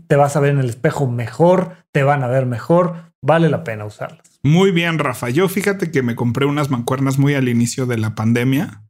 te 0.09 0.17
vas 0.17 0.35
a 0.35 0.41
ver 0.41 0.51
en 0.51 0.59
el 0.59 0.71
espejo 0.71 1.07
mejor, 1.07 1.77
te 1.93 2.03
van 2.03 2.25
a 2.25 2.27
ver 2.27 2.47
mejor. 2.47 3.13
vale 3.23 3.49
la 3.49 3.63
pena 3.63 3.85
usarlas. 3.85 4.34
Muy 4.45 4.73
bien, 4.73 4.99
Rafa. 4.99 5.31
Yo 5.31 5.49
fíjate 5.49 5.91
que 5.91 6.03
me 6.03 6.15
compré 6.15 6.45
unas 6.45 6.71
mancuernas 6.71 7.19
muy 7.19 7.35
al 7.35 7.49
inicio 7.49 7.87
de 7.87 7.97
la 7.97 8.15
pandemia 8.15 8.85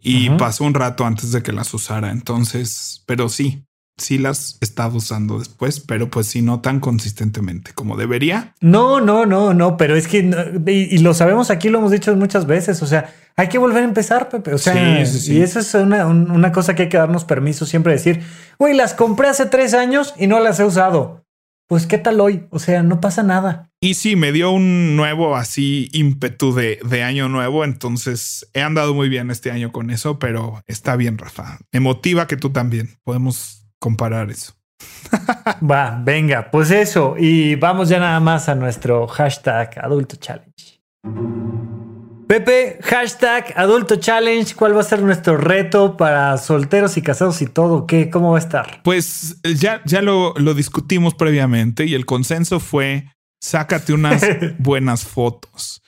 y 0.00 0.28
pasó 0.30 0.64
un 0.64 0.74
rato 0.74 1.06
antes 1.06 1.30
de 1.30 1.40
que 1.40 1.52
las 1.52 1.72
usara. 1.72 2.10
Entonces, 2.10 3.04
pero 3.06 3.28
sí, 3.28 3.64
sí 3.96 4.18
las 4.18 4.58
he 4.60 4.64
estado 4.64 4.96
usando 4.96 5.38
después, 5.38 5.78
pero 5.78 6.10
pues 6.10 6.26
sí, 6.26 6.42
no 6.42 6.60
tan 6.60 6.80
consistentemente 6.80 7.72
como 7.72 7.96
debería. 7.96 8.54
No, 8.60 9.00
no, 9.00 9.24
no, 9.24 9.54
no, 9.54 9.76
pero 9.76 9.94
es 9.94 10.08
que, 10.08 10.28
y, 10.66 10.98
lo 10.98 11.14
sabemos 11.14 11.50
aquí, 11.50 11.68
lo 11.68 11.78
hemos 11.78 11.92
dicho 11.92 12.14
muchas 12.16 12.46
veces, 12.46 12.82
o 12.82 12.86
sea, 12.86 13.14
hay 13.36 13.48
que 13.48 13.58
volver 13.58 13.84
a 13.84 13.86
empezar, 13.86 14.28
Pepe. 14.28 14.52
O 14.52 14.58
sea, 14.58 15.00
y 15.00 15.40
eso 15.40 15.60
es 15.60 15.74
una, 15.74 16.06
una, 16.06 16.50
cosa 16.50 16.74
que 16.74 16.82
hay 16.82 16.88
que 16.88 16.98
darnos 16.98 17.24
permiso 17.24 17.66
siempre 17.66 17.92
decir, 17.92 18.20
güey, 18.58 18.74
las 18.74 18.94
compré 18.94 19.28
hace 19.28 19.46
tres 19.46 19.74
años 19.74 20.12
y 20.18 20.26
no 20.26 20.40
las 20.40 20.58
he 20.58 20.64
usado. 20.64 21.21
Pues 21.72 21.86
qué 21.86 21.96
tal 21.96 22.20
hoy? 22.20 22.46
O 22.50 22.58
sea, 22.58 22.82
no 22.82 23.00
pasa 23.00 23.22
nada. 23.22 23.70
Y 23.80 23.94
sí, 23.94 24.14
me 24.14 24.30
dio 24.30 24.50
un 24.50 24.94
nuevo 24.94 25.36
así 25.36 25.88
ímpetu 25.94 26.52
de, 26.52 26.78
de 26.84 27.02
año 27.02 27.30
nuevo, 27.30 27.64
entonces 27.64 28.46
he 28.52 28.60
andado 28.60 28.92
muy 28.92 29.08
bien 29.08 29.30
este 29.30 29.50
año 29.50 29.72
con 29.72 29.88
eso, 29.88 30.18
pero 30.18 30.62
está 30.66 30.96
bien, 30.96 31.16
Rafa. 31.16 31.60
Me 31.72 31.80
motiva 31.80 32.26
que 32.26 32.36
tú 32.36 32.50
también. 32.50 32.98
Podemos 33.04 33.66
comparar 33.78 34.30
eso. 34.30 34.52
Va, 35.70 35.98
venga, 36.04 36.50
pues 36.50 36.70
eso. 36.70 37.14
Y 37.18 37.54
vamos 37.54 37.88
ya 37.88 37.98
nada 37.98 38.20
más 38.20 38.50
a 38.50 38.54
nuestro 38.54 39.06
hashtag 39.06 39.70
Adulto 39.82 40.16
Challenge. 40.16 40.78
Pepe, 42.26 42.78
hashtag 42.82 43.52
Adulto 43.56 43.96
Challenge. 43.96 44.54
¿Cuál 44.54 44.76
va 44.76 44.80
a 44.80 44.84
ser 44.84 45.02
nuestro 45.02 45.36
reto 45.36 45.96
para 45.96 46.36
solteros 46.38 46.96
y 46.96 47.02
casados 47.02 47.42
y 47.42 47.46
todo? 47.46 47.86
¿Qué? 47.86 48.10
¿Cómo 48.10 48.32
va 48.32 48.38
a 48.38 48.40
estar? 48.40 48.82
Pues 48.82 49.40
ya, 49.42 49.82
ya 49.84 50.02
lo, 50.02 50.34
lo 50.36 50.54
discutimos 50.54 51.14
previamente 51.14 51.84
y 51.84 51.94
el 51.94 52.06
consenso 52.06 52.60
fue 52.60 53.06
sácate 53.40 53.92
unas 53.92 54.22
buenas 54.58 55.04
fotos. 55.04 55.82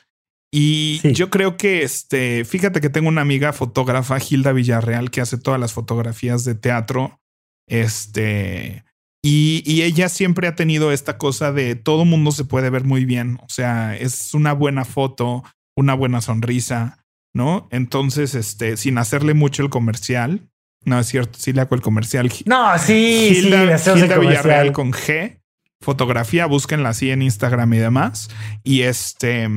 Y 0.52 1.00
yo 1.14 1.30
creo 1.30 1.56
que 1.56 1.82
este, 1.82 2.44
fíjate 2.44 2.80
que 2.80 2.90
tengo 2.90 3.08
una 3.08 3.22
amiga 3.22 3.52
fotógrafa, 3.52 4.18
Hilda 4.18 4.52
Villarreal, 4.52 5.10
que 5.10 5.20
hace 5.20 5.36
todas 5.36 5.58
las 5.58 5.72
fotografías 5.72 6.44
de 6.44 6.54
teatro 6.54 7.20
este, 7.66 8.84
y, 9.22 9.82
ella 9.82 10.08
siempre 10.08 10.48
ha 10.48 10.54
tenido 10.54 10.92
esta 10.92 11.16
cosa 11.16 11.50
de 11.50 11.74
todo 11.76 12.04
mundo 12.04 12.30
se 12.30 12.44
puede 12.44 12.70
ver 12.70 12.84
muy 12.84 13.04
bien. 13.04 13.38
O 13.42 13.48
sea, 13.48 13.96
es 13.96 14.34
una 14.34 14.52
buena 14.52 14.84
foto, 14.84 15.42
una 15.76 15.94
buena 15.94 16.20
sonrisa, 16.20 17.04
¿no? 17.32 17.68
Entonces, 17.70 18.34
este, 18.34 18.76
sin 18.76 18.98
hacerle 18.98 19.34
mucho 19.34 19.62
el 19.62 19.70
comercial. 19.70 20.48
No 20.84 20.98
es 21.00 21.06
cierto, 21.06 21.38
sí 21.38 21.52
le 21.52 21.62
hago 21.62 21.74
el 21.74 21.82
comercial. 21.82 22.30
No, 22.46 22.78
sí, 22.78 23.32
Hilda, 23.36 23.78
sí, 23.78 23.90
Hilda 23.90 24.18
Villarreal 24.18 24.72
con 24.72 24.92
G. 24.92 25.40
Fotografía, 25.80 26.46
búsquenla 26.46 26.90
así 26.90 27.10
en 27.10 27.22
Instagram 27.22 27.72
y 27.74 27.78
demás. 27.78 28.30
Y 28.62 28.82
este, 28.82 29.48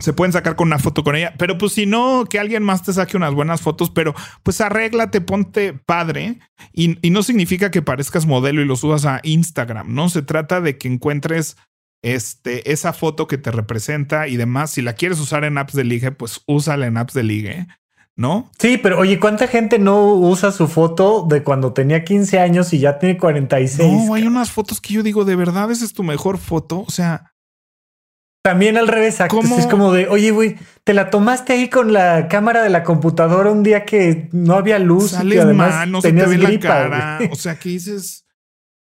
se 0.00 0.14
pueden 0.14 0.32
sacar 0.32 0.56
con 0.56 0.68
una 0.68 0.78
foto 0.78 1.04
con 1.04 1.14
ella, 1.14 1.34
pero 1.38 1.58
pues 1.58 1.72
si 1.72 1.86
no, 1.86 2.24
que 2.28 2.38
alguien 2.38 2.62
más 2.62 2.82
te 2.82 2.92
saque 2.92 3.16
unas 3.16 3.34
buenas 3.34 3.60
fotos, 3.60 3.90
pero 3.90 4.14
pues 4.42 4.60
arréglate, 4.60 5.20
ponte 5.20 5.74
padre 5.74 6.38
y, 6.72 6.96
no 7.10 7.22
significa 7.22 7.70
que 7.70 7.82
parezcas 7.82 8.26
modelo 8.26 8.62
y 8.62 8.64
lo 8.64 8.76
subas 8.76 9.04
a 9.04 9.20
Instagram, 9.22 9.94
¿no? 9.94 10.08
Se 10.08 10.22
trata 10.22 10.60
de 10.60 10.78
que 10.78 10.88
encuentres 10.88 11.56
este, 12.02 12.72
esa 12.72 12.92
foto 12.92 13.26
que 13.26 13.38
te 13.38 13.50
representa 13.50 14.28
y 14.28 14.36
demás. 14.36 14.72
Si 14.72 14.82
la 14.82 14.94
quieres 14.94 15.18
usar 15.20 15.44
en 15.44 15.58
apps 15.58 15.74
de 15.74 15.84
ligue, 15.84 16.12
pues 16.12 16.42
úsala 16.46 16.86
en 16.86 16.96
apps 16.96 17.14
de 17.14 17.22
ligue. 17.22 17.66
¿No? 18.16 18.50
Sí, 18.58 18.76
pero 18.76 18.98
oye, 18.98 19.18
¿cuánta 19.18 19.46
gente 19.46 19.78
no 19.78 20.12
usa 20.14 20.52
su 20.52 20.68
foto 20.68 21.26
de 21.26 21.42
cuando 21.42 21.72
tenía 21.72 22.04
15 22.04 22.38
años 22.38 22.72
y 22.74 22.78
ya 22.78 22.98
tiene 22.98 23.16
46? 23.16 24.06
No, 24.06 24.12
hay 24.12 24.26
unas 24.26 24.50
fotos 24.50 24.78
que 24.78 24.92
yo 24.92 25.02
digo, 25.02 25.24
de 25.24 25.36
verdad, 25.36 25.70
esa 25.70 25.86
es 25.86 25.94
tu 25.94 26.02
mejor 26.02 26.36
foto. 26.36 26.80
O 26.86 26.90
sea, 26.90 27.32
también 28.42 28.78
al 28.78 28.88
revés, 28.88 29.20
es 29.20 29.66
como 29.66 29.92
de, 29.92 30.08
oye, 30.08 30.30
güey, 30.30 30.56
te 30.84 30.94
la 30.94 31.10
tomaste 31.10 31.52
ahí 31.52 31.68
con 31.68 31.92
la 31.92 32.26
cámara 32.28 32.62
de 32.62 32.70
la 32.70 32.84
computadora 32.84 33.50
un 33.50 33.62
día 33.62 33.84
que 33.84 34.30
no 34.32 34.54
había 34.54 34.78
luz. 34.78 35.10
Sales 35.10 35.36
y 35.36 35.38
además 35.38 35.86
no 35.88 36.00
se 36.00 36.12
te 36.12 36.26
ve 36.26 36.38
la 36.38 36.58
cara. 36.58 37.18
O 37.30 37.36
sea, 37.36 37.58
que 37.58 37.68
dices, 37.68 38.26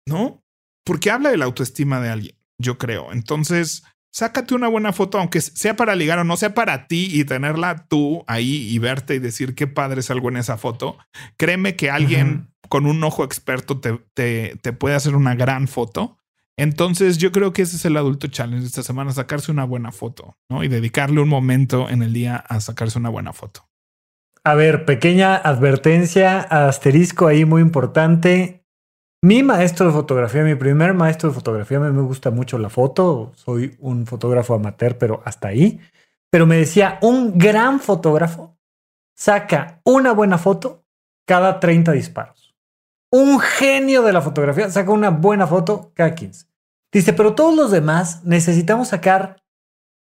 ¿no? 0.06 0.42
Porque 0.82 1.10
habla 1.10 1.30
de 1.30 1.36
la 1.36 1.44
autoestima 1.44 2.00
de 2.00 2.08
alguien, 2.08 2.33
yo 2.58 2.78
creo. 2.78 3.12
Entonces, 3.12 3.84
sácate 4.12 4.54
una 4.54 4.68
buena 4.68 4.92
foto, 4.92 5.18
aunque 5.18 5.40
sea 5.40 5.76
para 5.76 5.94
ligar 5.94 6.18
o 6.18 6.24
no 6.24 6.36
sea 6.36 6.54
para 6.54 6.86
ti 6.86 7.08
y 7.12 7.24
tenerla 7.24 7.86
tú 7.88 8.24
ahí 8.26 8.68
y 8.68 8.78
verte 8.78 9.14
y 9.14 9.18
decir 9.18 9.54
qué 9.54 9.66
padre 9.66 10.00
es 10.00 10.10
algo 10.10 10.28
en 10.28 10.36
esa 10.36 10.56
foto. 10.56 10.98
Créeme 11.36 11.76
que 11.76 11.90
alguien 11.90 12.50
con 12.68 12.86
un 12.86 13.02
ojo 13.04 13.24
experto 13.24 13.80
te, 13.80 13.98
te, 14.14 14.56
te 14.62 14.72
puede 14.72 14.94
hacer 14.94 15.14
una 15.16 15.34
gran 15.34 15.68
foto 15.68 16.18
entonces 16.56 17.18
yo 17.18 17.32
creo 17.32 17.52
que 17.52 17.62
ese 17.62 17.76
es 17.76 17.84
el 17.84 17.96
adulto 17.96 18.28
challenge 18.28 18.62
de 18.62 18.66
esta 18.66 18.82
semana, 18.82 19.12
sacarse 19.12 19.50
una 19.50 19.64
buena 19.64 19.90
foto, 19.90 20.36
¿no? 20.48 20.62
Y 20.62 20.68
dedicarle 20.68 21.20
un 21.20 21.28
momento 21.28 21.88
en 21.90 22.02
el 22.02 22.12
día 22.12 22.36
a 22.36 22.60
sacarse 22.60 22.98
una 22.98 23.08
buena 23.08 23.32
foto. 23.32 23.68
A 24.44 24.54
ver, 24.54 24.84
pequeña 24.84 25.36
advertencia, 25.36 26.40
asterisco 26.40 27.26
ahí 27.26 27.44
muy 27.44 27.62
importante. 27.62 28.63
Mi 29.24 29.42
maestro 29.42 29.86
de 29.86 29.92
fotografía, 29.92 30.42
mi 30.42 30.54
primer 30.54 30.92
maestro 30.92 31.30
de 31.30 31.34
fotografía, 31.34 31.80
me 31.80 32.02
gusta 32.02 32.30
mucho 32.30 32.58
la 32.58 32.68
foto, 32.68 33.32
soy 33.34 33.76
un 33.80 34.06
fotógrafo 34.06 34.54
amateur, 34.54 34.98
pero 34.98 35.22
hasta 35.24 35.48
ahí. 35.48 35.80
Pero 36.30 36.46
me 36.46 36.56
decía, 36.56 36.98
un 37.00 37.38
gran 37.38 37.80
fotógrafo 37.80 38.56
saca 39.16 39.80
una 39.84 40.12
buena 40.12 40.36
foto 40.36 40.84
cada 41.26 41.58
30 41.58 41.92
disparos 41.92 42.44
un 43.14 43.38
genio 43.38 44.02
de 44.02 44.12
la 44.12 44.20
fotografía 44.20 44.68
saca 44.70 44.90
una 44.90 45.10
buena 45.10 45.46
foto 45.46 45.92
cada 45.94 46.16
15. 46.16 46.46
Dice, 46.92 47.12
pero 47.12 47.36
todos 47.36 47.54
los 47.54 47.70
demás 47.70 48.24
necesitamos 48.24 48.88
sacar 48.88 49.36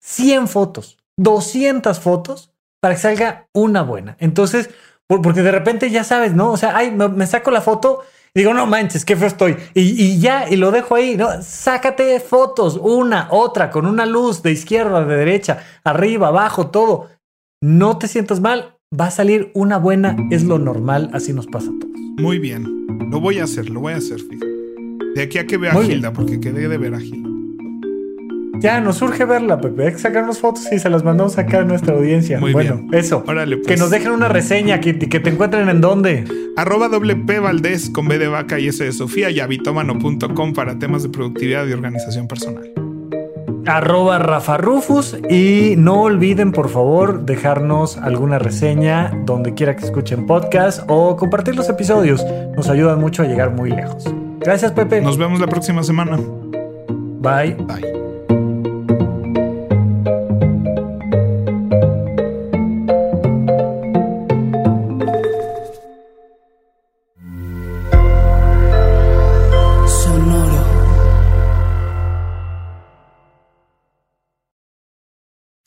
100 0.00 0.48
fotos, 0.48 0.96
200 1.18 2.00
fotos 2.00 2.54
para 2.80 2.94
que 2.94 3.02
salga 3.02 3.48
una 3.52 3.82
buena. 3.82 4.16
Entonces, 4.20 4.70
porque 5.06 5.42
de 5.42 5.52
repente 5.52 5.90
ya 5.90 6.02
sabes, 6.02 6.32
¿no? 6.32 6.50
O 6.50 6.56
sea, 6.56 6.74
ay, 6.74 6.92
me, 6.92 7.26
saco 7.26 7.50
la 7.50 7.60
foto 7.60 8.04
y 8.36 8.40
digo, 8.40 8.52
no 8.52 8.66
manches, 8.66 9.04
qué 9.04 9.14
feo 9.14 9.28
estoy. 9.28 9.56
Y, 9.74 9.82
y, 9.82 10.18
ya, 10.18 10.48
y 10.50 10.56
lo 10.56 10.72
dejo 10.72 10.96
ahí, 10.96 11.16
¿no? 11.16 11.40
Sácate 11.40 12.18
fotos, 12.18 12.76
una, 12.82 13.28
otra, 13.30 13.70
con 13.70 13.86
una 13.86 14.06
luz 14.06 14.42
de 14.42 14.50
izquierda, 14.50 15.04
de 15.04 15.16
derecha, 15.16 15.62
arriba, 15.84 16.28
abajo, 16.28 16.66
todo. 16.66 17.08
No 17.62 17.96
te 17.96 18.08
sientas 18.08 18.40
mal, 18.40 18.76
va 18.98 19.06
a 19.06 19.10
salir 19.12 19.52
una 19.54 19.78
buena, 19.78 20.16
es 20.32 20.42
lo 20.42 20.58
normal, 20.58 21.10
así 21.12 21.32
nos 21.32 21.46
pasa 21.46 21.70
a 21.70 21.78
todos. 21.78 21.94
Muy 22.18 22.40
bien. 22.40 22.86
Lo 23.10 23.20
voy 23.20 23.38
a 23.38 23.44
hacer, 23.44 23.70
lo 23.70 23.78
voy 23.78 23.92
a 23.92 23.98
hacer, 23.98 24.18
fíjate. 24.20 24.52
De 25.14 25.22
aquí 25.22 25.38
a 25.38 25.46
que 25.46 25.56
vea 25.56 25.72
a 25.72 25.82
Gilda, 25.82 26.12
porque 26.12 26.40
quedé 26.40 26.68
de 26.68 26.76
ver 26.76 26.94
a 26.94 26.98
Gilda. 26.98 27.33
Ya, 28.58 28.80
nos 28.80 28.96
surge 28.96 29.24
verla, 29.24 29.60
Pepe. 29.60 29.86
Hay 29.86 29.92
que 29.92 29.98
sacarnos 29.98 30.38
fotos 30.38 30.68
y 30.72 30.78
se 30.78 30.88
las 30.90 31.04
mandamos 31.04 31.38
acá 31.38 31.60
a 31.60 31.64
nuestra 31.64 31.94
audiencia. 31.94 32.38
Muy 32.38 32.52
bueno, 32.52 32.86
eso. 32.92 33.24
Órale, 33.26 33.56
pues. 33.56 33.68
Que 33.68 33.76
nos 33.76 33.90
dejen 33.90 34.12
una 34.12 34.28
reseña, 34.28 34.80
que, 34.80 34.98
que 34.98 35.20
te 35.20 35.30
encuentren 35.30 35.68
en 35.68 35.80
dónde. 35.80 36.24
Arroba 36.56 36.88
WP 36.88 37.40
Valdés 37.40 37.90
con 37.90 38.08
B 38.08 38.18
de 38.18 38.28
vaca 38.28 38.58
y 38.58 38.68
S 38.68 38.84
de 38.84 38.92
Sofía 38.92 39.30
y 39.30 39.40
habitomano.com 39.40 40.52
para 40.52 40.78
temas 40.78 41.02
de 41.02 41.08
productividad 41.08 41.66
y 41.66 41.72
organización 41.72 42.28
personal 42.28 42.72
arroba 43.66 44.18
Rafa 44.18 44.56
Rufus 44.56 45.16
y 45.30 45.74
no 45.76 46.02
olviden 46.02 46.52
por 46.52 46.68
favor 46.68 47.24
dejarnos 47.24 47.96
alguna 47.96 48.38
reseña 48.38 49.12
donde 49.24 49.54
quiera 49.54 49.76
que 49.76 49.84
escuchen 49.84 50.26
podcast 50.26 50.82
o 50.88 51.16
compartir 51.16 51.56
los 51.56 51.68
episodios. 51.68 52.24
Nos 52.56 52.68
ayudan 52.68 53.00
mucho 53.00 53.22
a 53.22 53.26
llegar 53.26 53.50
muy 53.50 53.70
lejos. 53.70 54.04
Gracias 54.40 54.72
Pepe. 54.72 55.00
Nos 55.00 55.18
vemos 55.18 55.40
la 55.40 55.46
próxima 55.46 55.82
semana. 55.82 56.18
Bye. 57.20 57.54
Bye. 57.54 58.03